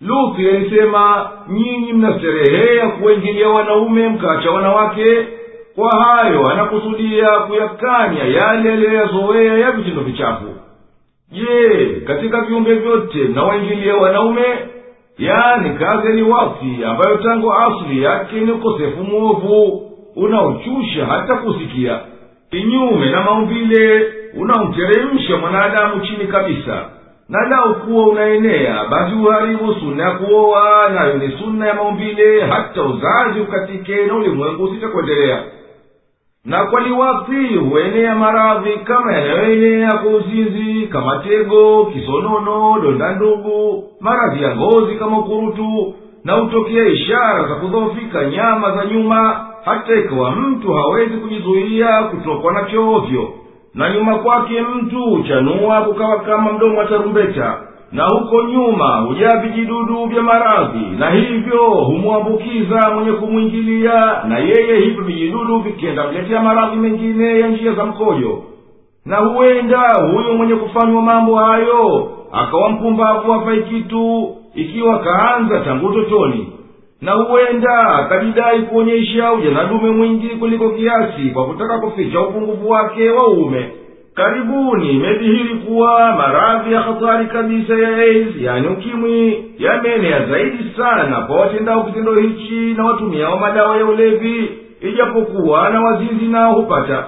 Luthi 0.00 0.48
alisema 0.48 1.30
nyinyi 1.48 1.92
mnasereheya 1.92 2.88
kuwaingilia 2.88 3.48
wanaume 3.48 4.08
mkaacha 4.08 4.50
wanawake. 4.50 5.26
Kwa 5.74 5.90
hayo 6.04 6.46
anakusudia 6.50 7.28
kuyakanya 7.28 8.22
yale 8.24 8.72
aliyoyazoea 8.72 9.58
ya 9.58 9.72
vitendo 9.72 10.00
vichafu. 10.02 10.44
Je 11.32 11.84
katika 12.06 12.40
viumbe 12.40 12.74
vyote 12.74 13.18
mnawaingilia 13.18 13.96
wanaume? 13.96 14.44
Yaani 15.18 15.78
kazi 15.78 16.22
wakti 16.22 16.84
ambayo 16.86 17.16
tangu 17.16 17.52
asili 17.52 18.02
yake 18.02 18.40
ni 18.40 18.52
ukosefu 18.52 19.04
mwovu 19.04 19.82
unaochusha 20.16 21.06
hata 21.06 21.34
kusikia? 21.36 22.00
Kinyume 22.50 23.10
na 23.10 23.22
maumbile 23.22 24.12
unaomteremsha 24.36 25.36
mwanadamu 25.36 26.00
chini 26.00 26.26
kabisa. 26.26 26.84
Na 27.28 27.48
lau 27.48 27.74
kuwa 27.74 28.06
unaenea 28.08 28.84
basi 28.90 29.14
uharibu 29.14 29.74
sunna 29.74 30.02
ya 30.04 30.10
kuoa 30.10 30.88
nayo 30.88 31.14
ni 31.14 31.32
suna 31.38 31.66
ya 31.66 31.74
maumbile 31.74 32.40
hata 32.40 32.82
uzazi 32.82 33.40
ukatike 33.40 34.06
na 34.06 34.14
ulimwengu 34.14 34.64
usitakuendelea. 34.64 35.42
Na 36.44 36.64
kwa 36.64 36.80
liwakti 36.80 37.56
huenea 37.56 38.14
maradhi 38.14 38.70
kama 38.84 39.12
yanayoenea 39.12 39.92
kwa 39.92 40.12
uzinzi 40.12 40.86
kama 40.86 41.18
tego 41.18 41.84
kisonono 41.86 42.78
donda 42.82 43.12
ndugu 43.14 43.84
maradhi 44.00 44.42
ya 44.42 44.56
ngozi 44.56 44.94
kama 44.94 45.18
ukurutu 45.18 45.94
na 46.24 46.32
hutokea 46.32 46.86
ishara 46.86 47.48
za 47.48 47.54
kudhoofika 47.54 48.24
nyama 48.24 48.76
za 48.76 48.84
nyuma 48.84 49.46
hata 49.64 49.94
ikawa 49.94 50.30
mtu 50.30 50.72
hawezi 50.72 51.16
kujizuia 51.16 52.02
kutokwa 52.02 52.52
na 52.52 52.62
choovyo 52.64 53.28
na 53.74 53.94
nyuma 53.94 54.18
kwake 54.18 54.60
mtu 54.62 55.02
huchanua 55.02 55.80
kukawa 55.80 56.18
kama 56.20 56.52
mdomo 56.52 56.78
wa 56.78 56.84
tarumbeta 56.84 57.58
na 57.92 58.04
huko 58.04 58.42
nyuma 58.42 58.96
hujaa 58.96 59.36
vijidudu 59.40 60.04
vya 60.06 60.22
maradhi 60.22 60.86
na 60.98 61.10
hivyo 61.10 61.64
humwambukiza 61.64 62.90
mwenye 62.94 63.12
kumwingilia 63.12 64.22
na 64.28 64.38
yeye 64.38 64.80
hivyo 64.80 65.02
vijidudu 65.04 65.58
vikienda 65.58 66.08
mletea 66.10 66.42
maradhi 66.42 66.76
mengine 66.76 67.40
ya 67.40 67.48
njia 67.48 67.72
za 67.72 67.84
mkojo. 67.84 68.42
Na 69.06 69.16
huenda 69.16 69.94
huyo 70.12 70.34
mwenye 70.34 70.54
kufanywa 70.54 71.02
mambo 71.02 71.36
hayo 71.36 72.10
akawa 72.32 72.68
mpumbavu 72.70 73.32
hafai 73.32 73.64
ikiwa 74.54 74.98
kaanza 74.98 75.60
tangu 75.60 75.86
utotoni 75.86 76.52
na 77.00 77.12
huenda 77.12 77.88
akajidai 77.88 78.62
kuonyesha 78.62 79.32
ujanadume 79.32 79.90
mwingi 79.90 80.28
kuliko 80.28 80.70
kiasi 80.70 81.30
kwa 81.32 81.46
kutaka 81.46 81.78
kuficha 81.78 82.20
upungufu 82.20 82.70
wake 82.70 83.10
wa 83.10 83.28
uume. 83.28 83.70
Karibuni 84.14 84.90
imedhihiri 84.90 85.54
kuwa 85.54 86.12
maradhi 86.16 86.72
ya 86.72 86.80
hatari 86.80 87.26
kabisa 87.26 87.74
ya 87.74 87.88
AIDS 87.96 88.36
yani 88.40 88.68
ukimwi 88.68 89.44
yameenea 89.58 90.26
zaidi 90.26 90.72
sana 90.76 91.20
kwa 91.20 91.36
watendao 91.40 91.82
kitendo 91.82 92.14
hichi 92.14 92.74
na 92.76 92.84
watumiao 92.84 93.38
madawa 93.38 93.76
ya 93.76 93.84
ulevi 93.84 94.50
ijapokuwa 94.80 95.70
na 95.70 95.80
wazinzi 95.80 96.24
nao 96.24 96.52
hupata. 96.52 97.04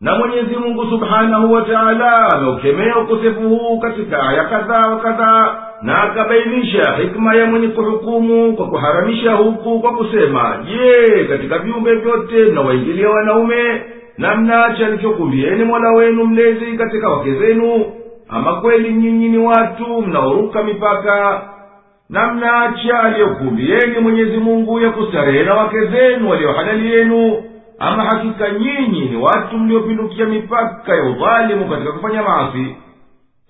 Na 0.00 0.14
mwenyezi 0.16 0.56
mungu 0.56 0.86
subhanahu 0.90 1.52
wa 1.52 1.62
taala 1.62 2.28
ameukemea 2.32 2.98
ukosefu 2.98 3.40
huu 3.48 3.78
katika 3.80 4.28
aya 4.28 4.44
kadhaa 4.44 4.90
wa 4.90 5.00
kadhaa 5.00 5.56
na 5.84 6.02
akabainisha 6.02 6.96
hikma 7.02 7.34
ya 7.34 7.46
mwenye 7.46 7.68
kuhukumu 7.68 8.56
kwa 8.56 8.66
kuharamisha 8.66 9.32
huku 9.32 9.80
kwa 9.80 9.92
kusema 9.92 10.64
je 10.68 11.24
katika 11.24 11.58
viumbe 11.58 11.94
vyote 11.94 12.34
mnawaingilia 12.44 13.10
wanaume? 13.10 13.82
Na 14.18 14.34
mnaacha 14.36 14.86
alichokumbieni 14.86 15.64
mola 15.64 15.90
wenu 15.92 16.24
mlezi 16.26 16.66
katika 16.78 17.08
wake 17.10 17.34
zenu? 17.34 17.84
Ama 18.28 18.54
kweli 18.60 18.92
nyinyi 18.92 19.28
ni 19.28 19.38
watu 19.38 20.02
mnaoruka 20.02 20.62
mipaka? 20.62 21.42
Na 22.10 22.32
mnaacha 22.32 23.00
aliyokumbieni 23.02 23.98
mwenyezi 24.02 24.36
mungu 24.36 24.80
ya 24.80 24.90
kustarehe 24.90 25.42
na 25.42 25.54
wake 25.54 25.86
zenu 25.86 26.30
waliohalali 26.30 26.92
yenu? 26.92 27.42
Ama 27.78 28.04
hakika 28.04 28.50
nyinyi 28.50 29.00
ni 29.00 29.16
watu 29.16 29.58
mliopindukia 29.58 30.26
mipaka 30.26 30.94
ya 30.96 31.02
udhalimu 31.04 31.64
katika 31.70 31.92
kufanya 31.92 32.22
maasi 32.22 32.76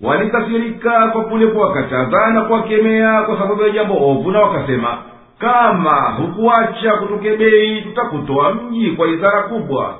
walikasirika 0.01 1.07
kwa 1.07 1.23
kule 1.23 1.47
kuwakataza 1.47 2.27
na 2.33 2.41
kuwakemea 2.41 3.21
kwa 3.21 3.37
sababu 3.39 3.61
ya 3.63 3.69
jambo 3.69 4.09
ovu 4.11 4.31
na 4.31 4.39
wakasema 4.41 4.97
kama 5.39 5.91
hukuacha 6.17 6.91
kutukebei 6.91 7.81
tutakutoa 7.81 8.53
mji 8.53 8.91
kwa 8.91 9.07
idhara 9.07 9.43
kubwa. 9.43 9.95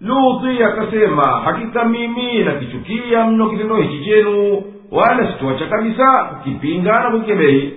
Luthi 0.00 0.62
akasema 0.64 1.22
hakika 1.44 1.84
mimi 1.84 2.38
nakichukia 2.44 3.24
mno 3.26 3.48
kitendo 3.50 3.76
hichi 3.76 4.04
chenu 4.04 4.62
wala 4.92 5.32
sitoacha 5.32 5.66
kabisa 5.66 6.24
kukipinga 6.24 7.00
na 7.00 7.10
kukebei 7.10 7.72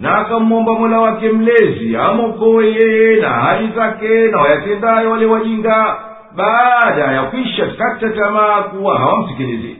na 0.00 0.16
akamwomba 0.18 0.72
mola 0.74 1.00
wake 1.00 1.28
mlezi 1.28 1.96
amwokowe 1.96 2.66
yeye 2.66 3.20
na 3.20 3.28
hali 3.28 3.68
zake 3.76 4.08
na 4.30 4.38
wayatendayo 4.40 5.10
wale 5.10 5.26
wajinga 5.26 5.96
baada 6.36 7.04
ya 7.12 7.22
kwisha 7.22 7.66
kata 7.66 8.08
tamaa 8.08 8.62
kuwa 8.62 8.98
hawamsikilizi 8.98 9.76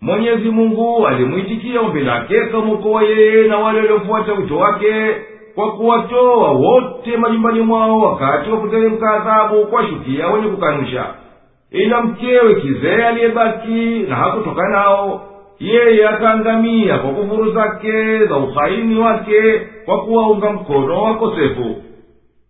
mwenyezi 0.00 0.50
mungu 0.50 1.06
alimwitikia 1.06 1.80
ombi 1.80 2.00
lake 2.00 2.40
kamwokowa 2.52 3.02
yeye 3.02 3.48
na 3.48 3.58
wale 3.58 3.78
waliofuata 3.80 4.32
wito 4.32 4.56
wake 4.56 5.16
kwa 5.54 5.72
kuwatoa 5.72 6.50
wote 6.50 7.16
majumbani 7.16 7.60
mwao 7.60 8.00
wakati 8.00 8.50
wa 8.50 8.56
kuteremka 8.60 9.10
adhabu 9.10 9.66
kuwashukia 9.66 10.28
wenye 10.28 10.48
kukanusha. 10.48 11.06
Ila 11.70 12.00
mkewe 12.02 12.54
kizee 12.54 13.04
aliyebaki 13.04 13.98
na 14.08 14.16
hakutoka 14.16 14.68
nao 14.68 15.22
yeye 15.60 16.08
akaangamia 16.08 16.98
kwa 16.98 17.10
kufuru 17.10 17.52
zake 17.52 18.26
za 18.26 18.36
uhaini 18.36 18.98
wake 18.98 19.60
kwa 19.84 20.00
kuwaunga 20.04 20.52
mkono 20.52 21.02
wakosefu. 21.02 21.76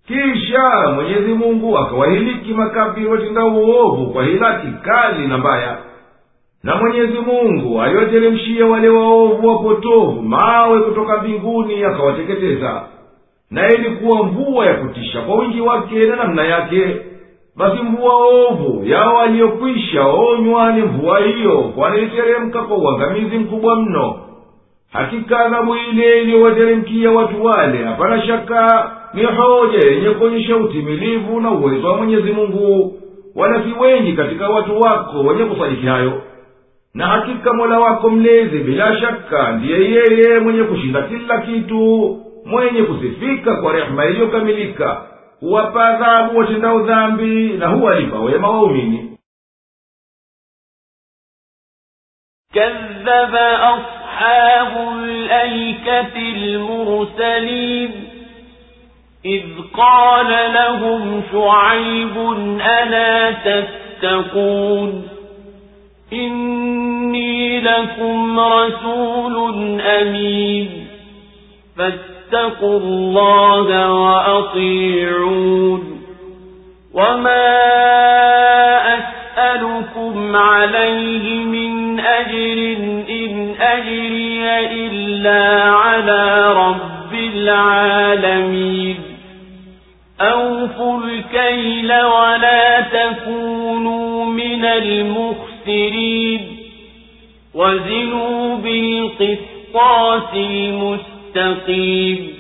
Kisha 0.07 0.91
mwenyezi 0.95 1.35
mungu 1.35 1.79
akawahiliki 1.79 2.53
makafiri 2.55 3.07
watenda 3.07 3.45
uovu 3.45 4.07
kwa 4.13 4.25
hilaki 4.25 4.67
kali 4.85 5.27
na 5.27 5.39
mbaya 5.39 5.79
na 6.63 6.77
mwenyezi 6.77 7.19
mungu 7.19 7.81
aliwateremshia 7.83 8.67
wale 8.67 8.89
waovu 8.89 9.49
wapotovu 9.49 10.23
mawe 10.23 10.81
kutoka 10.81 11.17
mbinguni 11.23 11.85
akawateketeza. 11.85 12.83
Na 13.51 13.69
ilikuwa 13.75 14.23
mvua 14.23 14.67
ya 14.67 14.75
kutisha 14.75 15.21
kwa 15.21 15.35
wingi 15.39 15.61
wake 15.61 16.07
na 16.07 16.17
namna 16.17 16.45
yake. 16.45 16.97
Basi 17.57 17.83
mvua 17.83 18.15
ovu 18.15 18.85
yao 18.87 19.15
waliyokwisha 19.15 20.07
onywa 20.07 20.73
ni 20.73 20.83
mvua 20.83 21.19
hiyo 21.21 21.59
kwani 21.59 22.11
kwa 22.69 22.77
uangamizi 22.79 23.39
mkubwa 23.39 23.77
mno. 23.77 24.21
Hakika 24.93 25.39
adhabu 25.39 25.77
ile 25.77 26.23
iliyowateremkia 26.23 27.11
watu 27.11 27.45
wale 27.45 27.85
hapana 27.85 28.23
shaka 28.27 28.91
ni 29.15 29.25
hoja 29.25 29.89
yenye 29.89 30.11
kuonyesha 30.11 30.57
utimilivu 30.57 31.41
na 31.41 31.51
uwezo 31.51 31.89
wa 31.89 31.97
mwenyezi 31.97 32.33
mungu. 32.33 32.95
Wala 33.35 33.63
si 33.63 33.73
wengi 33.81 34.13
katika 34.13 34.49
watu 34.49 34.81
wako 34.81 35.21
wenye 35.21 35.45
kusadiki 35.45 35.87
hayo 35.87 36.23
na 36.94 37.08
hakika 37.08 37.54
mola 37.54 37.80
wako 37.80 38.10
mlezi 38.10 38.60
bila 38.60 39.00
shaka 39.00 39.52
ndiye 39.52 39.92
yeye 39.92 40.40
mwenye 40.40 40.64
kushinda 40.64 41.02
kila 41.02 41.42
kitu 41.42 42.22
mwenye 42.46 42.84
kusifika 42.84 43.56
kwa 43.56 43.74
rehema 43.74 44.06
iliyokamilika 44.06 45.02
huwapa 45.40 45.86
adhabu 45.88 46.38
watendao 46.40 46.80
dhambi 46.80 47.50
na 47.50 47.68
huwalipa 47.68 48.20
wema 48.20 48.50
waumini 48.50 49.12
كذب 52.54 53.36
أصحاب 53.76 54.94
الأيكة 55.04 56.18
المرسلين 56.18 57.92
إذ 59.26 59.44
قال 59.74 60.54
لهم 60.54 61.24
شعيب 61.32 62.18
ألا 62.62 63.32
تتقون 63.32 65.08
إني 66.13 67.61
لكم 67.61 68.41
رسول 68.41 69.81
أمين 69.81 70.87
فاتقوا 71.77 72.79
الله 72.79 73.93
وأطيعون 73.95 76.01
وما 76.95 77.57
أسألكم 78.99 80.37
عليه 80.37 81.45
من 81.45 82.01
أجر 82.01 82.77
إن 83.11 83.55
أجري 83.61 84.45
إلا 84.87 85.63
على 85.73 86.53
رب 86.53 87.15
العالمين 87.15 88.97
أوفوا 90.21 91.01
الكيل 91.05 91.93
ولا 91.93 92.81
تكونوا 92.81 94.25
من 94.25 94.65
المخسرين 95.71 96.57
وزنوا 97.55 98.57
بالقسط 98.57 99.41
الصراط 99.75 100.35
المستقيم 100.35 102.33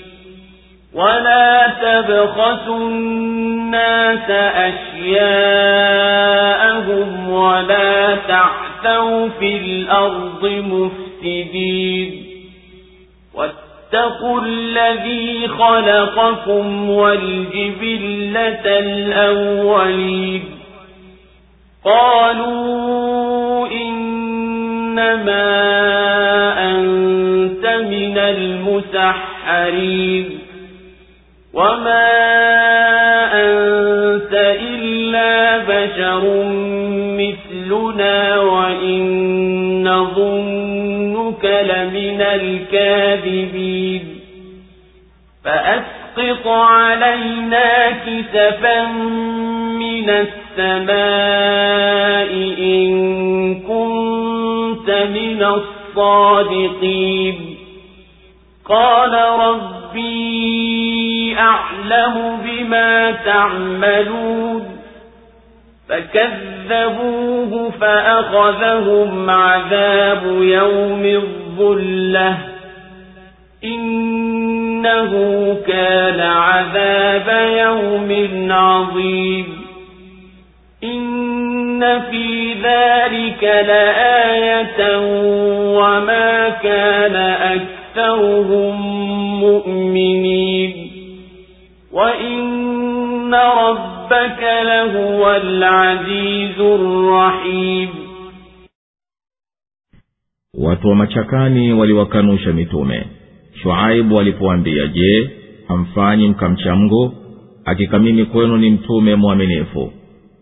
ولا 0.95 1.67
تبخسوا 1.83 2.89
الناس 2.89 4.31
أشياءهم 4.71 6.31
ولا 7.31 8.17
تعثوا 8.29 9.29
في 9.29 9.57
الأرض 9.57 10.45
مفسدين 10.45 12.25
واتقوا 13.35 14.41
الذي 14.41 15.49
خلقكم 15.49 16.91
والجبلة 16.91 18.79
الأولين 18.79 20.60
قالوا 21.85 23.69
إنما 23.69 25.51
أنت 26.71 27.67
من 27.67 28.19
المسحرين 28.19 29.91
وما 31.55 32.11
أنت 33.33 34.33
إلا 34.61 35.59
بشر 35.59 36.45
مثلنا 37.19 38.41
وإن 38.41 39.03
نظنك 39.89 41.45
لمن 41.45 42.21
الكاذبين 42.21 44.05
فأسقط 45.45 46.47
علينا 46.47 47.91
كسفا 47.91 48.87
من 49.79 50.11
السماء 50.11 50.40
إن 52.61 53.55
كنت 53.55 54.91
من 54.91 55.43
الصادقين. 55.43 57.57
قال 58.65 59.41
ربي 59.41 61.37
أعلم 61.39 62.39
بما 62.45 63.11
تعملون. 63.11 64.77
فكذبوه 65.89 67.71
فأخذهم 67.81 69.31
عذاب 69.31 70.43
يوم 70.43 71.05
الظلة. 71.05 72.39
إنه 73.65 75.13
كان 75.67 76.21
عذاب 76.21 77.51
يوم 77.59 78.29
عظيم. 78.53 79.60
إن 80.84 82.02
في 82.12 82.54
ذلك 82.54 83.44
لآية 83.44 84.98
وما 85.78 86.50
كان 86.50 87.16
أكثرهم 87.56 88.76
مؤمنين 89.40 90.92
وإن 91.94 93.34
ربك 93.36 94.42
لهو 94.64 95.36
العزيز 95.36 96.60
الرحيم 96.60 97.90
watu 100.58 100.88
wa 100.90 100.96
machakani 100.96 101.74
waliwakanusha 101.74 102.54
mitume 102.54 103.06
shuaibu 103.62 104.20
alipoambia 104.20 104.88
je 104.88 105.30
hamfanyi 105.68 106.28
mkamcha 106.28 106.76
mgu 106.76 107.14
hakika 107.66 108.00
mimi 108.00 108.26
kwenu 108.26 108.58
ni 108.58 108.70
mtume 108.72 109.16
mwaminifu 109.16 109.94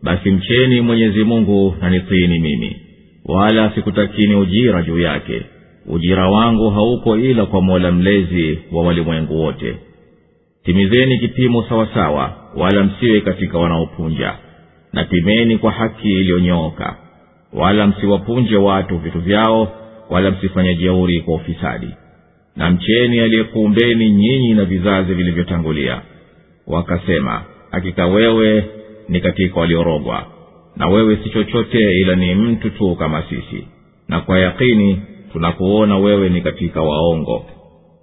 basi 0.03 0.31
mcheni 0.31 0.81
mwenyezi 0.81 1.25
mungu 1.25 1.75
na 1.81 1.91
nitiini 1.91 2.39
mimi 2.39 2.77
wala 3.25 3.71
sikutakini 3.75 4.35
ujira 4.35 4.83
juu 4.83 4.99
yake. 4.99 5.43
Ujira 5.87 6.31
wangu 6.31 6.71
hauko 6.71 7.17
ila 7.17 7.47
kwa 7.47 7.61
mola 7.63 7.93
mlezi 7.93 8.59
wa 8.73 8.83
walimwengu 8.83 9.41
wote. 9.41 9.77
Timizeni 10.65 11.19
kipimo 11.19 11.63
sawasawa 11.69 12.37
wala 12.57 12.85
msiwe 12.85 13.21
katika 13.21 13.59
wanaopunja. 13.59 14.35
Na 14.93 15.05
pimeni 15.05 15.59
kwa 15.59 15.73
haki 15.73 16.09
iliyonyooka 16.11 16.97
wala 17.53 17.87
msiwapunje 17.87 18.57
watu 18.57 18.99
vitu 18.99 19.21
vyao 19.21 19.73
wala 20.11 20.31
msifanye 20.31 20.75
jeuri 20.75 21.21
kwa 21.21 21.35
ufisadi. 21.35 21.89
Na 22.57 22.71
mcheni 22.71 23.21
aliyekuumbeni 23.21 24.11
nyinyi 24.11 24.55
na 24.55 24.65
vizazi 24.65 25.15
vilivyotangulia. 25.15 26.01
Wakasema 26.67 27.43
hakika 27.71 28.07
wewe 28.07 28.65
ni 29.09 29.21
katika 29.21 29.61
waliorogwa 29.61 30.27
na 30.77 30.87
wewe 30.89 31.17
si 31.17 31.31
chochote 31.31 31.93
ila 32.01 32.15
ni 32.15 32.35
mtu 32.35 32.71
tu 32.71 32.97
kama 32.97 33.23
sisi. 33.23 33.67
Na 34.09 34.21
kwa 34.21 34.39
yakini 34.39 35.01
tunakuona 35.33 35.99
wewe 35.99 36.29
ni 36.29 36.41
katika 36.41 36.83
waongo. 36.83 37.45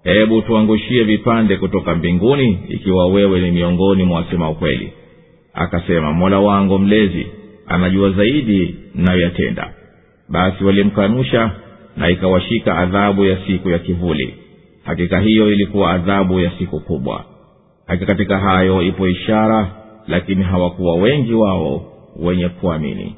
Hebu 0.03 0.41
tuangushie 0.41 1.03
vipande 1.03 1.57
kutoka 1.57 1.95
mbinguni 1.95 2.59
ikiwa 2.69 3.07
wewe 3.07 3.41
ni 3.41 3.51
miongoni 3.51 4.03
mwa 4.03 4.17
wasema 4.17 4.49
ukweli. 4.49 4.91
Akasema 5.53 6.13
mola 6.13 6.39
wangu 6.39 6.79
mlezi 6.79 7.27
anajua 7.67 8.09
zaidi 8.11 8.75
mnayoyatenda 8.95 9.73
basi 10.29 10.63
walimkanusha 10.63 11.51
na 11.97 12.09
ikawashika 12.09 12.77
adhabu 12.77 13.25
ya 13.25 13.37
siku 13.47 13.69
ya 13.69 13.79
kivuli. 13.79 14.33
Hakika 14.83 15.19
hiyo 15.19 15.51
ilikuwa 15.51 15.91
adhabu 15.93 16.39
ya 16.39 16.51
siku 16.59 16.79
kubwa. 16.79 17.25
Hakika 17.87 18.05
katika 18.05 18.37
hayo 18.39 18.81
ipo 18.81 19.07
ishara 19.07 19.71
lakini 20.07 20.43
hawakuwa 20.43 20.95
wengi 20.95 21.33
wao 21.33 21.81
wenye 22.19 22.49
kuamini 22.49 23.15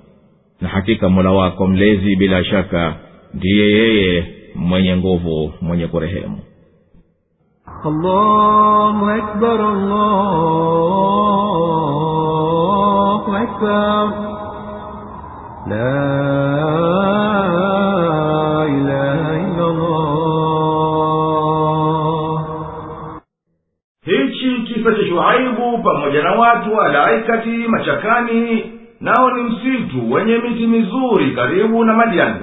na 0.61 0.67
hakika 0.69 1.09
mola 1.09 1.31
wako 1.31 1.67
mlezi 1.67 2.15
bila 2.15 2.43
shaka 2.43 2.95
ndiye 3.33 3.71
yeye 3.71 4.25
mwenye 4.55 4.97
nguvu 4.97 5.53
mwenye 5.61 5.87
kurehemu 5.87 6.39
allahu 7.85 9.05
akbar, 9.09 9.61
allahu 12.07 13.35
akbar. 13.35 14.13
La 15.69 17.36
pamoja 25.83 26.23
na 26.23 26.31
watu 26.31 26.73
walaikati 26.75 27.49
machakani 27.49 28.71
nao 29.01 29.31
ni 29.31 29.43
msitu 29.43 30.11
wenye 30.11 30.37
miti 30.37 30.67
mizuri 30.67 31.31
karibu 31.31 31.83
na 31.85 31.93
madiani. 31.93 32.35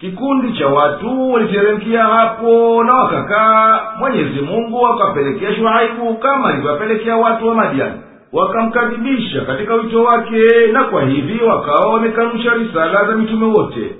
Kikundi 0.00 0.52
cha 0.58 0.66
watu 0.68 1.32
waliteremkia 1.32 2.02
hapo 2.04 2.84
na 2.84 2.94
wakakaa 2.94 3.80
mwenyezi 3.98 4.40
mungu 4.40 4.86
akapelekea 4.86 5.54
shuaibu 5.54 6.14
kama 6.14 6.48
alivyowapelekea 6.48 7.16
watu 7.16 7.48
wa 7.48 7.54
madiani. 7.54 8.00
Wakamkadhibisha 8.32 9.40
katika 9.40 9.74
wito 9.74 10.02
wake 10.04 10.66
na 10.72 10.84
kwa 10.84 11.02
hivi 11.02 11.44
wakawa 11.44 11.92
wamekanusha 11.94 12.54
risala 12.54 13.04
za 13.04 13.16
mitume 13.16 13.46
wote. 13.46 13.90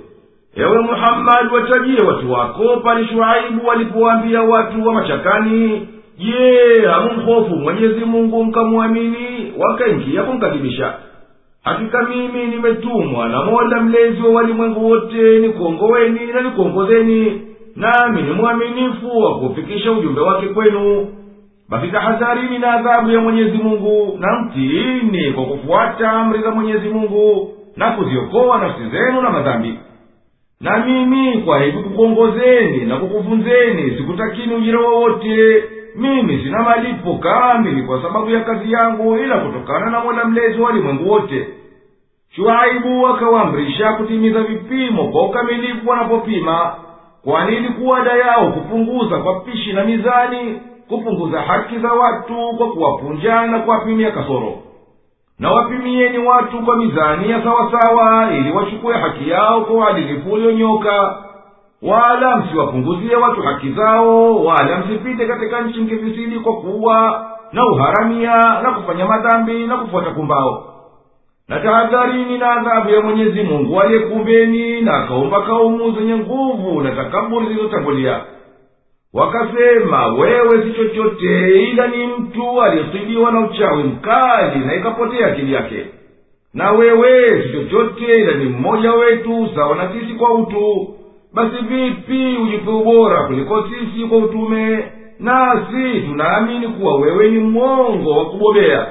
Ewe 0.55 0.79
muhammadi 0.81 1.53
watajie 1.55 1.99
watu 2.07 2.31
wako 2.31 2.77
pale 2.83 3.07
shuaibu 3.07 3.67
walipowaambia 3.67 4.41
watu 4.41 4.87
wa 4.87 4.93
machakani 4.93 5.87
je 6.19 6.81
hamumhofu 6.87 7.55
mwenyezi 7.55 8.05
mungu 8.05 8.43
mkamwamini 8.45 9.53
wakaingia 9.57 10.23
kumkadhibisha 10.23 10.93
hakika 11.63 12.03
mimi 12.03 12.45
nimetumwa 12.47 13.29
na 13.29 13.43
mola 13.43 13.81
mlezi 13.81 14.21
wa 14.21 14.29
walimwengu 14.29 14.89
wote 14.89 15.39
nikuongoweni 15.39 16.19
na 16.33 16.41
nikuongozeni 16.41 17.41
nami 17.75 18.21
ni 18.21 18.31
mwaminifu 18.31 19.17
wa 19.19 19.39
kufikisha 19.39 19.91
ujumbe 19.91 20.21
wake 20.21 20.47
kwenu. 20.47 21.07
Basi 21.69 21.87
tahadharini 21.87 22.59
na 22.59 22.73
adhabu 22.73 23.11
ya 23.11 23.19
mwenyezi 23.21 23.57
mungu 23.57 24.17
na 24.19 24.39
mtiini 24.41 25.31
kwa 25.33 25.43
kufuata 25.45 26.11
amri 26.11 26.41
za 26.41 26.51
mwenyezi 26.51 26.89
mungu 26.89 27.53
na 27.77 27.91
kuziokoa 27.91 28.57
nafsi 28.59 28.89
zenu 28.91 29.21
na 29.21 29.29
madhambi. 29.29 29.73
Na 30.61 30.85
mimi 30.85 31.41
kwa 31.41 31.63
hivi 31.63 31.77
kukuongozeni 31.77 32.85
na 32.85 32.97
kukufunzeni 32.97 33.97
sikutakini 33.97 34.55
ujira 34.55 34.79
wowote 34.79 35.63
mimi 35.95 36.43
sina 36.43 36.63
malipo 36.63 37.13
kamili 37.17 37.83
kwa 37.83 38.01
sababu 38.01 38.29
ya 38.29 38.41
kazi 38.41 38.71
yangu 38.71 39.17
ila 39.17 39.37
kutokana 39.37 39.89
na 39.91 39.99
mola 39.99 40.25
mlezi 40.25 40.61
wa 40.61 40.67
walimwengu 40.67 41.09
wote. 41.11 41.47
Shuaibu 42.35 43.07
akawaamrisha 43.07 43.93
kutimiza 43.93 44.43
vipimo 44.43 45.03
kwa 45.03 45.25
ukamilifu 45.25 45.89
wanapopima. 45.89 46.75
Kwani 47.23 47.55
ilikuwa 47.57 47.99
ada 47.99 48.11
yao 48.13 48.51
kupunguza 48.51 49.17
kwa 49.17 49.39
pishi 49.39 49.73
na 49.73 49.83
mizani 49.85 50.61
kupunguza 50.89 51.41
haki 51.41 51.79
za 51.79 51.91
watu 51.93 52.53
kwa 52.57 52.71
kuwapunja 52.71 53.41
na 53.47 53.59
kuwapimia 53.59 54.11
kasoro? 54.11 54.53
Na 55.39 55.51
wapimieni 55.51 56.17
watu 56.17 56.59
kwa 56.59 56.75
mizani 56.77 57.29
ya 57.31 57.43
sawasawa 57.43 58.33
ili 58.33 58.51
wachukue 58.51 58.93
haki 58.97 59.29
yao 59.29 59.61
kwa 59.61 59.75
uadilifu 59.75 60.31
ulionyoka 60.31 61.17
wala 61.81 62.37
msiwapunguzie 62.37 63.15
watu 63.15 63.41
haki 63.41 63.71
zao 63.71 64.43
wala 64.45 64.77
msipite 64.79 65.25
katika 65.27 65.61
nchi 65.61 65.79
mkifisidi 65.81 66.39
kwa 66.39 66.53
kuwa 66.61 67.25
na 67.51 67.65
uharamia 67.67 68.35
na 68.63 68.71
kufanya 68.71 69.05
madhambi 69.05 69.67
na 69.67 69.77
kufuata 69.77 70.11
kumbao. 70.11 70.65
Na 71.47 71.59
tahadharini 71.59 72.37
na 72.37 72.51
adhabu 72.51 72.89
ya 72.89 73.01
mwenyezi 73.01 73.41
mungu 73.43 73.81
aliyekumbeni 73.81 74.81
na 74.81 74.93
akaumba 75.03 75.41
kaumu 75.41 75.91
zenye 75.91 76.15
nguvu 76.17 76.81
na 76.81 76.91
takaburi 76.91 77.45
zilizotangulia. 77.47 78.21
Wakasema 79.13 80.07
wewe 80.07 80.63
si 80.63 80.71
chochote 80.73 81.63
ila 81.69 81.87
ni 81.87 82.07
mtu 82.07 82.61
aliyesibiwa 82.61 83.31
na 83.31 83.39
uchawi 83.39 83.83
mkali 83.83 84.59
na 84.65 84.75
ikapotea 84.75 85.27
akili 85.27 85.53
yake. 85.53 85.85
Na 86.53 86.71
wewe 86.71 87.43
si 87.43 87.49
chochote 87.53 88.05
ila 88.21 88.33
ni 88.33 88.45
mmoja 88.45 88.93
wetu 88.93 89.49
sawa 89.55 89.75
na 89.75 89.89
sisi 89.93 90.13
kwa 90.13 90.33
utu 90.33 90.87
basi 91.33 91.55
vipi 91.69 92.37
ujipe 92.43 92.69
ubora 92.71 93.23
kuliko 93.27 93.63
sisi 93.67 94.05
kwa 94.07 94.17
utume? 94.17 94.85
Nasi 95.19 96.01
tunaamini 96.09 96.67
kuwa 96.67 96.95
wewe 96.95 97.29
ni 97.31 97.39
mwongo 97.39 98.09
wa 98.17 98.25
kubobea. 98.25 98.87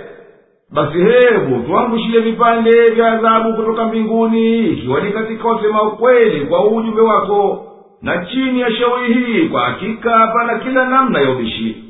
Basi 0.72 0.98
hebu 0.98 1.62
tuangushie 1.66 2.20
vipande 2.20 2.86
vya 2.90 3.12
adhabu 3.12 3.54
kutoka 3.54 3.84
mbinguni 3.84 4.66
ikiwa 4.66 5.00
ni 5.00 5.12
katika 5.12 5.48
wasema 5.48 5.82
ukweli 5.82 6.46
kwa 6.46 6.66
ujumbe 6.66 7.00
wako 7.00 7.64
na 8.02 8.26
chini 8.26 8.60
ya 8.60 8.72
shauri 8.72 9.14
hii 9.14 9.48
kwa 9.48 9.60
hakika 9.60 10.10
hapana 10.18 10.58
kila 10.58 10.88
namna 10.88 11.20
ya 11.20 11.30
ubishi. 11.30 11.84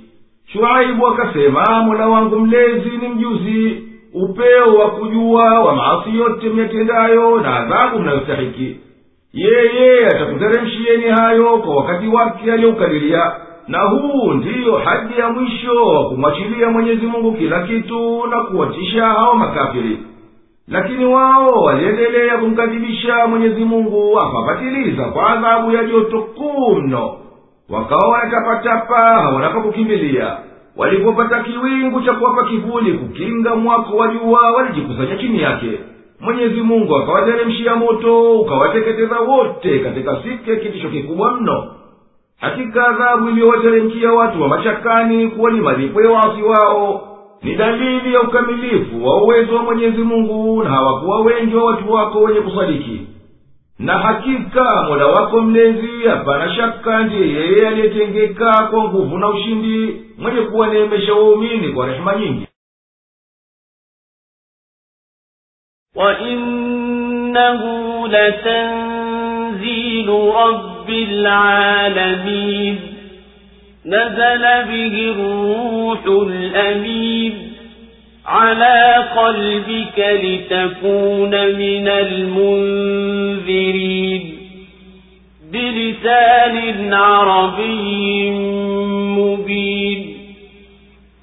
Shuaibu 0.53 1.07
akasema 1.07 1.83
mola 1.83 2.09
wangu 2.09 2.39
mlezi 2.41 2.91
ni 3.03 3.09
mjuzi 3.09 3.83
upeo 4.15 4.75
wa 4.75 4.91
kujua 4.91 5.61
wa 5.61 5.77
maasi 5.77 6.17
yote 6.19 6.49
myatendayo 6.49 7.41
na 7.41 7.57
adhabu 7.57 7.99
mnayostahiki 7.99 8.77
yeye 9.33 10.07
atakuteremshieni 10.07 11.05
hayo 11.05 11.59
kwa 11.59 11.77
wakati 11.77 12.09
wake 12.09 12.53
aliyoukadiria. 12.53 13.33
Na 13.69 13.83
huu 13.83 14.33
ndiyo 14.33 14.77
hadi 14.77 15.19
ya 15.19 15.29
mwisho 15.29 15.75
wa 15.87 16.09
kumwachilia 16.09 16.71
mungu 17.07 17.33
kila 17.33 17.63
kitu 17.63 18.27
na 18.31 18.41
kuwatisha 18.41 19.07
hao 19.07 19.35
makafiri. 19.35 19.99
Lakini 20.69 21.05
wao 21.05 21.63
waliendelea 21.63 22.39
kumkadhibisha 22.39 23.27
mwenyezi 23.27 23.65
mungu 23.65 24.21
akawapatiliza 24.21 25.05
kwa 25.05 25.31
adhabu 25.31 25.73
ya 25.73 25.85
joto 25.85 26.23
kuu 26.23 26.75
mno. 26.75 27.15
Wakawa 27.69 28.09
wanatapatapa 28.09 28.97
hawana 28.99 29.49
kukimbilia 29.61 30.37
walipopata 30.77 31.43
kiwingu 31.43 32.01
cha 32.03 32.13
kuwapa 32.13 32.45
kivuli 32.45 32.93
kukinga 32.93 33.55
mwako 33.57 33.97
wa 33.97 34.09
jua 34.09 34.51
walijikusanya 34.53 35.17
chini 35.17 35.43
yake 35.43 35.79
mwenyezi 36.21 36.61
mungu 36.61 36.97
akawateremshia 36.97 37.77
moto 37.77 38.41
ukawateketeza 38.41 39.19
wote. 39.21 39.79
Katika 39.79 40.23
siku 40.23 40.51
ya 40.51 40.57
kitisho 40.57 40.89
kikubwa 40.89 41.33
mno. 41.33 41.75
Hakika 42.41 42.89
adhabu 42.89 43.29
iliyowateremkia 43.29 44.13
watu 44.13 44.43
wa 44.43 44.49
machakani 44.49 45.29
kuwa 45.29 45.51
ni 45.51 45.61
malipo 45.61 46.03
ya 46.03 46.11
waasi 46.11 46.43
wao 46.43 47.05
ni 47.43 47.55
dalili 47.55 48.15
ya 48.15 48.21
ukamilifu 48.23 49.07
wa 49.07 49.23
uwezo 49.23 49.57
wa 49.57 49.63
mwenyezi 49.63 50.03
mungu 50.03 50.63
na 50.63 50.71
hawakuwa 50.71 51.21
wengi 51.21 51.57
wa 51.57 51.65
watu 51.65 51.93
wako 51.93 52.21
wenye 52.21 52.41
kusadiki. 52.41 53.01
Na 53.79 53.93
hakika 53.99 54.83
mola 54.89 55.07
wako 55.07 55.41
mlezi 55.41 55.89
hapana 56.09 56.55
shaka 56.55 57.03
ndiye 57.03 57.29
yeye 57.29 57.69
aliyetengeka 57.69 58.69
kwa 58.71 58.85
nguvu 58.85 59.19
na 59.19 59.29
ushindi 59.29 59.97
mwenye 60.19 60.41
kuwaneemesha 60.41 61.15
waumini 61.15 61.69
kwa 61.69 61.87
rehema 61.87 62.15
nyingi 62.17 62.48
وإنه 65.99 67.63
لتنزيل 68.09 70.09
رب 70.09 70.91
العالمين 70.91 72.79
نزل 73.87 74.43
به 74.43 75.15
الروح 75.17 75.99
الأمين 76.07 77.35
على 78.27 78.95
قلبك 79.17 79.99
لتكون 80.23 81.31
من 81.31 81.89
المنذرين 83.09 84.35
بلسان 85.53 86.95
عربي 86.95 88.31
مبين 89.19 90.18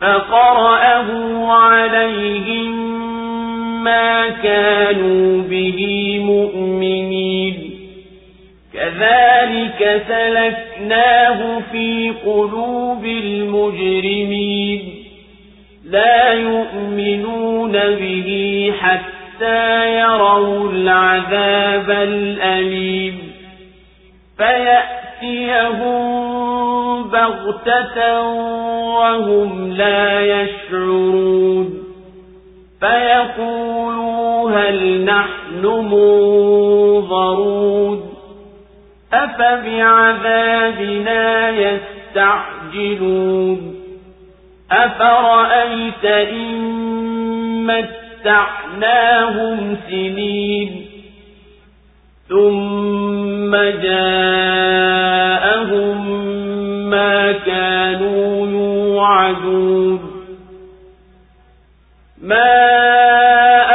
فقرأه 0.00 1.46
عليهم 1.52 2.76
ما 3.84 4.28
كانوا 4.28 5.42
به 5.42 6.18
مؤمنين. 6.24 7.70
كذلك 8.74 10.02
سلكناه 10.08 11.60
في 11.72 12.12
قلوب 12.26 13.04
المجرمين. 13.04 14.82
لا 15.84 16.32
يؤمنون 16.32 17.72
به 17.72 18.72
حتى 18.80 19.98
يروا 20.00 20.72
العذاب 20.72 21.90
الأليم. 21.90 23.32
فيأتيهم 25.20 27.02
بغتة 27.10 28.20
وهم 28.96 29.72
لا 29.72 30.20
يشعرون 30.20 31.84
فيقولوا 32.80 34.50
هل 34.50 35.04
نحن 35.04 35.66
منظرون 35.92 37.16
أفبعذابنا 39.12 40.60
يستعجلون 42.10 42.96
أفرأيت 44.70 46.04
إن 46.04 46.86
متعناهم 48.26 49.76
سنين 49.88 50.95
ثم 52.28 53.56
جاءهم 53.82 54.16
ما 56.90 57.32
كانوا 57.32 58.46
يوعدون 58.46 60.00
ما 62.22 62.66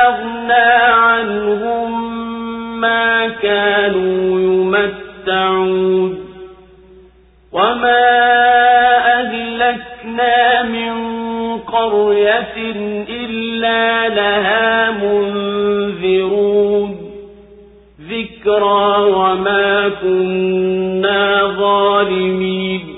أغنى 0.08 0.72
عنهم 0.92 2.12
ما 2.82 3.28
كانوا 3.28 4.40
يمتعون 4.40 6.20
وما 7.52 8.08
أهلكنا 9.20 10.64
من 10.64 10.94
قرية 11.60 12.56
إلا 13.10 14.10
لها 14.10 14.92
منذرون 14.92 16.42
ذكرى 18.22 19.12
وما 19.12 19.92
كنا 20.02 21.54
ظالمين. 21.60 22.96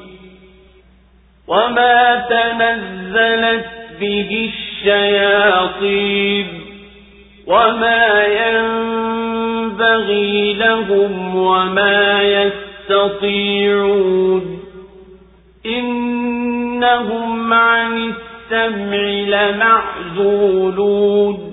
وما 1.47 2.25
تنزلت 2.29 3.65
به 3.99 4.49
الشياطين. 4.53 6.47
وما 7.47 8.25
ينبغي 8.25 10.53
لهم 10.53 11.35
وما 11.35 12.23
يستطيعون. 12.23 14.59
إنهم 15.65 17.53
عن 17.53 17.97
السمع 17.97 18.97
لمعزولون. 20.17 21.52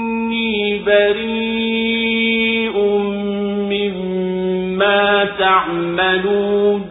بريء 0.85 2.77
مما 3.71 5.25
تعملون. 5.25 6.85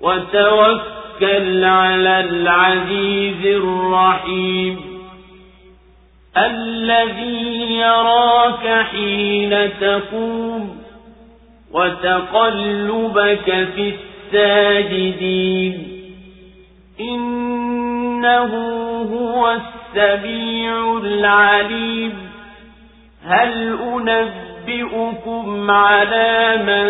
وتوكل 0.00 0.96
توكل 1.20 1.64
على 1.64 2.20
العزيز 2.20 3.46
الرحيم. 3.46 4.80
الذي 6.36 7.72
يراك 7.72 8.84
حين 8.84 9.70
تقوم 9.80 10.76
وتقلبك 11.72 13.68
في 13.74 13.92
الساجدين. 14.34 15.88
إنه 17.00 18.54
هو 19.02 19.56
السميع 19.96 20.98
العليم. 21.04 22.25
هل 23.28 23.78
أنبئكم 23.82 25.70
على 25.70 26.56
من 26.56 26.86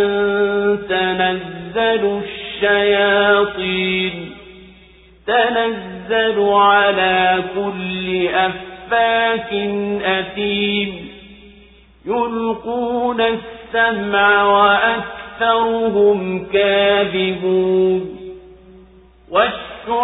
تنزل 0.88 2.22
الشياطين؟ 2.62 4.30
تنزل 5.26 6.52
على 6.52 7.44
كل 7.54 8.28
أفاك 8.28 9.52
أثيم. 10.04 11.08
يلقون 12.06 13.20
السمع 13.20 14.42
وأكثرهم 14.42 16.46
كاذبون. 16.52 18.16
والشعراء 19.30 19.96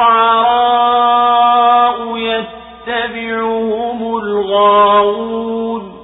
يتبعهم 2.19 4.17
الغاوون. 4.17 6.02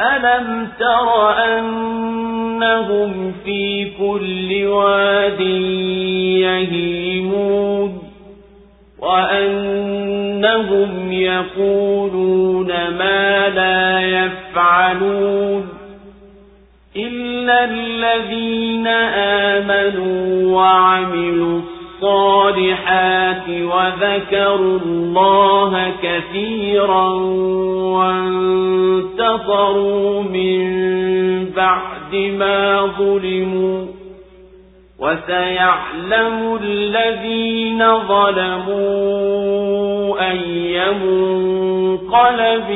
ألم 0.00 0.68
تر 0.78 1.30
أنهم 1.58 3.32
في 3.44 3.90
كل 3.98 4.66
واد 4.66 5.40
يهيمون 6.40 8.02
وأنهم 8.98 11.12
يقولون 11.12 12.66
ما 12.98 13.48
لا 13.48 14.00
يفعلون 14.00 15.68
إلا 16.96 17.64
الذين 17.64 18.86
آمنوا 19.56 20.56
وعملوا 20.56 21.60
الصالحات 22.02 23.48
وذكروا 23.48 24.78
الله 24.78 25.92
كثيرا 26.02 27.08
وانتصروا 29.16 30.22
من 30.22 30.70
بعد 31.56 32.14
ما 32.14 32.86
ظلموا 32.98 33.86
وسيعلم 34.98 36.58
الذين 36.62 37.98
ظلموا 38.08 39.10
أي 40.30 40.94
منقلب 40.94 42.70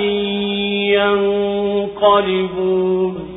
ينقلبون 1.94 3.33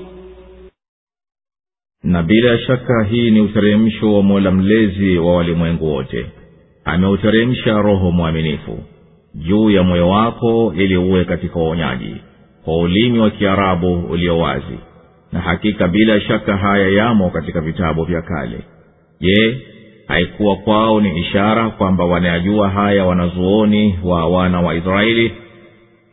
na 2.03 2.23
bila 2.23 2.57
shaka 2.59 3.03
hii 3.03 3.31
ni 3.31 3.41
uteremsho 3.41 4.13
wa 4.13 4.23
mola 4.23 4.51
mlezi 4.51 5.17
wa 5.17 5.35
walimwengu 5.35 5.93
wote. 5.93 6.25
Ameuteremsha 6.85 7.81
roho 7.81 8.11
mwaminifu. 8.11 8.79
Juu 9.35 9.69
ya 9.69 9.83
moyo 9.83 10.09
wako 10.09 10.73
ili 10.77 10.97
uwe 10.97 11.25
katika 11.25 11.59
uonyaji 11.59 12.15
kwa 12.65 12.77
ulimi 12.77 13.19
wa 13.19 13.29
kiarabu 13.29 13.99
ulio 13.99 14.37
wazi. 14.37 14.77
Na 15.31 15.39
hakika 15.39 15.87
bila 15.87 16.21
shaka 16.21 16.57
haya 16.57 16.87
yamo 16.87 17.29
katika 17.29 17.61
vitabu 17.61 18.03
vya 18.03 18.21
kale. 18.21 18.59
Je 19.21 19.57
haikuwa 20.07 20.55
kwao 20.55 21.01
ni 21.01 21.19
ishara 21.19 21.69
kwamba 21.69 22.05
wanayajua 22.05 22.69
haya 22.69 23.05
wanazuoni 23.05 23.99
wa 24.03 24.27
wana 24.27 24.61
wa 24.61 24.75
israeli? 24.75 25.31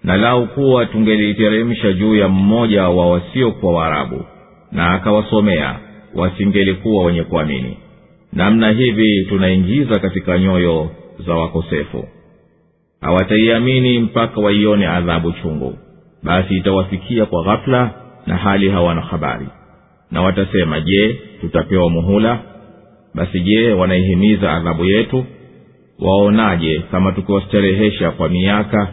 Na 0.04 0.16
lau 0.16 0.46
kuwa 0.46 0.86
tungeliteremsha 0.86 1.92
juu 1.92 2.14
ya 2.14 2.28
mmoja 2.28 2.88
wa 2.88 3.10
wasiokuwa 3.10 3.72
waarabu 3.74 4.24
na 4.74 4.90
akawasomea 4.92 5.78
wasingelikuwa 6.14 7.04
wenye 7.04 7.22
kuamini. 7.22 7.76
Namna 8.32 8.70
hivi 8.70 9.24
tunaingiza 9.28 9.98
katika 9.98 10.38
nyoyo 10.38 10.90
za 11.26 11.34
wakosefu. 11.34 12.08
Hawataiamini 13.00 13.98
mpaka 13.98 14.40
waione 14.40 14.86
adhabu 14.86 15.32
chungu. 15.32 15.78
Basi 16.22 16.56
itawafikia 16.56 17.26
kwa 17.26 17.44
ghafula 17.44 17.90
na 18.26 18.36
hali 18.36 18.68
hawana 18.68 19.00
habari. 19.00 19.46
Na 20.10 20.22
watasema 20.22 20.80
je 20.80 21.20
tutapewa 21.40 21.90
muhula? 21.90 22.38
Basi 23.14 23.40
je 23.40 23.72
wanaihimiza 23.72 24.52
adhabu 24.52 24.84
yetu? 24.84 25.24
Waonaje 25.98 26.82
kama 26.90 27.12
tukiwastarehesha 27.12 28.10
kwa 28.10 28.28
miaka 28.28 28.88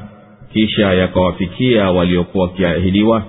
kisha 0.54 0.94
yakawafikia 0.94 1.92
waliokuwa 1.92 2.46
wakiahidiwa 2.46 3.24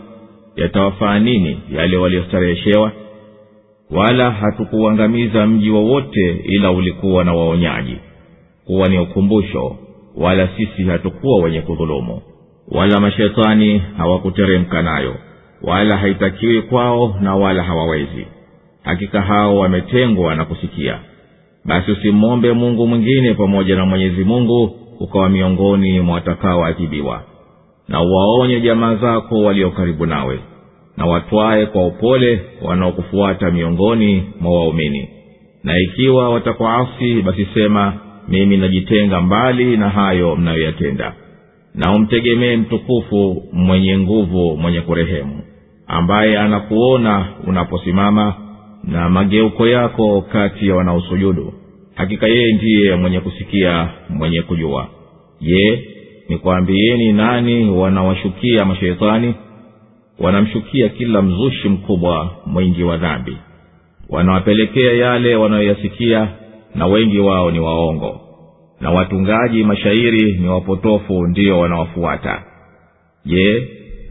yatawafaa 0.57 1.19
nini 1.19 1.61
yale 1.73 1.97
waliostareheshewa? 1.97 2.93
Wala 3.91 4.31
hatukuuangamiza 4.31 5.47
mji 5.47 5.71
wowote 5.71 6.31
ila 6.45 6.71
ulikuwa 6.73 7.25
na 7.25 7.35
waonyaji 7.35 7.97
kuwa 8.67 8.89
ni 8.89 8.99
ukumbusho 8.99 9.77
wala 10.17 10.49
sisi 10.57 10.83
hatukuwa 10.83 11.39
wenye 11.45 11.61
kudhulumu. 11.61 12.23
Wala 12.69 13.01
mashetani 13.01 13.83
hawakuteremka 13.97 14.83
nayo 14.83 15.15
wala 15.63 15.97
haitakiwi 15.97 16.63
kwao 16.63 17.17
na 17.21 17.37
wala 17.37 17.63
hawawezi. 17.63 18.27
Hakika 18.83 19.23
hao 19.23 19.59
wametengwa 19.59 20.35
na 20.35 20.45
kusikia. 20.45 20.99
Basi 21.65 21.91
usimwombe 21.93 22.53
mungu 22.53 22.87
mwingine 22.87 23.35
pamoja 23.35 23.77
na 23.77 23.87
mwenyezi 23.87 24.25
mungu 24.25 24.77
ukawa 25.01 25.29
miongoni 25.29 26.01
mwa 26.01 26.15
watakaoadhibiwa 26.15 27.23
na 27.89 28.03
uwaonye 28.03 28.61
jamaa 28.61 28.95
zako 28.95 29.43
walio 29.43 29.71
karibu 29.71 30.07
nawe 30.07 30.41
na 30.97 31.07
watwaye 31.07 31.67
kwa 31.67 31.87
upole 31.87 32.41
wanaokufuata 32.63 33.51
miongoni 33.51 34.23
mwa 34.41 34.53
waumini. 34.53 35.09
Na 35.65 35.79
ikiwa 35.81 36.29
watakuasi 36.31 37.23
basi 37.23 37.47
sema 37.55 37.95
mimi 38.29 38.57
najitenga 38.57 39.21
mbali 39.21 39.77
na 39.77 39.89
hayo 39.89 40.37
mnayoyatenda. 40.37 41.15
Na 41.75 41.93
umtegemee 41.95 42.57
mtukufu 42.57 43.43
mwenye 43.53 43.99
nguvu 43.99 44.57
mwenye 44.57 44.81
kurehemu 44.81 45.41
ambaye 45.87 46.39
anakuona 46.39 47.27
unaposimama 47.47 48.35
na 48.85 49.09
mageuko 49.11 49.69
yako 49.69 50.23
kati 50.33 50.69
ya 50.69 50.75
wanaosujudu. 50.75 51.53
Hakika 51.95 52.27
yeye 52.27 52.53
ndiye 52.55 52.97
mwenye 52.97 53.21
kusikia 53.21 53.89
mwenye 54.09 54.43
kujua. 54.43 54.89
Je 55.41 55.85
nikwambieni 56.33 57.13
nani 57.13 57.71
wanawashukia 57.71 58.65
masheitani 58.65 59.35
wanamshukia 60.21 60.89
kila 60.89 61.23
mzushi 61.23 61.69
mkubwa 61.69 62.31
mwingi 62.47 62.83
wa 62.83 62.97
dhambi. 62.97 63.37
Wanawapelekea 64.09 64.93
yale 64.93 65.37
wanayoyasikia 65.37 66.29
na 66.75 66.87
wengi 66.87 67.19
wao 67.19 67.51
ni 67.51 67.61
waongo. 67.61 68.21
Na 68.81 68.91
watungaji 68.91 69.65
mashairi 69.65 70.33
ni 70.39 70.49
wapotofu 70.49 71.27
ndiyo 71.27 71.59
wanawafuata. 71.59 72.43
Je 73.25 73.69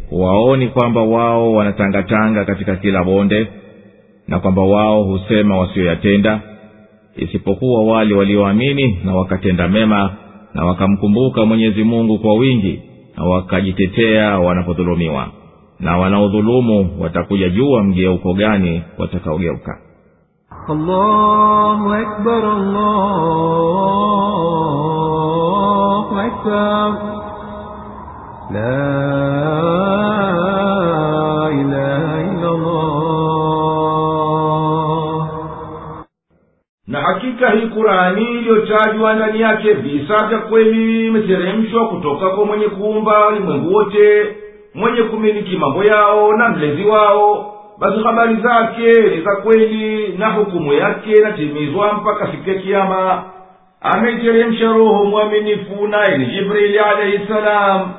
huwaoni 0.09 0.67
kwamba 0.67 1.01
wao 1.01 1.53
wanatangatanga 1.53 2.45
katika 2.45 2.75
kila 2.75 3.03
bonde? 3.03 3.47
Na 4.27 4.39
kwamba 4.39 4.61
wao 4.61 5.03
husema 5.03 5.57
wasiyoyatenda? 5.57 6.39
Isipokuwa 7.17 7.83
wale 7.83 8.15
walioamini 8.15 8.99
na 9.05 9.15
wakatenda 9.15 9.67
mema 9.67 10.15
na 10.53 10.65
wakamkumbuka 10.65 11.45
mwenyezi 11.45 11.83
mungu 11.83 12.19
kwa 12.19 12.33
wingi 12.33 12.81
na 13.17 13.23
wakajitetea 13.23 14.39
wanapodhulumiwa 14.39 15.27
na 15.79 15.97
wanaodhulumu 15.97 16.97
watakuja 16.99 17.49
jua 17.49 17.83
mgeuko 17.83 18.33
gani 18.33 18.83
watakaogeuka. 18.97 19.77
La 28.53 29.40
na 37.41 37.47
hakika 37.47 37.59
hii 37.67 37.67
kurani 37.75 38.21
iliyotajwa 38.25 39.13
ndani 39.13 39.41
yake 39.41 39.73
visa 39.73 40.27
vya 40.27 40.37
kweli 40.39 41.07
imeteremshwa 41.07 41.87
kutoka 41.87 42.29
kwa 42.29 42.45
mwenye 42.45 42.65
kuumba 42.65 43.27
ulimwengu 43.27 43.73
wote 43.75 44.35
mwenye 44.75 45.03
kumiliki 45.03 45.57
mambo 45.57 45.83
yao 45.83 46.33
na 46.37 46.49
mlezi 46.49 46.83
wao. 46.83 47.47
Basi 47.79 48.03
habari 48.03 48.35
zake 48.35 49.01
ni 49.15 49.21
za 49.21 49.35
kweli 49.35 50.07
na 50.17 50.29
hukumu 50.29 50.73
yake 50.73 51.11
inatimizwa 51.11 51.93
mpaka 51.93 52.27
siku 52.31 52.49
ya 52.49 52.55
kiama 52.55 53.23
ameiteremsha 53.81 54.65
roho 54.65 55.05
mwaminifu 55.05 55.87
naye 55.87 56.17
ni 56.17 56.25
jibrili 56.25 56.79
alaihi 56.79 57.27
salam 57.27 57.91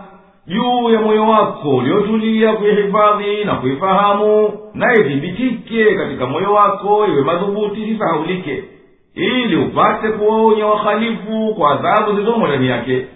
juu 0.47 0.90
ya 0.90 1.01
moyo 1.01 1.23
wako 1.28 1.77
uliotulia 1.77 2.52
kuihifadhi 2.52 3.44
na 3.44 3.55
kuifahamu 3.55 4.52
na 4.74 4.94
ithibitike 4.94 5.94
katika 5.94 6.27
moyo 6.27 6.52
wako 6.52 7.06
iwe 7.06 7.23
madhubuti 7.24 7.82
isisahaulike 7.82 8.64
ili 9.14 9.56
upate 9.56 10.09
kuwaonya 10.09 10.66
wahalifu 10.66 11.55
kwa 11.59 11.70
adhabu 11.70 12.12
zilizomo 12.12 12.47
ndani 12.47 12.66
yake. 12.68 13.06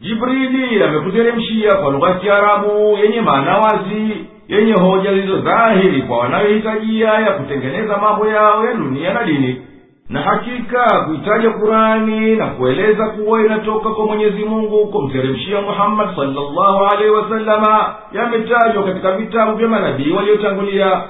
Jibrili 0.00 0.82
amekuteremshia 0.82 1.74
kwa 1.74 1.90
lugha 1.92 2.08
ya 2.08 2.14
kiarabu 2.14 2.98
yenye 3.02 3.20
maana 3.20 3.58
wazi 3.58 4.26
yenye 4.48 4.72
hoja 4.72 5.10
zilizo 5.14 5.36
dhahiri 5.36 6.02
kwa 6.02 6.18
wanayohitajia 6.18 7.08
ya 7.08 7.32
kutengeneza 7.32 7.96
mambo 7.96 8.26
yao 8.26 8.66
ya 8.66 8.74
dunia 8.74 9.12
na 9.14 9.24
dini. 9.24 9.62
Na 10.08 10.20
hakika 10.22 11.00
kuitaja 11.06 11.50
kurani 11.50 12.36
na 12.36 12.46
kueleza 12.46 13.06
kuwa 13.08 13.40
inatoka 13.40 13.90
kwa 13.90 14.06
mwenyezi 14.06 14.44
mungu 14.44 14.86
kumteremshia 14.86 15.60
muhammadi 15.60 16.16
salllahu 16.16 16.84
alaihi 16.92 17.10
wasalama 17.10 17.94
yametajwa 18.12 18.82
katika 18.84 19.12
vitabu 19.12 19.56
vya 19.56 19.68
manabii 19.68 20.10
waliotangulia 20.12 21.02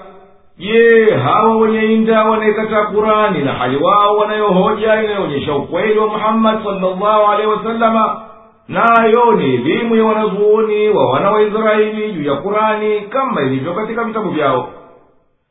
je 0.59 1.15
hawa 1.15 1.57
wenye 1.57 1.83
inda 1.95 2.25
wanaikataa 2.25 2.85
kurani 2.85 3.39
na 3.39 3.53
hali 3.53 3.77
wao 3.77 4.17
wanayohoja 4.17 5.03
inayoonyesha 5.03 5.55
ukweli 5.55 5.99
wa 5.99 6.07
muhammadi 6.07 6.65
salllahu 6.65 7.33
alehi 7.33 7.49
wasalama 7.49 8.21
nayo 8.69 9.33
ni 9.33 9.55
elimu 9.55 9.97
ya 9.97 10.05
wanazuoni 10.05 10.89
wa 10.89 11.13
wana 11.13 11.31
wa 11.31 11.43
israeli 11.43 12.13
juu 12.13 12.23
ya 12.31 12.35
kurani 12.37 13.01
kama 13.01 13.43
ilivyo 13.43 13.75
katika 13.75 14.05
vitabu 14.05 14.31
vyao. 14.31 14.69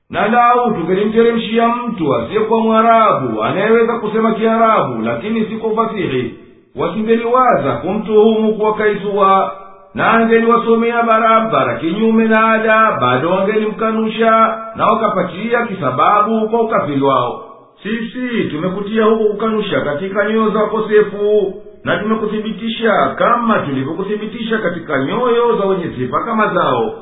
Na 0.09 0.27
lau 0.27 0.71
tungelimteremshia 0.73 1.67
mtu 1.67 2.15
asiyekuwa 2.15 2.59
mwarabu 2.59 3.43
anayeweza 3.43 3.93
kusema 3.99 4.31
kiarabu 4.33 5.01
lakini 5.03 5.45
si 5.45 5.55
kwa 5.55 5.69
ufasihi 5.69 6.33
wasingeliwaza 6.75 7.71
kumtuhumu 7.71 8.53
kuwa 8.55 8.73
kaisua 8.73 9.51
na 9.97 10.11
angeliwasomea 10.11 11.03
barabara 11.03 11.75
kinyume 11.79 12.25
na 12.27 12.49
ada 12.53 12.97
bado 13.01 13.29
wangelimkanusha 13.29 14.29
na 14.75 14.85
wakapatia 14.85 15.65
kisababu 15.65 16.49
kwa 16.49 16.61
ukafiri 16.61 17.01
wao. 17.01 17.43
Sisi 17.83 18.43
tumekutia 18.51 19.05
huko 19.05 19.23
kukanusha 19.23 19.81
katika 19.81 20.25
nyoyo 20.29 20.49
za 20.49 20.59
wakosefu 20.59 21.53
na 21.83 21.97
tumekuthibitisha 21.97 23.15
kama 23.17 23.59
tulivyokuthibitisha 23.59 24.57
katika 24.57 25.03
nyoyo 25.03 25.57
za 25.57 25.65
wenye 25.65 25.95
sifa 25.97 26.23
kama 26.23 26.53
zao. 26.53 26.93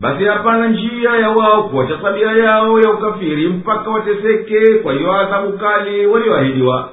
Basi 0.00 0.24
hapana 0.24 0.68
njia 0.68 1.10
ya 1.10 1.30
wao 1.30 1.62
kuwacha 1.62 1.96
tabia 1.96 2.32
yao 2.32 2.80
ya 2.80 2.90
ukafiri 2.90 3.48
mpaka 3.48 3.90
wateseke 3.90 4.74
kwa 4.82 4.92
hiyo 4.92 5.12
adhabu 5.12 5.58
kali 5.58 6.06
walioahidiwa 6.06 6.88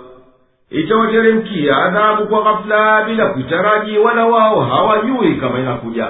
itawateremkia 0.72 1.78
adhabu 1.78 2.28
kwa 2.28 2.42
ghafula 2.44 3.04
bila 3.06 3.26
kuitaraji 3.26 3.98
wala 3.98 4.26
wao 4.26 4.62
hawajui 4.62 5.36
kama 5.36 5.60
inakuja. 5.60 6.08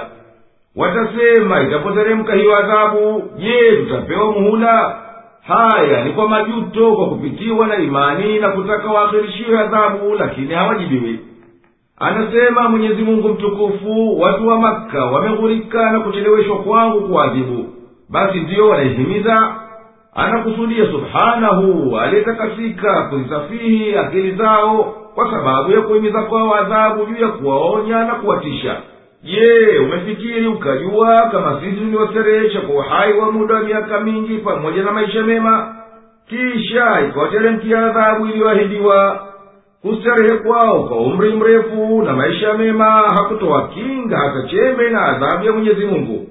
Watasema 0.76 1.62
itapoteremka 1.62 2.34
hiyo 2.34 2.56
adhabu 2.56 3.22
je 3.38 3.76
tutapewa 3.76 4.32
muhula? 4.32 5.02
Haya 5.46 6.04
ni 6.04 6.10
kwa 6.12 6.28
majuto 6.28 6.96
kwa 6.96 7.06
kupitiwa 7.08 7.66
na 7.66 7.76
imani 7.76 8.38
na 8.38 8.48
kutaka 8.48 8.88
waakhirishiwe 8.88 9.58
adhabu 9.58 10.14
lakini 10.14 10.54
hawajibiwi. 10.54 11.20
Anasema 11.98 12.68
mwenyezi 12.68 13.02
mungu 13.02 13.28
mtukufu 13.28 14.20
watu 14.20 14.48
wa 14.48 14.58
makka 14.58 15.04
wameghurika 15.04 15.90
na 15.90 16.00
kucheleweshwa 16.00 16.56
kwangu 16.58 17.00
kuwadhibu 17.00 17.64
basi 18.10 18.38
ndiyo 18.38 18.68
wanaihimiza 18.68 19.54
anakusudia 20.16 20.84
subhanahu 20.86 21.98
aliyetakasika 21.98 23.02
kuzisafihi 23.02 23.96
akili 23.96 24.32
zao 24.36 24.94
kwa 25.14 25.30
sababu 25.30 25.70
ya 25.72 25.80
kuhimiza 25.80 26.22
kwao 26.22 26.54
adhabu 26.54 27.06
juu 27.06 27.22
ya 27.22 27.28
kuwaonya 27.28 28.04
na 28.04 28.14
kuwatisha. 28.14 28.76
Je 29.24 29.78
umefikiri 29.78 30.46
ukajua 30.46 31.28
kama 31.32 31.60
sisi 31.60 31.76
tuliwaserehesha 31.76 32.60
kwa 32.60 32.74
uhai 32.74 33.12
wa 33.18 33.32
muda 33.32 33.54
wa 33.54 33.62
miaka 33.62 34.00
mingi 34.00 34.38
pamoja 34.38 34.82
na 34.82 34.92
maisha 34.92 35.22
mema? 35.22 35.76
Kisha 36.28 37.00
ikawateremkia 37.08 37.78
adhabu 37.86 38.26
iliyoahidiwa. 38.26 39.26
Kustarehe 39.82 40.36
kwao 40.38 40.84
kwa 40.84 40.96
umri 40.96 41.32
mrefu 41.32 42.02
na 42.02 42.12
maisha 42.12 42.54
mema 42.54 42.84
hakutoa 42.90 43.68
kinga 43.68 44.18
hata 44.18 44.42
chembe 44.48 44.90
na 44.90 45.02
adhabu 45.02 45.44
ya 45.44 45.52
mwenyezi 45.52 45.84
mungu 45.84 46.26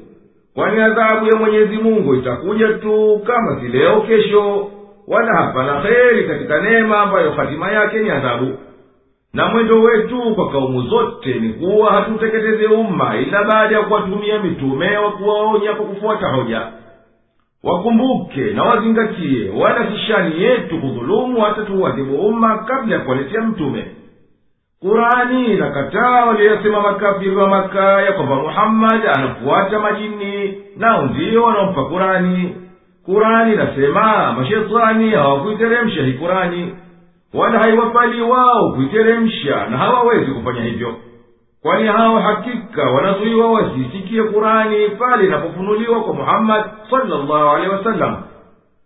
kwani 0.55 0.81
adhabu 0.81 1.25
ya 1.25 1.35
mwenyezi 1.35 1.77
mungu 1.77 2.15
itakuja 2.15 2.67
tu 2.67 3.21
kama 3.25 3.61
si 3.61 3.67
leo 3.67 4.01
kesho 4.01 4.71
wala 5.07 5.33
hapana 5.35 5.79
heri 5.79 6.23
katika 6.27 6.61
neema 6.61 6.99
ambayo 6.99 7.31
hatima 7.31 7.71
yake 7.71 7.99
ni 7.99 8.09
adhabu. 8.09 8.57
Na 9.33 9.47
mwendo 9.47 9.81
wetu 9.81 10.35
kwa 10.35 10.51
kaumu 10.51 10.81
zote 10.81 11.33
ni 11.33 11.49
kuwa 11.53 11.91
hatuteketeze 11.91 12.65
umma 12.65 13.17
ila 13.17 13.43
baada 13.43 13.75
ya 13.75 13.81
kuwatumia 13.83 14.39
mitume 14.43 14.97
wa 14.97 15.11
kuwaonya 15.11 15.73
kwa 15.73 15.85
kufuata 15.85 16.27
hoja. 16.27 16.61
Wakumbuke 17.63 18.41
na 18.41 18.63
wazingatie 18.63 19.49
wala 19.57 19.91
sishani 19.91 20.43
yetu 20.43 20.79
kudhulumu 20.81 21.41
hata 21.41 21.61
tuuadhibu 21.61 22.15
umma 22.15 22.57
kabla 22.57 22.95
ya 22.95 23.01
kuwaletea 23.01 23.41
mtume 23.41 23.85
kurani 24.81 25.45
inakataa 25.45 26.25
waliyosema 26.25 26.81
makafiri 26.81 27.35
wa 27.35 27.47
makaya 27.49 28.11
kwamba 28.13 28.35
muhammadi 28.35 29.07
anafuata 29.07 29.79
majini 29.79 30.57
nao 30.77 31.01
ndiyo 31.05 31.43
wanaompa 31.43 31.83
kurani 31.85 32.55
kurani 33.05 33.53
inasema 33.53 34.33
mashetani 34.33 35.09
hawakuiteremsha 35.11 36.01
hii 36.03 36.13
kurani 36.13 36.75
wala 37.33 37.59
haiwapali 37.59 38.21
wao 38.21 38.71
kuiteremsha 38.71 39.67
na 39.67 39.77
hawawezi 39.77 40.31
kufanya 40.31 40.61
hivyo. 40.61 40.95
Kwani 41.61 41.87
hao 41.87 42.19
hakika 42.19 42.83
wanazuiwa 42.83 43.51
wasiisikie 43.51 44.23
kurani 44.23 44.89
pale 44.89 45.25
inapofunuliwa 45.25 46.03
kwa 46.03 46.13
muhammadi 46.13 46.69
salllahu 46.89 47.49
alehi 47.55 47.69
wasallam. 47.71 48.15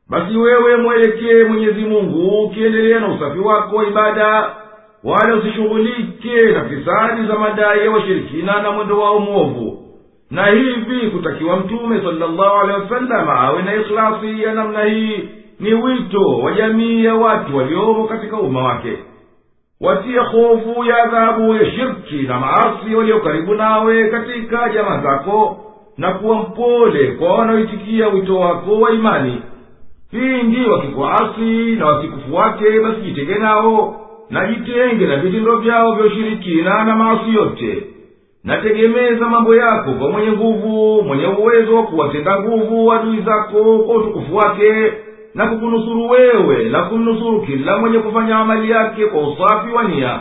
Basi 0.10 0.38
wewe 0.38 0.78
mwelekee 0.78 1.44
mwenyezi 1.44 1.82
mungu 1.86 2.44
ukiendelea 2.46 3.00
na 3.00 3.08
usafi 3.08 3.40
wako 3.40 3.76
wa 3.76 3.88
ibada 3.88 4.50
wala 5.04 5.36
usishughulike 5.36 6.42
na 6.54 6.64
fisadi 6.66 7.28
za 7.28 7.36
madai 7.40 7.80
ya 7.86 7.92
washirikina 7.92 8.62
na 8.62 8.72
mwendo 8.72 9.00
wao 9.00 9.20
mwovu 9.20 9.86
na 10.32 10.46
hivi 10.46 11.10
kutakiwa 11.12 11.58
mtume 11.58 12.02
salllahu 12.02 12.60
alehi 12.60 12.80
wasalama 12.82 13.34
awe 13.40 13.62
na 13.62 13.76
ikhlasi 13.76 14.44
ya 14.44 14.54
namna 14.54 14.84
hii 14.84 15.30
ni 15.60 15.74
wito 15.74 16.22
wa 16.44 16.52
jamii 16.54 17.06
ya 17.06 17.16
watu 17.16 17.58
waliomo 17.58 18.04
katika 18.08 18.38
umma 18.38 18.64
wake. 18.64 18.98
Watie 19.82 20.20
hofu 20.20 20.84
ya 20.86 21.04
adhabu 21.04 21.54
ya 21.56 21.72
shirki 21.72 22.16
na 22.28 22.40
maasi 22.40 22.96
walio 22.96 23.20
karibu 23.20 23.56
nawe 23.56 24.10
katika 24.10 24.70
jamaa 24.70 25.02
zako 25.02 25.58
na 25.98 26.12
kuwa 26.14 26.36
mpole 26.40 27.08
kwa 27.08 27.36
wanaoitikia 27.36 28.08
wito 28.08 28.40
wako 28.40 28.80
wa 28.80 28.92
imani. 28.92 29.42
Pindi 30.12 30.66
wakikuasi 30.66 31.76
na 31.76 31.86
wasikufuate 31.86 32.80
basi 32.80 33.02
jitenge 33.02 33.36
nao 33.36 33.99
na 34.30 34.46
jitenge 34.48 35.06
na 35.08 35.16
vitendo 35.18 35.56
vyao 35.58 35.92
vya 35.96 36.06
ushirikina 36.06 36.84
na 36.84 36.96
maasi 36.96 37.34
yote. 37.34 37.84
Nategemeza 38.44 39.30
mambo 39.30 39.56
yako 39.56 39.92
kwa 39.92 40.10
mwenye 40.12 40.32
nguvu 40.32 41.04
mwenye 41.04 41.26
uwezo 41.26 41.76
wa 41.76 41.84
kuwatenda 41.84 42.40
nguvu 42.40 42.92
adui 42.94 43.22
zako 43.22 43.80
kwa 43.80 43.96
utukufu 43.96 44.36
wake 44.36 44.94
na 45.36 45.48
kukunusuru 45.48 46.10
wewe 46.10 46.70
na 46.70 46.84
kumnusuru 46.84 47.42
kila 47.42 47.78
mwenye 47.78 48.00
kufanya 48.00 48.36
amali 48.38 48.72
yake 48.72 49.06
kwa 49.06 49.22
usafi 49.30 49.72
wa 49.74 49.84
nia. 49.84 50.20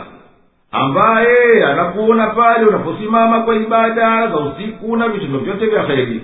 Ambaye 0.71 1.65
anakuona 1.65 2.27
pale 2.27 2.65
unaposimama 2.65 3.39
kwa 3.39 3.55
ibada 3.55 4.27
za 4.27 4.37
usiku 4.39 4.97
na 4.97 5.07
vitendo 5.09 5.39
vyote 5.39 5.65
vya 5.65 5.83
heri 5.83 6.21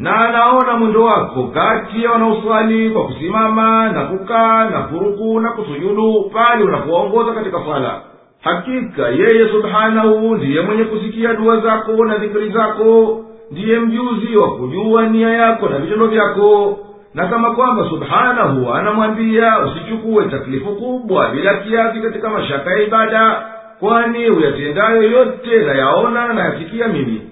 na 0.00 0.16
anaona 0.28 0.76
mwendo 0.76 1.02
wako 1.04 1.42
kati 1.54 2.02
ya 2.04 2.10
wanaoswali 2.10 2.90
kwa 2.90 3.04
kusimama 3.06 3.88
na 3.92 4.04
kukaa 4.04 4.70
na 4.70 4.78
kuruku 4.82 5.40
na 5.40 5.50
kusujudu 5.50 6.30
pale 6.34 6.64
unapowaongoza 6.64 7.32
katika 7.32 7.64
swala. 7.64 8.00
Hakika 8.40 9.08
yeye 9.08 9.48
subhanahu 9.52 10.34
ndiye 10.36 10.60
mwenye 10.60 10.84
kusikia 10.84 11.34
dua 11.34 11.56
zako 11.60 12.04
na 12.04 12.18
dhikiri 12.18 12.50
zako 12.50 13.20
ndiye 13.50 13.78
mjuzi 13.80 14.36
wa 14.36 14.50
kujua 14.56 15.06
nia 15.06 15.30
yako 15.30 15.68
na 15.68 15.78
vitendo 15.78 16.06
vyako. 16.06 16.78
Na 17.14 17.26
kama 17.26 17.50
kwamba 17.50 17.88
subhanahu 17.88 18.74
anamwambia 18.74 19.58
usichukue 19.60 20.24
taklifu 20.24 20.76
kubwa 20.76 21.28
bila 21.30 21.54
kiasi 21.54 22.00
katika 22.00 22.28
mashaka 22.30 22.70
ya 22.70 22.82
ibada 22.82 23.42
kwani 23.80 24.30
uyatendayo 24.30 25.02
yote 25.02 25.56
nayaona 25.66 26.32
na 26.32 26.44
yasikia 26.44 26.88
mimi 26.88 27.29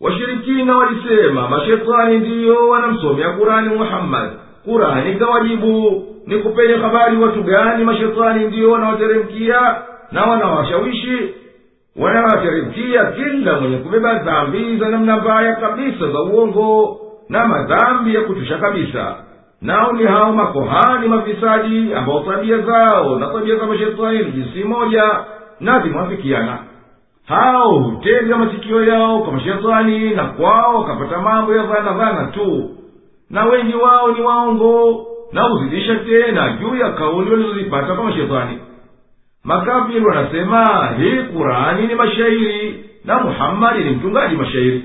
washirikina 0.00 0.76
walisema 0.76 1.48
mashetani 1.48 2.18
ndiyo 2.18 2.68
wanamsomea 2.68 3.30
kurani 3.30 3.68
muhammadi 3.76 4.32
kurani 4.64 5.14
kawajibu. 5.14 6.06
Ni 6.26 6.38
kupenya 6.38 6.78
habari 6.78 7.16
watu 7.16 7.42
gani 7.42 7.84
mashetani 7.84 8.44
ndiyo 8.44 8.70
wanawateremkia 8.70 9.76
na 10.12 10.22
wanawashawishi 10.24 11.34
wanawateremkia 11.96 13.04
kila 13.04 13.60
mwenye 13.60 13.76
kubeba 13.76 14.14
dhambi 14.14 14.76
za 14.76 14.88
namna 14.88 15.16
mbaya 15.16 15.54
kabisa 15.54 16.08
za 16.12 16.20
uongo 16.22 17.00
na 17.28 17.46
madhambi 17.46 18.14
ya 18.14 18.20
kutusha 18.20 18.58
kabisa. 18.58 19.14
Nao 19.62 19.92
ni 19.92 20.04
hao 20.04 20.32
makohani 20.32 21.08
mafisadi 21.08 21.94
ambao 21.94 22.20
tabia 22.20 22.58
zao 22.58 23.18
na 23.18 23.26
tabia 23.26 23.56
za 23.56 23.66
mashetani 23.66 24.18
ni 24.18 24.32
jinsi 24.32 24.64
moja 24.64 25.02
na 25.60 25.80
zimwafikiana 25.80 26.58
hao 27.30 27.78
hutega 27.78 28.36
masikio 28.36 28.84
yao 28.84 29.18
kwa 29.18 29.32
mashetani 29.32 30.10
na 30.10 30.24
kwao 30.24 30.74
wakapata 30.76 31.20
mambo 31.20 31.54
ya 31.56 31.62
dhana 31.62 31.92
dhana 31.92 32.26
tu. 32.26 32.70
Na 33.30 33.44
wengi 33.44 33.74
wao 33.74 34.12
ni 34.12 34.20
waongo 34.20 35.06
na 35.32 35.42
huzidisha 35.42 35.94
tena 35.96 36.56
juu 36.60 36.76
ya 36.76 36.90
kauli 36.90 37.30
walizozipata 37.30 37.94
kwa 37.94 38.04
mashetani 38.04 38.58
makafiri 39.44 40.04
wanasema 40.06 40.88
hii 40.98 41.22
kurani 41.32 41.86
ni 41.86 41.94
mashairi 41.94 42.84
na 43.04 43.18
muhammadi 43.20 43.84
ni 43.84 43.90
mtungaji 43.90 44.36
mashairi. 44.36 44.84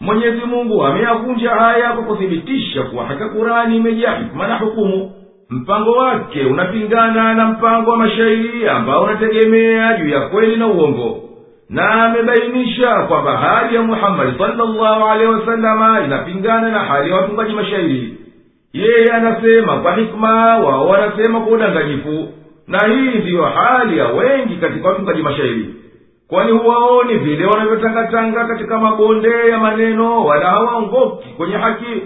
Mwenyezi 0.00 0.46
mungu 0.46 0.84
ameyavunja 0.84 1.50
haya 1.50 1.92
kwa 1.92 2.04
kuthibitisha 2.04 2.82
kuwa 2.82 3.04
haka 3.06 3.28
kurani 3.28 3.76
imejaa 3.76 4.14
hikma 4.18 4.48
na 4.48 4.58
hukumu. 4.58 5.12
Mpango 5.50 5.90
wake 5.92 6.44
unapingana 6.44 7.34
na 7.34 7.46
mpango 7.46 7.90
wa 7.90 7.96
mashairi 7.96 8.68
ambao 8.68 9.02
unategemea 9.02 9.96
juu 9.98 10.08
ya 10.08 10.20
kweli 10.20 10.56
na 10.56 10.66
uongo 10.66 11.29
na 11.70 12.04
amebainisha 12.04 12.94
kwamba 13.02 13.36
hali 13.36 13.74
ya 13.74 13.82
muhammadi 13.82 14.38
salllahu 14.38 15.04
alehi 15.08 15.32
wasalama 15.32 16.00
inapingana 16.04 16.68
na 16.70 16.78
hali 16.78 17.10
ya 17.10 17.16
watungaji 17.16 17.52
mashairi. 17.54 18.16
Yeye 18.72 19.12
anasema 19.12 19.76
kwa 19.76 19.94
hikma 19.96 20.58
wao 20.58 20.88
wanasema 20.88 21.40
kwa 21.40 21.52
udanganyifu. 21.52 22.28
Na 22.68 22.86
hii 22.88 23.18
ndiyo 23.18 23.44
hali 23.44 23.98
ya 23.98 24.06
wengi 24.08 24.56
katika 24.56 24.88
watungaji 24.88 25.22
mashairi. 25.22 25.74
Kwani 26.28 26.52
huwaoni 26.52 27.14
vile 27.18 27.46
wanavyotangatanga 27.46 28.44
katika 28.44 28.78
mabonde 28.78 29.48
ya 29.50 29.58
maneno 29.58 30.24
wala 30.24 30.46
hawaongoki 30.50 31.28
kwenye 31.28 31.56
haki. 31.56 32.02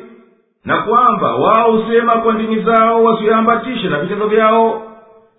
Na 0.65 0.77
kwamba 0.77 1.35
wao 1.35 1.73
husema 1.73 2.13
kwa 2.13 2.33
ndimi 2.35 2.63
zao 2.63 3.05
wasiyoambatishe 3.05 3.89
na 3.89 3.99
vitendo 3.99 4.27
vyao 4.27 4.83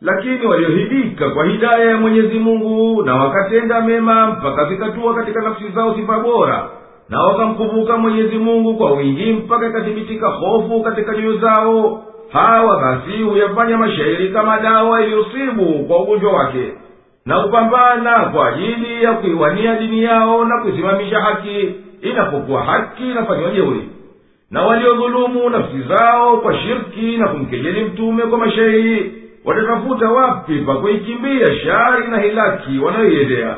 lakini 0.02 0.46
waliohidika 0.46 1.30
kwa 1.30 1.46
hidaya 1.46 1.86
ya 1.86 1.98
mwenyezi 1.98 2.40
mungu 2.40 3.04
na 3.04 3.16
wakatenda 3.16 3.82
mema 3.82 4.28
mpaka 4.28 4.66
zikatua 4.70 5.14
katika 5.16 5.42
nafsi 5.42 5.70
zao 5.76 5.96
sifa 5.96 6.20
bora 6.20 6.70
na 7.10 7.22
wakamkumbuka 7.24 7.98
mwenyezi 7.98 8.38
mungu 8.38 8.74
kwa 8.78 8.92
wingi 8.92 9.34
mpaka 9.34 9.68
ikathibitika 9.68 10.28
hofu 10.28 10.84
katika 10.84 11.12
nyoyo 11.16 11.38
zao 11.38 12.04
hawa 12.34 12.80
basi 12.82 13.24
huyafanya 13.24 13.78
mashairi 13.78 14.30
kama 14.30 14.60
dawa 14.60 15.02
iliyosibu 15.02 15.86
kwa 15.88 16.02
ugonjwa 16.02 16.34
wake 16.34 16.74
na 17.26 17.40
kupambana 17.40 18.12
kwa 18.20 18.48
ajili 18.50 19.04
ya 19.04 19.14
kuiwania 19.14 19.76
dini 19.76 20.04
yao 20.04 20.46
na 20.46 20.62
kuisimamisha 20.62 21.20
haki 21.22 21.70
inapokuwa 22.02 22.62
haki 22.64 23.04
inafanywa 23.12 23.52
jeuri. 23.52 23.90
Na 24.52 24.62
waliodhulumu 24.62 25.50
nafsi 25.50 25.82
zao 25.82 26.38
kwa 26.38 26.54
shirki 26.58 27.18
na 27.18 27.28
kumkejeli 27.28 27.84
mtume 27.86 28.24
kwa 28.24 28.38
mashairi 28.38 29.14
watatafuta 29.46 30.10
wapi 30.10 30.60
pa 30.60 30.76
kuikimbia? 30.76 31.56
Shari 31.64 32.08
na 32.08 32.20
hilaki 32.20 32.80
wanayoiendea 32.80 33.58